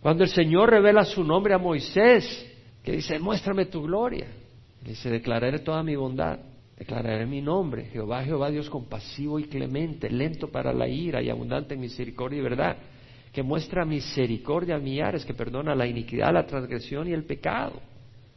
Cuando 0.00 0.24
el 0.24 0.30
Señor 0.30 0.70
revela 0.70 1.04
su 1.04 1.24
nombre 1.24 1.54
a 1.54 1.58
Moisés, 1.58 2.46
que 2.84 2.92
dice, 2.92 3.18
muéstrame 3.18 3.66
tu 3.66 3.82
gloria, 3.82 4.28
dice, 4.84 5.10
declararé 5.10 5.58
toda 5.58 5.82
mi 5.82 5.96
bondad. 5.96 6.38
Declararé 6.78 7.26
mi 7.26 7.42
nombre, 7.42 7.86
Jehová, 7.86 8.22
Jehová, 8.22 8.50
Dios 8.50 8.70
compasivo 8.70 9.40
y 9.40 9.44
clemente, 9.44 10.08
lento 10.08 10.48
para 10.48 10.72
la 10.72 10.86
ira 10.86 11.20
y 11.20 11.28
abundante 11.28 11.74
en 11.74 11.80
misericordia 11.80 12.38
y 12.38 12.42
verdad, 12.42 12.76
que 13.32 13.42
muestra 13.42 13.84
misericordia 13.84 14.76
a 14.76 14.78
millares, 14.78 15.24
que 15.24 15.34
perdona 15.34 15.74
la 15.74 15.88
iniquidad, 15.88 16.32
la 16.32 16.46
transgresión 16.46 17.08
y 17.08 17.12
el 17.12 17.24
pecado. 17.24 17.80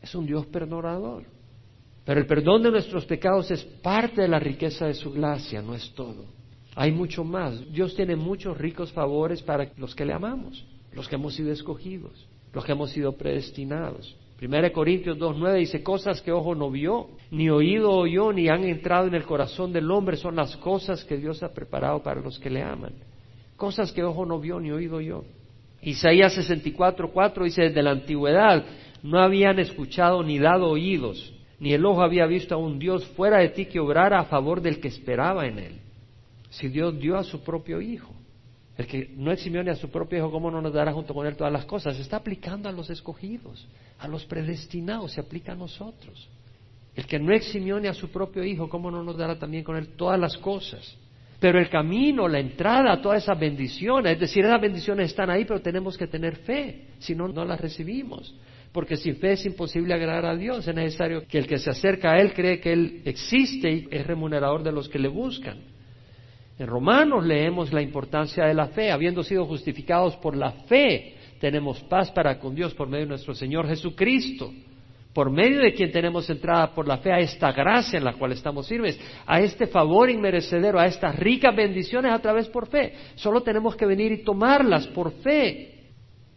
Es 0.02 0.16
un 0.16 0.26
Dios 0.26 0.48
perdonador. 0.48 1.24
Pero 2.04 2.20
el 2.20 2.26
perdón 2.26 2.64
de 2.64 2.72
nuestros 2.72 3.06
pecados 3.06 3.52
es 3.52 3.64
parte 3.64 4.22
de 4.22 4.28
la 4.28 4.40
riqueza 4.40 4.88
de 4.88 4.96
su 4.96 5.12
gracia, 5.12 5.62
no 5.62 5.76
es 5.76 5.94
todo. 5.94 6.26
Hay 6.76 6.92
mucho 6.92 7.24
más. 7.24 7.72
Dios 7.72 7.96
tiene 7.96 8.16
muchos 8.16 8.58
ricos 8.58 8.92
favores 8.92 9.44
para 9.44 9.72
los 9.78 9.94
que 9.94 10.04
le 10.04 10.14
amamos, 10.14 10.66
los 10.94 11.08
que 11.08 11.14
hemos 11.14 11.36
sido 11.36 11.52
escogidos, 11.52 12.28
los 12.54 12.66
que 12.66 12.72
hemos 12.72 12.90
sido 12.90 13.16
predestinados. 13.16 14.16
Primera 14.42 14.74
Corintios 14.74 15.20
2.9 15.20 15.60
dice, 15.60 15.84
cosas 15.84 16.20
que 16.20 16.32
ojo 16.32 16.56
no 16.56 16.72
vio, 16.72 17.10
ni 17.30 17.52
oído 17.52 17.92
oyó, 17.92 18.34
ni 18.34 18.50
han 18.50 18.64
entrado 18.64 19.06
en 19.06 19.14
el 19.14 19.24
corazón 19.24 19.72
del 19.72 19.92
hombre, 19.92 20.18
son 20.18 20.36
las 20.36 20.58
cosas 20.58 21.04
que 21.04 21.16
Dios 21.16 21.44
ha 21.44 21.54
preparado 21.54 22.02
para 22.02 22.22
los 22.22 22.40
que 22.40 22.50
le 22.50 22.64
aman. 22.64 22.92
Cosas 23.56 23.92
que 23.92 24.04
ojo 24.04 24.26
no 24.26 24.40
vio, 24.40 24.60
ni 24.60 24.72
oído 24.72 25.00
yo. 25.00 25.26
Isaías 25.84 26.36
64.4 26.36 27.44
dice, 27.44 27.62
desde 27.66 27.84
la 27.84 27.92
antigüedad 27.92 28.66
no 29.04 29.20
habían 29.20 29.60
escuchado 29.60 30.24
ni 30.24 30.40
dado 30.40 30.70
oídos, 30.70 31.36
ni 31.60 31.74
el 31.74 31.86
ojo 31.86 32.02
había 32.02 32.26
visto 32.26 32.56
a 32.56 32.58
un 32.58 32.80
Dios 32.80 33.06
fuera 33.10 33.38
de 33.38 33.50
ti 33.50 33.68
que 33.68 33.80
obrara 33.80 34.22
a 34.22 34.26
favor 34.26 34.60
del 34.60 34.80
que 34.80 34.88
esperaba 34.88 35.46
en 35.46 35.60
él. 35.60 35.82
Si 36.50 36.68
Dios 36.68 37.00
dio 37.00 37.16
a 37.16 37.24
su 37.24 37.44
propio 37.44 37.80
Hijo, 37.80 38.12
el 38.82 38.88
que 38.88 39.12
no 39.16 39.32
eximió 39.32 39.64
ni 39.64 39.70
a 39.70 39.76
su 39.76 39.90
propio 39.90 40.18
Hijo, 40.18 40.32
¿cómo 40.32 40.50
no 40.50 40.62
nos 40.62 40.74
dará 40.74 40.92
junto 40.92 41.14
con 41.14 41.28
Él 41.28 41.36
todas 41.36 41.54
las 41.54 41.66
cosas? 41.66 41.96
Se 41.96 42.02
está 42.02 42.18
aplicando 42.18 42.68
a 42.68 42.72
los 42.72 42.90
escogidos, 42.90 43.68
a 44.00 44.08
los 44.08 44.26
predestinados, 44.26 45.12
se 45.14 45.22
aplica 45.22 45.52
a 45.52 45.56
nosotros. 45.56 46.28
El 46.96 47.06
que 47.06 47.20
no 47.20 47.34
eximió 47.34 47.80
ni 47.80 47.88
a 47.88 47.94
su 47.94 48.10
propio 48.10 48.44
Hijo, 48.44 48.68
¿cómo 48.68 48.90
no 48.90 49.04
nos 49.04 49.18
dará 49.18 49.38
también 49.38 49.64
con 49.64 49.78
Él 49.78 49.90
todas 49.90 50.20
las 50.20 50.36
cosas? 50.38 50.98
Pero 51.40 51.60
el 51.60 51.70
camino, 51.70 52.28
la 52.28 52.40
entrada 52.40 52.92
a 52.92 53.02
todas 53.02 53.24
esas 53.24 53.40
bendiciones, 53.40 54.14
es 54.14 54.20
decir, 54.20 54.46
esas 54.46 54.62
bendiciones 54.62 55.12
están 55.12 55.30
ahí, 55.30 55.46
pero 55.46 55.62
tenemos 55.62 55.98
que 55.98 56.08
tener 56.08 56.38
fe, 56.38 56.88
si 57.00 57.16
no, 57.16 57.28
no 57.28 57.46
las 57.46 57.62
recibimos. 57.62 58.36
Porque 58.72 58.98
sin 58.98 59.16
fe 59.18 59.34
es 59.34 59.46
imposible 59.46 59.94
agradar 59.94 60.26
a 60.26 60.36
Dios, 60.36 60.68
es 60.68 60.74
necesario 60.74 61.26
que 61.28 61.38
el 61.38 61.48
que 61.48 61.58
se 61.58 61.70
acerca 61.70 62.14
a 62.14 62.18
Él 62.20 62.34
cree 62.34 62.60
que 62.60 62.74
Él 62.74 63.02
existe 63.06 63.72
y 63.72 63.88
es 63.92 64.08
remunerador 64.08 64.64
de 64.64 64.72
los 64.72 64.90
que 64.90 65.00
le 65.00 65.08
buscan. 65.08 65.71
En 66.62 66.68
Romanos 66.68 67.26
leemos 67.26 67.74
la 67.74 67.82
importancia 67.82 68.46
de 68.46 68.54
la 68.54 68.68
fe. 68.68 68.92
Habiendo 68.92 69.24
sido 69.24 69.48
justificados 69.48 70.16
por 70.18 70.38
la 70.38 70.52
fe, 70.52 71.16
tenemos 71.40 71.80
paz 71.86 72.12
para 72.12 72.38
con 72.38 72.54
Dios 72.54 72.76
por 72.76 72.88
medio 72.88 73.06
de 73.06 73.10
nuestro 73.10 73.34
Señor 73.34 73.68
Jesucristo. 73.68 74.54
Por 75.12 75.32
medio 75.32 75.62
de 75.62 75.74
quien 75.74 75.92
tenemos 75.92 76.30
entrada 76.30 76.68
por 76.76 76.88
la 76.88 77.00
fe 77.00 77.12
a 77.12 77.18
esta 77.18 77.52
gracia 77.52 77.98
en 77.98 78.04
la 78.06 78.14
cual 78.14 78.34
estamos 78.34 78.70
firmes, 78.70 79.00
a 79.26 79.42
este 79.42 79.66
favor 79.66 80.12
inmerecedero, 80.12 80.80
a 80.80 80.86
estas 80.86 81.18
ricas 81.18 81.56
bendiciones 81.56 82.14
a 82.14 82.20
través 82.20 82.48
por 82.48 82.68
fe. 82.68 82.94
Solo 83.16 83.42
tenemos 83.42 83.76
que 83.76 83.88
venir 83.88 84.12
y 84.12 84.24
tomarlas 84.24 84.86
por 84.90 85.14
fe. 85.14 85.80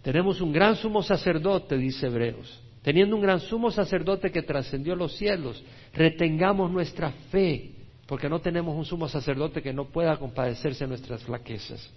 Tenemos 0.00 0.40
un 0.40 0.52
gran 0.52 0.74
sumo 0.76 1.02
sacerdote, 1.02 1.76
dice 1.76 2.06
Hebreos, 2.06 2.62
Teniendo 2.80 3.14
un 3.14 3.20
gran 3.20 3.40
sumo 3.40 3.70
sacerdote 3.70 4.32
que 4.32 4.40
trascendió 4.40 4.96
los 4.96 5.14
cielos, 5.18 5.62
retengamos 5.92 6.70
nuestra 6.70 7.10
fe, 7.30 7.72
porque 8.06 8.28
no 8.28 8.40
tenemos 8.40 8.76
un 8.76 8.84
sumo 8.84 9.08
sacerdote 9.08 9.62
que 9.62 9.72
no 9.72 9.86
pueda 9.86 10.16
compadecerse 10.16 10.84
de 10.84 10.88
nuestras 10.88 11.22
flaquezas, 11.24 11.90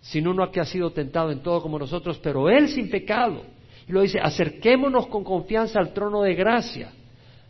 sino 0.00 0.30
uno 0.30 0.50
que 0.50 0.60
ha 0.60 0.64
sido 0.64 0.90
tentado 0.92 1.30
en 1.30 1.42
todo 1.42 1.62
como 1.62 1.78
nosotros, 1.78 2.18
pero 2.22 2.48
él 2.48 2.68
sin 2.68 2.90
pecado. 2.90 3.42
Y 3.86 3.92
lo 3.92 4.00
dice, 4.00 4.18
acerquémonos 4.20 5.08
con 5.08 5.24
confianza 5.24 5.78
al 5.78 5.92
trono 5.92 6.22
de 6.22 6.34
gracia, 6.34 6.92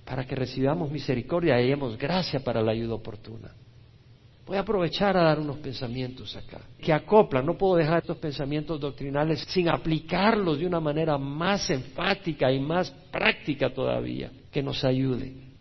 para 0.05 0.26
que 0.26 0.34
recibamos 0.34 0.90
misericordia 0.90 1.59
y 1.61 1.62
hallemos 1.62 1.96
gracia 1.96 2.40
para 2.40 2.61
la 2.61 2.72
ayuda 2.72 2.94
oportuna. 2.94 3.53
Voy 4.44 4.57
a 4.57 4.61
aprovechar 4.61 5.16
a 5.16 5.22
dar 5.22 5.38
unos 5.38 5.59
pensamientos 5.59 6.34
acá, 6.36 6.61
que 6.80 6.92
acoplan, 6.92 7.46
no 7.46 7.57
puedo 7.57 7.76
dejar 7.76 7.98
estos 7.98 8.16
pensamientos 8.16 8.80
doctrinales 8.80 9.44
sin 9.48 9.68
aplicarlos 9.68 10.59
de 10.59 10.66
una 10.66 10.80
manera 10.80 11.16
más 11.16 11.70
enfática 11.70 12.50
y 12.50 12.59
más 12.59 12.90
práctica 13.12 13.72
todavía, 13.72 14.32
que 14.50 14.62
nos 14.62 14.82
ayude. 14.84 15.51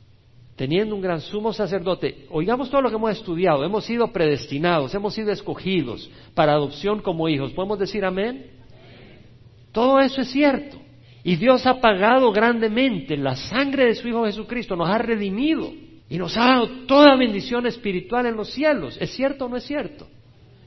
Teniendo 0.62 0.94
un 0.94 1.02
gran 1.02 1.22
sumo 1.22 1.52
sacerdote, 1.54 2.28
oigamos 2.30 2.70
todo 2.70 2.84
lo 2.84 2.90
que 2.92 2.96
hemos 2.96 3.18
estudiado, 3.18 3.66
hemos 3.66 3.84
sido 3.84 4.12
predestinados, 4.14 4.94
hemos 4.94 5.16
sido 5.16 5.32
escogidos 5.32 6.08
para 6.36 6.52
adopción 6.52 7.02
como 7.02 7.28
hijos. 7.28 7.52
¿Podemos 7.54 7.80
decir 7.80 8.06
amén? 8.06 8.46
Todo 9.72 10.00
eso 10.00 10.22
es 10.22 10.30
cierto. 10.30 10.78
Y 11.24 11.38
Dios 11.38 11.66
ha 11.66 11.82
pagado 11.82 12.32
grandemente 12.32 13.18
la 13.18 13.36
sangre 13.36 13.86
de 13.86 13.96
su 13.96 14.08
Hijo 14.08 14.24
Jesucristo, 14.26 14.76
nos 14.76 14.88
ha 14.88 15.00
redimido 15.00 15.74
y 16.08 16.20
nos 16.20 16.38
ha 16.38 16.46
dado 16.46 16.70
toda 16.86 17.16
bendición 17.16 17.66
espiritual 17.66 18.28
en 18.28 18.36
los 18.36 18.52
cielos. 18.52 19.00
¿Es 19.02 19.10
cierto 19.16 19.46
o 19.46 19.50
no 19.50 19.58
es 19.58 19.64
cierto? 19.64 20.06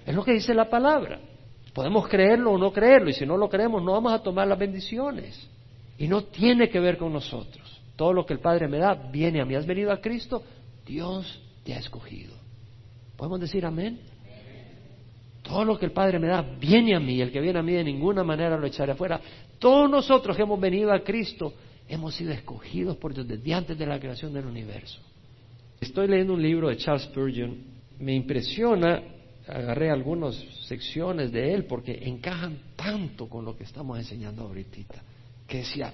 Es 0.04 0.12
lo 0.12 0.24
que 0.24 0.32
dice 0.32 0.54
la 0.54 0.68
palabra. 0.68 1.20
Podemos 1.72 2.08
creerlo 2.08 2.50
o 2.50 2.58
no 2.58 2.72
creerlo, 2.72 3.10
y 3.10 3.12
si 3.12 3.24
no 3.24 3.36
lo 3.36 3.48
creemos 3.48 3.80
no 3.80 3.92
vamos 3.92 4.12
a 4.12 4.24
tomar 4.24 4.48
las 4.48 4.58
bendiciones. 4.58 5.48
Y 5.98 6.08
no 6.08 6.24
tiene 6.24 6.68
que 6.68 6.80
ver 6.80 6.98
con 6.98 7.12
nosotros. 7.12 7.73
Todo 7.96 8.12
lo 8.12 8.26
que 8.26 8.32
el 8.32 8.40
Padre 8.40 8.68
me 8.68 8.78
da 8.78 8.94
viene 8.94 9.40
a 9.40 9.44
mí. 9.44 9.54
¿Has 9.54 9.66
venido 9.66 9.92
a 9.92 10.00
Cristo? 10.00 10.42
Dios 10.86 11.40
te 11.64 11.74
ha 11.74 11.78
escogido. 11.78 12.34
¿Podemos 13.16 13.40
decir 13.40 13.64
amén? 13.64 14.00
Todo 15.42 15.64
lo 15.64 15.78
que 15.78 15.86
el 15.86 15.92
Padre 15.92 16.18
me 16.18 16.28
da 16.28 16.42
viene 16.42 16.96
a 16.96 17.00
mí. 17.00 17.20
El 17.20 17.30
que 17.30 17.40
viene 17.40 17.58
a 17.58 17.62
mí 17.62 17.72
de 17.72 17.84
ninguna 17.84 18.24
manera 18.24 18.56
lo 18.56 18.66
echaré 18.66 18.92
afuera. 18.92 19.20
Todos 19.58 19.90
nosotros 19.90 20.36
que 20.36 20.42
hemos 20.42 20.60
venido 20.60 20.92
a 20.92 21.00
Cristo 21.00 21.54
hemos 21.88 22.14
sido 22.14 22.32
escogidos 22.32 22.96
por 22.96 23.14
Dios 23.14 23.28
desde 23.28 23.54
antes 23.54 23.78
de 23.78 23.86
la 23.86 24.00
creación 24.00 24.32
del 24.32 24.46
universo. 24.46 25.00
Estoy 25.80 26.08
leyendo 26.08 26.34
un 26.34 26.42
libro 26.42 26.68
de 26.68 26.78
Charles 26.78 27.04
Spurgeon. 27.04 27.58
Me 27.98 28.14
impresiona, 28.14 29.02
agarré 29.46 29.90
algunas 29.90 30.34
secciones 30.66 31.30
de 31.30 31.54
él 31.54 31.66
porque 31.66 32.00
encajan 32.02 32.58
tanto 32.74 33.28
con 33.28 33.44
lo 33.44 33.56
que 33.56 33.64
estamos 33.64 33.98
enseñando 33.98 34.42
ahorita. 34.42 35.02
Que 35.46 35.58
decía, 35.58 35.92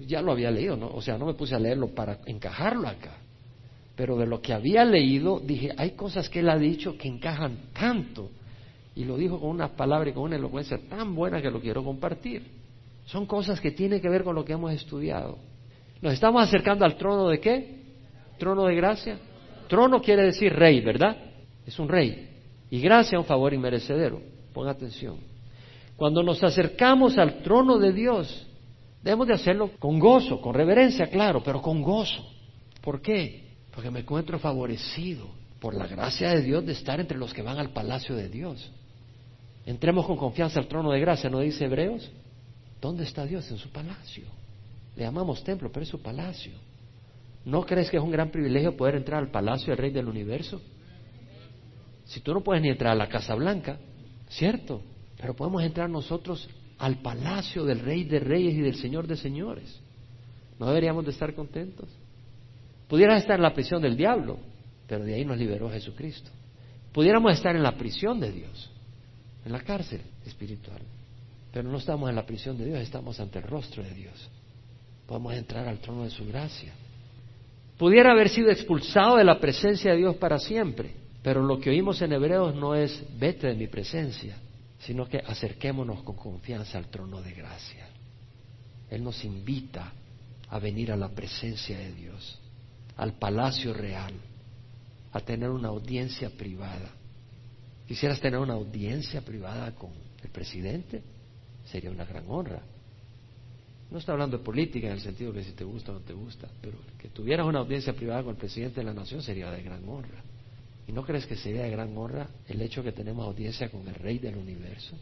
ya 0.00 0.22
lo 0.22 0.32
había 0.32 0.50
leído, 0.50 0.76
¿no? 0.76 0.88
O 0.88 1.00
sea, 1.00 1.16
no 1.18 1.26
me 1.26 1.34
puse 1.34 1.54
a 1.54 1.58
leerlo 1.58 1.88
para 1.88 2.18
encajarlo 2.26 2.88
acá. 2.88 3.18
Pero 3.94 4.16
de 4.16 4.26
lo 4.26 4.42
que 4.42 4.52
había 4.52 4.84
leído, 4.84 5.40
dije, 5.40 5.72
hay 5.76 5.92
cosas 5.92 6.28
que 6.28 6.40
él 6.40 6.50
ha 6.50 6.58
dicho 6.58 6.98
que 6.98 7.08
encajan 7.08 7.70
tanto. 7.72 8.30
Y 8.94 9.04
lo 9.04 9.16
dijo 9.16 9.40
con 9.40 9.50
una 9.50 9.68
palabra 9.74 10.10
y 10.10 10.12
con 10.12 10.24
una 10.24 10.36
elocuencia 10.36 10.78
tan 10.88 11.14
buena 11.14 11.40
que 11.40 11.50
lo 11.50 11.60
quiero 11.60 11.82
compartir. 11.82 12.42
Son 13.06 13.26
cosas 13.26 13.60
que 13.60 13.70
tienen 13.70 14.00
que 14.00 14.08
ver 14.08 14.24
con 14.24 14.34
lo 14.34 14.44
que 14.44 14.52
hemos 14.52 14.72
estudiado. 14.72 15.38
Nos 16.02 16.12
estamos 16.12 16.42
acercando 16.42 16.84
al 16.84 16.96
trono 16.96 17.28
de 17.28 17.40
qué? 17.40 17.76
trono 18.38 18.64
de 18.64 18.74
gracia. 18.74 19.18
Trono 19.68 20.00
quiere 20.00 20.24
decir 20.24 20.52
rey, 20.52 20.80
¿verdad? 20.80 21.16
Es 21.66 21.78
un 21.78 21.88
rey. 21.88 22.28
Y 22.70 22.80
gracia 22.80 23.18
un 23.18 23.24
favor 23.24 23.52
inmerecedero. 23.52 24.20
Ponga 24.52 24.72
atención. 24.72 25.18
Cuando 25.96 26.22
nos 26.22 26.42
acercamos 26.42 27.16
al 27.18 27.42
trono 27.42 27.78
de 27.78 27.92
Dios, 27.92 28.46
debemos 29.06 29.28
de 29.28 29.34
hacerlo 29.34 29.70
con 29.78 30.00
gozo, 30.00 30.40
con 30.40 30.52
reverencia, 30.52 31.06
claro, 31.08 31.40
pero 31.40 31.62
con 31.62 31.80
gozo. 31.80 32.28
¿Por 32.80 33.00
qué? 33.00 33.54
Porque 33.72 33.88
me 33.88 34.00
encuentro 34.00 34.36
favorecido 34.40 35.28
por 35.60 35.74
la 35.74 35.86
gracia 35.86 36.30
de 36.30 36.42
Dios 36.42 36.66
de 36.66 36.72
estar 36.72 36.98
entre 36.98 37.16
los 37.16 37.32
que 37.32 37.40
van 37.40 37.56
al 37.58 37.70
palacio 37.70 38.16
de 38.16 38.28
Dios. 38.28 38.68
Entremos 39.64 40.06
con 40.06 40.16
confianza 40.16 40.58
al 40.58 40.66
trono 40.66 40.90
de 40.90 40.98
gracia, 40.98 41.30
¿no 41.30 41.38
dice 41.38 41.66
Hebreos? 41.66 42.10
¿Dónde 42.80 43.04
está 43.04 43.24
Dios? 43.24 43.48
En 43.48 43.58
su 43.58 43.70
palacio. 43.70 44.24
Le 44.96 45.04
llamamos 45.04 45.44
templo, 45.44 45.70
pero 45.70 45.84
es 45.84 45.88
su 45.88 46.02
palacio. 46.02 46.54
¿No 47.44 47.64
crees 47.64 47.88
que 47.88 47.98
es 47.98 48.02
un 48.02 48.10
gran 48.10 48.30
privilegio 48.30 48.76
poder 48.76 48.96
entrar 48.96 49.22
al 49.22 49.30
palacio 49.30 49.68
del 49.68 49.78
Rey 49.78 49.92
del 49.92 50.08
Universo? 50.08 50.60
Si 52.06 52.20
tú 52.20 52.34
no 52.34 52.40
puedes 52.40 52.60
ni 52.60 52.70
entrar 52.70 52.90
a 52.90 52.96
la 52.96 53.08
Casa 53.08 53.36
Blanca, 53.36 53.78
¿cierto? 54.30 54.82
Pero 55.16 55.34
podemos 55.34 55.62
entrar 55.62 55.88
nosotros 55.88 56.48
al 56.78 57.00
palacio 57.00 57.64
del 57.64 57.80
Rey 57.80 58.04
de 58.04 58.20
Reyes 58.20 58.54
y 58.54 58.60
del 58.60 58.76
Señor 58.76 59.06
de 59.06 59.16
Señores. 59.16 59.80
¿No 60.58 60.66
deberíamos 60.66 61.04
de 61.04 61.10
estar 61.10 61.34
contentos? 61.34 61.88
Pudieras 62.88 63.22
estar 63.22 63.36
en 63.36 63.42
la 63.42 63.54
prisión 63.54 63.82
del 63.82 63.96
diablo, 63.96 64.38
pero 64.86 65.04
de 65.04 65.14
ahí 65.14 65.24
nos 65.24 65.38
liberó 65.38 65.70
Jesucristo. 65.70 66.30
Pudiéramos 66.92 67.32
estar 67.32 67.54
en 67.56 67.62
la 67.62 67.76
prisión 67.76 68.20
de 68.20 68.32
Dios, 68.32 68.70
en 69.44 69.52
la 69.52 69.60
cárcel 69.60 70.00
espiritual, 70.24 70.80
pero 71.52 71.68
no 71.68 71.78
estamos 71.78 72.08
en 72.08 72.16
la 72.16 72.24
prisión 72.24 72.56
de 72.56 72.66
Dios, 72.66 72.80
estamos 72.80 73.18
ante 73.20 73.38
el 73.38 73.44
rostro 73.44 73.82
de 73.82 73.92
Dios. 73.92 74.30
Podemos 75.06 75.34
entrar 75.34 75.68
al 75.68 75.78
trono 75.78 76.04
de 76.04 76.10
su 76.10 76.26
gracia 76.26 76.72
pudiera 77.78 78.12
haber 78.12 78.28
sido 78.28 78.50
expulsado 78.50 79.16
de 79.16 79.24
la 79.24 79.38
presencia 79.38 79.92
de 79.92 79.98
Dios 79.98 80.16
para 80.16 80.38
siempre. 80.38 80.94
Pero 81.22 81.42
lo 81.42 81.58
que 81.58 81.70
oímos 81.70 82.00
en 82.02 82.12
Hebreos 82.12 82.54
no 82.54 82.74
es 82.74 83.04
vete 83.18 83.48
de 83.48 83.54
mi 83.54 83.66
presencia, 83.66 84.36
sino 84.78 85.08
que 85.08 85.18
acerquémonos 85.18 86.02
con 86.02 86.16
confianza 86.16 86.78
al 86.78 86.88
trono 86.88 87.22
de 87.22 87.32
gracia. 87.32 87.88
Él 88.90 89.02
nos 89.02 89.24
invita 89.24 89.92
a 90.48 90.58
venir 90.58 90.92
a 90.92 90.96
la 90.96 91.08
presencia 91.08 91.76
de 91.78 91.92
Dios, 91.92 92.38
al 92.96 93.14
palacio 93.14 93.72
real, 93.72 94.14
a 95.12 95.20
tener 95.20 95.50
una 95.50 95.68
audiencia 95.68 96.30
privada. 96.30 96.90
¿Quisieras 97.86 98.20
tener 98.20 98.38
una 98.38 98.54
audiencia 98.54 99.22
privada 99.22 99.74
con 99.74 99.90
el 100.22 100.30
presidente? 100.30 101.02
Sería 101.64 101.90
una 101.90 102.04
gran 102.04 102.24
honra. 102.28 102.62
No 103.90 103.98
está 103.98 104.12
hablando 104.12 104.38
de 104.38 104.44
política 104.44 104.88
en 104.88 104.94
el 104.94 105.00
sentido 105.00 105.32
que 105.32 105.44
si 105.44 105.52
te 105.52 105.64
gusta 105.64 105.92
o 105.92 105.94
no 105.94 106.00
te 106.00 106.12
gusta, 106.12 106.48
pero 106.60 106.78
que 106.98 107.08
tuvieras 107.08 107.46
una 107.46 107.60
audiencia 107.60 107.92
privada 107.92 108.22
con 108.22 108.32
el 108.32 108.38
presidente 108.38 108.80
de 108.80 108.86
la 108.86 108.94
nación 108.94 109.22
sería 109.22 109.50
de 109.50 109.62
gran 109.62 109.88
honra. 109.88 110.22
¿Y 110.88 110.92
no 110.92 111.02
crees 111.02 111.26
que 111.26 111.36
sería 111.36 111.62
de 111.62 111.70
gran 111.70 111.96
honra 111.96 112.28
el 112.48 112.62
hecho 112.62 112.82
que 112.82 112.92
tenemos 112.92 113.26
audiencia 113.26 113.68
con 113.68 113.86
el 113.88 113.94
rey 113.94 114.18
del 114.18 114.36
universo? 114.36 114.96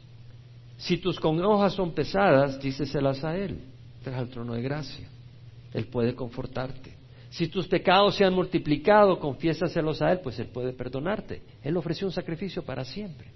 Si 0.78 0.98
tus 0.98 1.20
congojas 1.20 1.74
son 1.74 1.92
pesadas, 1.92 2.60
díceselas 2.60 3.22
a 3.22 3.36
él, 3.36 3.60
trae 4.02 4.16
al 4.16 4.28
trono 4.28 4.54
de 4.54 4.62
gracia. 4.62 5.08
Él 5.72 5.86
puede 5.86 6.14
confortarte. 6.14 6.94
Si 7.30 7.48
tus 7.48 7.66
pecados 7.66 8.16
se 8.16 8.24
han 8.24 8.32
multiplicado, 8.32 9.18
confiésaselos 9.18 10.00
a 10.02 10.12
él, 10.12 10.20
pues 10.20 10.38
él 10.38 10.46
puede 10.46 10.72
perdonarte. 10.72 11.42
Él 11.62 11.76
ofreció 11.76 12.06
un 12.06 12.12
sacrificio 12.12 12.62
para 12.62 12.84
siempre. 12.84 13.28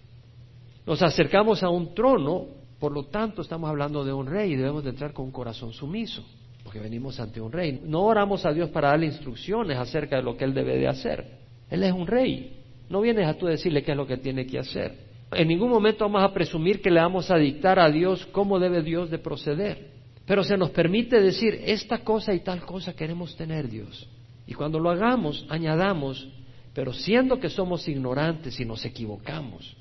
Nos 0.87 1.03
acercamos 1.03 1.63
a 1.63 1.69
un 1.69 1.95
trono 1.95 2.47
por 2.79 2.93
lo 2.93 3.05
tanto, 3.05 3.43
estamos 3.43 3.69
hablando 3.69 4.05
de 4.05 4.13
un 4.13 4.27
rey 4.27 4.53
y 4.53 4.57
debemos 4.57 4.85
de 4.85 4.91
entrar 4.91 5.13
con 5.13 5.27
un 5.27 5.33
corazón 5.33 5.73
sumiso, 5.73 6.25
porque 6.63 6.79
venimos 6.79 7.19
ante 7.19 7.41
un 7.41 7.51
rey. 7.51 7.81
No 7.85 8.03
oramos 8.03 8.47
a 8.47 8.53
Dios 8.53 8.71
para 8.71 8.91
darle 8.91 9.07
instrucciones 9.07 9.77
acerca 9.77 10.17
de 10.17 10.23
lo 10.23 10.37
que 10.37 10.45
Él 10.45 10.55
debe 10.55 10.77
de 10.79 10.87
hacer. 10.87 11.39
Él 11.71 11.83
es 11.83 11.93
un 11.93 12.07
rey. 12.07 12.57
No 12.89 13.01
vienes 13.01 13.27
a 13.27 13.35
tú 13.35 13.47
decirle 13.47 13.83
qué 13.83 13.93
es 13.93 13.97
lo 13.97 14.07
que 14.07 14.17
tiene 14.17 14.47
que 14.47 14.59
hacer. 14.59 15.09
En 15.33 15.49
ningún 15.49 15.71
momento 15.71 16.05
vamos 16.05 16.23
a 16.23 16.33
presumir 16.33 16.81
que 16.81 16.91
le 16.91 17.01
vamos 17.01 17.31
a 17.31 17.37
dictar 17.37 17.79
a 17.79 17.91
Dios 17.91 18.27
cómo 18.33 18.59
debe 18.59 18.83
Dios 18.83 19.11
de 19.11 19.19
proceder. 19.19 19.91
Pero 20.25 20.43
se 20.43 20.57
nos 20.57 20.71
permite 20.71 21.21
decir, 21.21 21.61
esta 21.65 21.99
cosa 21.99 22.35
y 22.35 22.41
tal 22.41 22.63
cosa 22.63 22.95
queremos 22.95 23.37
tener 23.37 23.69
Dios. 23.69 24.09
Y 24.47 24.55
cuando 24.55 24.79
lo 24.79 24.91
hagamos, 24.91 25.47
añadamos, 25.51 26.29
pero 26.75 26.93
siendo 26.93 27.39
que 27.39 27.51
somos 27.51 27.87
ignorantes 27.89 28.59
y 28.61 28.65
nos 28.65 28.85
equivocamos, 28.85 29.77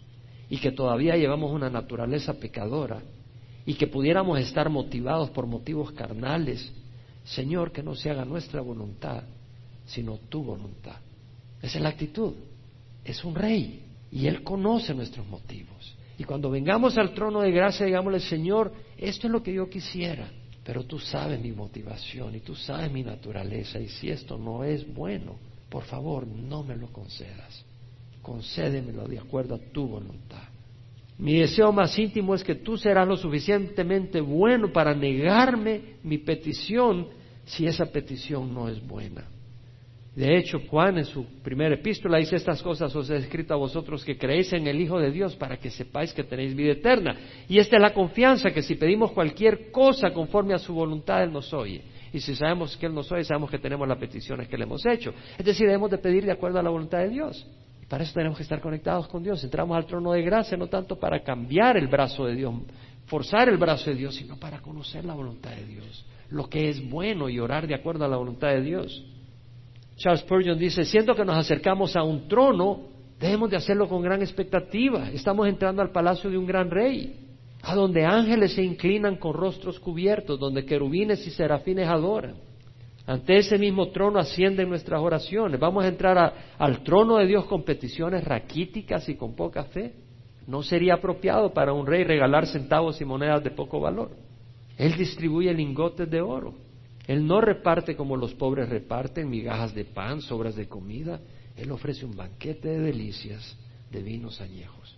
y 0.49 0.57
que 0.57 0.71
todavía 0.71 1.17
llevamos 1.17 1.51
una 1.51 1.69
naturaleza 1.69 2.39
pecadora 2.39 3.01
y 3.65 3.73
que 3.73 3.88
pudiéramos 3.88 4.39
estar 4.39 4.69
motivados 4.69 5.29
por 5.31 5.45
motivos 5.45 5.91
carnales, 5.91 6.71
Señor, 7.25 7.73
que 7.73 7.83
no 7.83 7.95
se 7.95 8.09
haga 8.09 8.23
nuestra 8.23 8.61
voluntad, 8.61 9.23
sino 9.85 10.17
tu 10.29 10.43
voluntad. 10.43 10.95
Esa 11.62 11.78
es 11.78 11.82
la 11.84 11.89
actitud. 11.89 12.34
Es 13.03 13.24
un 13.24 13.36
rey 13.36 13.84
y 14.12 14.28
Él 14.28 14.43
conoce 14.43 14.93
nuestros 14.93 15.28
motivos. 15.28 15.95
Y 16.18 16.24
cuando 16.24 16.49
vengamos 16.49 16.97
al 16.97 17.14
trono 17.14 17.41
de 17.41 17.51
gracia, 17.51 17.86
digámosle, 17.86 18.20
Señor, 18.20 18.74
esto 18.97 19.28
es 19.28 19.34
lo 19.34 19.43
que 19.43 19.53
yo 19.53 19.70
quisiera, 19.70 20.30
pero 20.64 20.84
tú 20.84 20.99
sabes 20.99 21.39
mi 21.39 21.51
motivación 21.51 22.36
y 22.36 22.39
tú 22.39 22.55
sabes 22.55 22.91
mi 22.91 23.03
naturaleza 23.03 23.80
y 23.80 23.88
si 23.88 24.10
esto 24.10 24.38
no 24.38 24.64
es 24.64 24.91
bueno, 24.93 25.36
por 25.70 25.84
favor, 25.84 26.26
no 26.26 26.64
me 26.64 26.76
lo 26.76 26.88
concedas 26.88 27.64
concédemelo 28.28 29.08
de 29.08 29.20
acuerdo 29.20 29.55
a 29.55 29.60
tu 29.72 29.88
voluntad. 29.88 30.43
Mi 31.18 31.39
deseo 31.39 31.72
más 31.72 31.97
íntimo 31.97 32.36
es 32.36 32.43
que 32.43 32.55
tú 32.55 32.78
serás 32.78 33.08
lo 33.08 33.16
suficientemente 33.16 34.20
bueno 34.20 34.74
para 34.74 34.93
negarme 34.93 35.95
mi 36.03 36.18
petición 36.18 37.08
si 37.45 37.66
esa 37.66 37.86
petición 37.86 38.53
no 38.53 38.68
es 38.68 38.86
buena. 38.86 39.24
De 40.18 40.36
hecho, 40.36 40.59
Juan 40.68 40.97
en 40.97 41.05
su 41.05 41.24
primera 41.43 41.76
epístola 41.76 42.18
dice 42.18 42.38
estas 42.38 42.63
cosas 42.63 42.95
os 42.95 43.07
he 43.11 43.18
escrito 43.18 43.53
a 43.53 43.57
vosotros 43.57 44.03
que 44.03 44.18
creéis 44.18 44.51
en 44.51 44.65
el 44.65 44.82
Hijo 44.82 44.99
de 44.99 45.11
Dios 45.11 45.36
para 45.36 45.57
que 45.57 45.70
sepáis 45.70 46.11
que 46.11 46.24
tenéis 46.24 46.55
vida 46.55 46.72
eterna. 46.72 47.15
Y 47.47 47.59
esta 47.59 47.76
es 47.76 47.82
la 47.84 47.93
confianza 47.93 48.49
que 48.49 48.63
si 48.63 48.74
pedimos 48.74 49.11
cualquier 49.11 49.70
cosa 49.70 50.09
conforme 50.09 50.55
a 50.55 50.57
su 50.57 50.74
voluntad, 50.74 51.22
Él 51.22 51.32
nos 51.32 51.53
oye. 51.53 51.84
Y 52.11 52.20
si 52.20 52.34
sabemos 52.34 52.76
que 52.78 52.88
Él 52.88 52.95
nos 52.95 53.11
oye, 53.11 53.24
sabemos 53.26 53.51
que 53.51 53.59
tenemos 53.59 53.88
las 53.88 53.99
peticiones 53.99 54.47
que 54.47 54.57
le 54.57 54.63
hemos 54.63 54.84
hecho. 54.88 55.13
Es 55.38 55.45
decir, 55.45 55.68
debemos 55.68 55.91
de 55.91 55.99
pedir 55.99 56.26
de 56.26 56.32
acuerdo 56.32 56.57
a 56.57 56.63
la 56.63 56.72
voluntad 56.72 56.97
de 56.97 57.09
Dios. 57.09 57.45
Y 57.80 57.86
para 57.86 58.03
eso 58.03 58.13
tenemos 58.15 58.38
que 58.38 58.43
estar 58.43 58.59
conectados 58.59 59.07
con 59.07 59.22
Dios. 59.22 59.43
Entramos 59.43 59.78
al 59.78 59.86
trono 59.86 60.13
de 60.13 60.24
gracia 60.24 60.57
no 60.57 60.65
tanto 60.65 60.95
para 60.95 61.22
cambiar 61.22 61.78
el 61.78 61.89
brazo 61.89 62.26
de 62.26 62.34
Dios, 62.34 62.55
forzar 63.05 63.49
el 63.49 63.57
brazo 63.57 63.91
de 63.91 63.97
Dios, 63.97 64.15
sino 64.15 64.36
para 64.38 64.61
conocer 64.61 65.05
la 65.05 65.13
voluntad 65.13 65.51
de 65.51 65.65
Dios, 65.68 66.07
lo 66.32 66.49
que 66.49 66.70
es 66.70 66.89
bueno 66.89 67.30
y 67.30 67.38
orar 67.39 67.68
de 67.68 67.76
acuerdo 67.76 68.03
a 68.03 68.07
la 68.07 68.18
voluntad 68.18 68.47
de 68.47 68.61
Dios. 68.63 69.05
Charles 69.98 70.22
Spurgeon 70.22 70.58
dice, 70.60 70.86
siendo 70.86 71.16
que 71.16 71.26
nos 71.26 71.38
acercamos 71.38 71.95
a 71.95 72.04
un 72.04 72.28
trono, 72.28 72.82
debemos 73.20 73.50
de 73.50 73.58
hacerlo 73.58 73.89
con 73.89 74.04
gran 74.04 74.22
expectativa. 74.22 75.10
Estamos 75.10 75.48
entrando 75.48 75.82
al 75.82 75.91
palacio 75.91 76.30
de 76.30 76.38
un 76.38 76.45
gran 76.45 76.70
rey, 76.70 77.16
a 77.64 77.74
donde 77.74 78.06
ángeles 78.06 78.54
se 78.54 78.64
inclinan 78.64 79.16
con 79.16 79.34
rostros 79.34 79.80
cubiertos, 79.80 80.39
donde 80.39 80.66
querubines 80.66 81.26
y 81.26 81.32
serafines 81.32 81.88
adoran. 81.88 82.36
Ante 83.08 83.38
ese 83.38 83.58
mismo 83.58 83.89
trono 83.89 84.20
ascienden 84.20 84.70
nuestras 84.70 85.02
oraciones. 85.02 85.60
Vamos 85.60 85.84
a 85.84 85.88
entrar 85.88 86.34
al 86.60 86.84
trono 86.84 87.18
de 87.18 87.26
Dios 87.26 87.45
con 87.45 87.64
peticiones 87.64 88.24
raquíticas 88.24 89.08
y 89.10 89.16
con 89.16 89.34
poca 89.36 89.64
fe. 89.64 89.93
No 90.45 90.62
sería 90.62 90.95
apropiado 90.95 91.54
para 91.54 91.74
un 91.74 91.88
rey 91.88 92.04
regalar 92.04 92.45
centavos 92.45 93.02
y 93.02 93.06
monedas 93.06 93.43
de 93.43 93.52
poco 93.52 93.80
valor. 93.80 94.12
Él 94.78 94.95
distribuye 94.95 95.52
lingotes 95.54 96.10
de 96.10 96.22
oro. 96.22 96.66
Él 97.08 97.26
no 97.26 97.39
reparte 97.39 97.95
como 97.95 98.18
los 98.18 98.34
pobres 98.34 98.68
reparten 98.68 99.30
migajas 99.30 99.74
de 99.74 99.86
pan, 99.86 100.22
sobras 100.22 100.55
de 100.55 100.68
comida. 100.68 101.22
Él 101.55 101.72
ofrece 101.72 102.05
un 102.05 102.16
banquete 102.16 102.68
de 102.68 102.80
delicias, 102.80 103.55
de 103.89 104.03
vinos 104.03 104.41
añejos. 104.41 104.97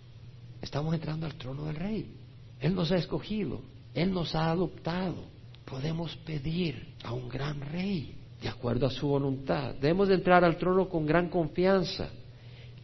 Estamos 0.60 0.92
entrando 0.92 1.26
al 1.26 1.36
trono 1.36 1.66
del 1.66 1.76
rey. 1.76 2.12
Él 2.60 2.74
nos 2.74 2.90
ha 2.90 2.96
escogido, 2.96 3.62
Él 3.94 4.12
nos 4.12 4.34
ha 4.34 4.50
adoptado. 4.50 5.24
Podemos 5.64 6.16
pedir 6.16 6.94
a 7.04 7.12
un 7.12 7.28
gran 7.28 7.60
rey 7.60 8.16
de 8.42 8.48
acuerdo 8.48 8.86
a 8.86 8.90
su 8.90 9.06
voluntad. 9.06 9.74
Debemos 9.76 10.08
de 10.08 10.14
entrar 10.14 10.44
al 10.44 10.56
trono 10.56 10.88
con 10.88 11.06
gran 11.06 11.28
confianza. 11.28 12.10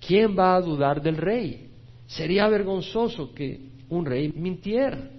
¿Quién 0.07 0.39
va 0.39 0.55
a 0.55 0.61
dudar 0.61 1.03
del 1.03 1.17
rey? 1.17 1.71
Sería 2.07 2.47
vergonzoso 2.49 3.35
que 3.35 3.71
un 3.89 4.05
rey 4.05 4.33
mintiera. 4.33 5.11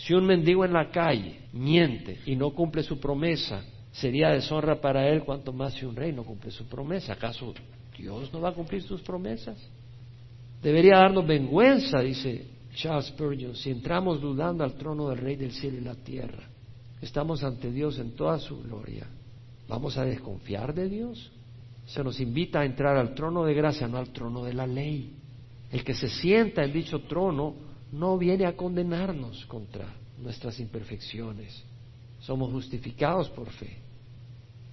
Si 0.00 0.14
un 0.14 0.24
mendigo 0.24 0.64
en 0.64 0.72
la 0.72 0.90
calle 0.90 1.40
miente 1.52 2.20
y 2.24 2.34
no 2.34 2.50
cumple 2.52 2.82
su 2.82 2.98
promesa, 2.98 3.62
sería 3.92 4.30
deshonra 4.30 4.80
para 4.80 5.06
él 5.06 5.24
cuanto 5.24 5.52
más 5.52 5.74
si 5.74 5.84
un 5.84 5.94
rey 5.94 6.10
no 6.10 6.24
cumple 6.24 6.50
su 6.50 6.66
promesa. 6.66 7.12
¿Acaso 7.12 7.52
Dios 7.98 8.32
no 8.32 8.40
va 8.40 8.48
a 8.48 8.54
cumplir 8.54 8.82
sus 8.82 9.02
promesas? 9.02 9.58
Debería 10.62 10.96
darnos 10.96 11.26
vergüenza, 11.26 12.00
dice 12.00 12.46
Charles 12.74 13.06
Spurgeon, 13.06 13.54
si 13.54 13.70
entramos 13.70 14.22
dudando 14.22 14.64
al 14.64 14.74
trono 14.74 15.10
del 15.10 15.18
Rey 15.18 15.36
del 15.36 15.52
cielo 15.52 15.76
y 15.78 15.82
la 15.82 15.94
tierra. 15.94 16.48
Estamos 17.02 17.44
ante 17.44 17.70
Dios 17.70 17.98
en 17.98 18.12
toda 18.12 18.38
su 18.38 18.62
gloria. 18.62 19.06
¿Vamos 19.68 19.98
a 19.98 20.04
desconfiar 20.04 20.72
de 20.72 20.88
Dios? 20.88 21.30
Se 21.84 22.02
nos 22.02 22.20
invita 22.20 22.60
a 22.60 22.64
entrar 22.64 22.96
al 22.96 23.14
trono 23.14 23.44
de 23.44 23.52
gracia, 23.52 23.86
no 23.86 23.98
al 23.98 24.10
trono 24.10 24.44
de 24.44 24.54
la 24.54 24.66
ley. 24.66 25.14
El 25.70 25.84
que 25.84 25.92
se 25.92 26.08
sienta 26.08 26.64
en 26.64 26.72
dicho 26.72 27.00
trono 27.00 27.69
no 27.92 28.18
viene 28.18 28.46
a 28.46 28.56
condenarnos 28.56 29.44
contra 29.46 29.86
nuestras 30.18 30.58
imperfecciones. 30.60 31.64
Somos 32.20 32.50
justificados 32.52 33.28
por 33.30 33.50
fe. 33.50 33.78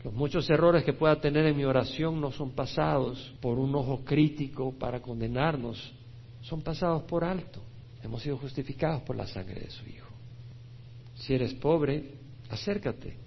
Los 0.03 0.13
muchos 0.13 0.49
errores 0.49 0.83
que 0.83 0.93
pueda 0.93 1.19
tener 1.19 1.45
en 1.45 1.57
mi 1.57 1.65
oración 1.65 2.21
no 2.21 2.31
son 2.31 2.51
pasados 2.51 3.33
por 3.41 3.57
un 3.57 3.73
ojo 3.75 4.03
crítico 4.05 4.71
para 4.77 5.01
condenarnos, 5.01 5.93
son 6.41 6.61
pasados 6.61 7.03
por 7.03 7.23
alto. 7.23 7.61
Hemos 8.03 8.21
sido 8.21 8.37
justificados 8.37 9.01
por 9.01 9.15
la 9.15 9.27
sangre 9.27 9.61
de 9.61 9.69
su 9.69 9.87
Hijo. 9.89 10.07
Si 11.15 11.33
eres 11.33 11.53
pobre, 11.55 12.11
acércate. 12.49 13.17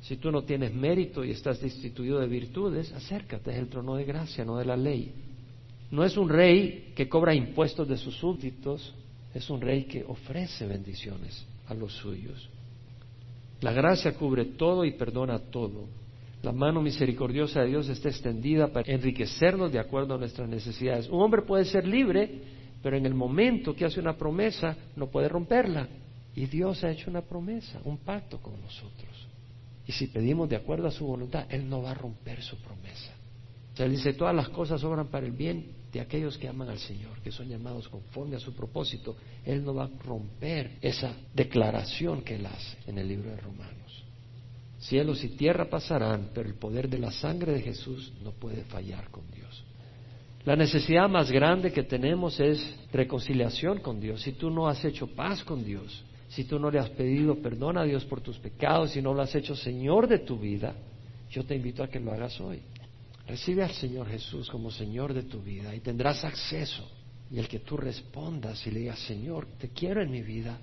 Si 0.00 0.16
tú 0.16 0.30
no 0.30 0.42
tienes 0.42 0.72
mérito 0.72 1.24
y 1.24 1.30
estás 1.30 1.60
destituido 1.60 2.20
de 2.20 2.28
virtudes, 2.28 2.92
acércate. 2.92 3.50
Es 3.50 3.58
el 3.58 3.68
trono 3.68 3.96
de 3.96 4.04
gracia, 4.04 4.44
no 4.44 4.58
de 4.58 4.64
la 4.64 4.76
ley. 4.76 5.12
No 5.90 6.04
es 6.04 6.16
un 6.16 6.28
rey 6.28 6.92
que 6.94 7.08
cobra 7.08 7.34
impuestos 7.34 7.88
de 7.88 7.96
sus 7.96 8.14
súbditos, 8.16 8.94
es 9.34 9.48
un 9.50 9.60
rey 9.60 9.84
que 9.84 10.04
ofrece 10.04 10.66
bendiciones 10.66 11.44
a 11.66 11.74
los 11.74 11.92
suyos. 11.92 12.48
La 13.60 13.72
gracia 13.72 14.14
cubre 14.14 14.44
todo 14.44 14.84
y 14.84 14.92
perdona 14.92 15.38
todo. 15.38 15.86
La 16.42 16.52
mano 16.52 16.80
misericordiosa 16.80 17.60
de 17.60 17.68
Dios 17.68 17.88
está 17.88 18.08
extendida 18.08 18.68
para 18.68 18.90
enriquecernos 18.90 19.72
de 19.72 19.80
acuerdo 19.80 20.14
a 20.14 20.18
nuestras 20.18 20.48
necesidades. 20.48 21.08
Un 21.08 21.20
hombre 21.20 21.42
puede 21.42 21.64
ser 21.64 21.86
libre, 21.86 22.40
pero 22.82 22.96
en 22.96 23.04
el 23.04 23.14
momento 23.14 23.74
que 23.74 23.84
hace 23.84 23.98
una 23.98 24.16
promesa 24.16 24.76
no 24.94 25.08
puede 25.08 25.28
romperla. 25.28 25.88
Y 26.36 26.46
Dios 26.46 26.84
ha 26.84 26.90
hecho 26.90 27.10
una 27.10 27.22
promesa, 27.22 27.80
un 27.84 27.98
pacto 27.98 28.38
con 28.40 28.60
nosotros. 28.60 29.26
Y 29.86 29.92
si 29.92 30.06
pedimos 30.06 30.48
de 30.48 30.56
acuerdo 30.56 30.86
a 30.86 30.92
su 30.92 31.04
voluntad, 31.04 31.46
Él 31.48 31.68
no 31.68 31.82
va 31.82 31.90
a 31.90 31.94
romper 31.94 32.40
su 32.42 32.56
promesa. 32.58 33.12
Sea, 33.78 33.86
Él 33.86 33.92
dice, 33.92 34.12
todas 34.12 34.34
las 34.34 34.48
cosas 34.48 34.82
obran 34.82 35.06
para 35.06 35.24
el 35.24 35.30
bien 35.30 35.64
de 35.92 36.00
aquellos 36.00 36.36
que 36.36 36.48
aman 36.48 36.68
al 36.68 36.80
Señor, 36.80 37.20
que 37.22 37.30
son 37.30 37.48
llamados 37.48 37.88
conforme 37.88 38.34
a 38.34 38.40
su 38.40 38.52
propósito, 38.52 39.14
Él 39.44 39.62
no 39.64 39.72
va 39.72 39.84
a 39.84 39.90
romper 40.04 40.78
esa 40.82 41.14
declaración 41.32 42.22
que 42.22 42.34
Él 42.34 42.46
hace 42.46 42.76
en 42.88 42.98
el 42.98 43.06
libro 43.06 43.30
de 43.30 43.36
Romanos. 43.36 44.04
Cielos 44.80 45.22
y 45.22 45.28
tierra 45.28 45.70
pasarán, 45.70 46.30
pero 46.34 46.48
el 46.48 46.56
poder 46.56 46.88
de 46.88 46.98
la 46.98 47.12
sangre 47.12 47.52
de 47.52 47.62
Jesús 47.62 48.12
no 48.24 48.32
puede 48.32 48.64
fallar 48.64 49.10
con 49.12 49.30
Dios. 49.30 49.62
La 50.44 50.56
necesidad 50.56 51.08
más 51.08 51.30
grande 51.30 51.70
que 51.70 51.84
tenemos 51.84 52.40
es 52.40 52.60
reconciliación 52.92 53.78
con 53.78 54.00
Dios. 54.00 54.22
Si 54.22 54.32
tú 54.32 54.50
no 54.50 54.66
has 54.66 54.84
hecho 54.84 55.06
paz 55.06 55.44
con 55.44 55.64
Dios, 55.64 56.04
si 56.30 56.42
tú 56.42 56.58
no 56.58 56.68
le 56.68 56.80
has 56.80 56.90
pedido 56.90 57.36
perdón 57.36 57.78
a 57.78 57.84
Dios 57.84 58.04
por 58.06 58.22
tus 58.22 58.40
pecados, 58.40 58.90
si 58.90 59.00
no 59.00 59.14
lo 59.14 59.22
has 59.22 59.36
hecho 59.36 59.54
Señor 59.54 60.08
de 60.08 60.18
tu 60.18 60.36
vida, 60.36 60.74
yo 61.30 61.44
te 61.44 61.54
invito 61.54 61.84
a 61.84 61.88
que 61.88 62.00
lo 62.00 62.10
hagas 62.12 62.40
hoy. 62.40 62.60
Recibe 63.28 63.62
al 63.62 63.72
Señor 63.72 64.08
Jesús 64.08 64.48
como 64.48 64.70
Señor 64.70 65.12
de 65.12 65.24
tu 65.24 65.42
vida 65.42 65.74
y 65.74 65.80
tendrás 65.80 66.24
acceso. 66.24 66.90
Y 67.30 67.38
el 67.38 67.46
que 67.46 67.58
tú 67.58 67.76
respondas 67.76 68.66
y 68.66 68.70
le 68.70 68.80
digas, 68.80 68.98
Señor, 69.00 69.46
te 69.58 69.68
quiero 69.68 70.02
en 70.02 70.10
mi 70.10 70.22
vida, 70.22 70.58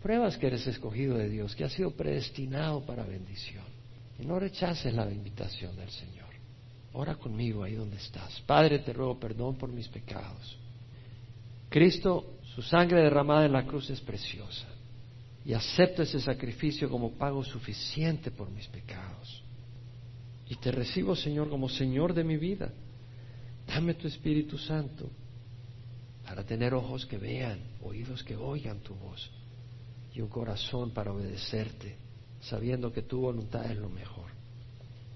pruebas 0.00 0.38
que 0.38 0.46
eres 0.46 0.64
escogido 0.68 1.18
de 1.18 1.28
Dios, 1.28 1.56
que 1.56 1.64
has 1.64 1.72
sido 1.72 1.90
predestinado 1.90 2.86
para 2.86 3.02
bendición. 3.02 3.64
Y 4.20 4.24
no 4.24 4.38
rechaces 4.38 4.94
la 4.94 5.10
invitación 5.10 5.76
del 5.76 5.90
Señor. 5.90 6.26
Ora 6.92 7.16
conmigo 7.16 7.64
ahí 7.64 7.74
donde 7.74 7.96
estás. 7.96 8.40
Padre, 8.46 8.78
te 8.78 8.92
ruego 8.92 9.18
perdón 9.18 9.56
por 9.56 9.72
mis 9.72 9.88
pecados. 9.88 10.56
Cristo, 11.68 12.38
su 12.54 12.62
sangre 12.62 13.02
derramada 13.02 13.46
en 13.46 13.52
la 13.52 13.66
cruz 13.66 13.90
es 13.90 14.00
preciosa. 14.00 14.68
Y 15.44 15.52
acepto 15.54 16.02
ese 16.02 16.20
sacrificio 16.20 16.88
como 16.88 17.12
pago 17.14 17.42
suficiente 17.42 18.30
por 18.30 18.48
mis 18.48 18.68
pecados. 18.68 19.42
Y 20.48 20.56
te 20.56 20.70
recibo, 20.70 21.16
Señor, 21.16 21.48
como 21.48 21.68
Señor 21.68 22.14
de 22.14 22.24
mi 22.24 22.36
vida. 22.36 22.72
Dame 23.66 23.94
tu 23.94 24.06
Espíritu 24.06 24.58
Santo 24.58 25.10
para 26.24 26.44
tener 26.44 26.74
ojos 26.74 27.06
que 27.06 27.18
vean, 27.18 27.58
oídos 27.82 28.22
que 28.22 28.36
oigan 28.36 28.80
tu 28.80 28.94
voz 28.94 29.30
y 30.14 30.20
un 30.20 30.28
corazón 30.28 30.90
para 30.90 31.12
obedecerte, 31.12 31.96
sabiendo 32.40 32.92
que 32.92 33.02
tu 33.02 33.20
voluntad 33.20 33.70
es 33.70 33.76
lo 33.76 33.88
mejor. 33.88 34.30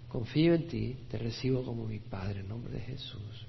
Confío 0.08 0.54
en 0.54 0.66
ti, 0.66 0.96
te 1.08 1.18
recibo 1.18 1.64
como 1.64 1.86
mi 1.86 2.00
Padre, 2.00 2.40
en 2.40 2.48
nombre 2.48 2.74
de 2.74 2.80
Jesús. 2.80 3.46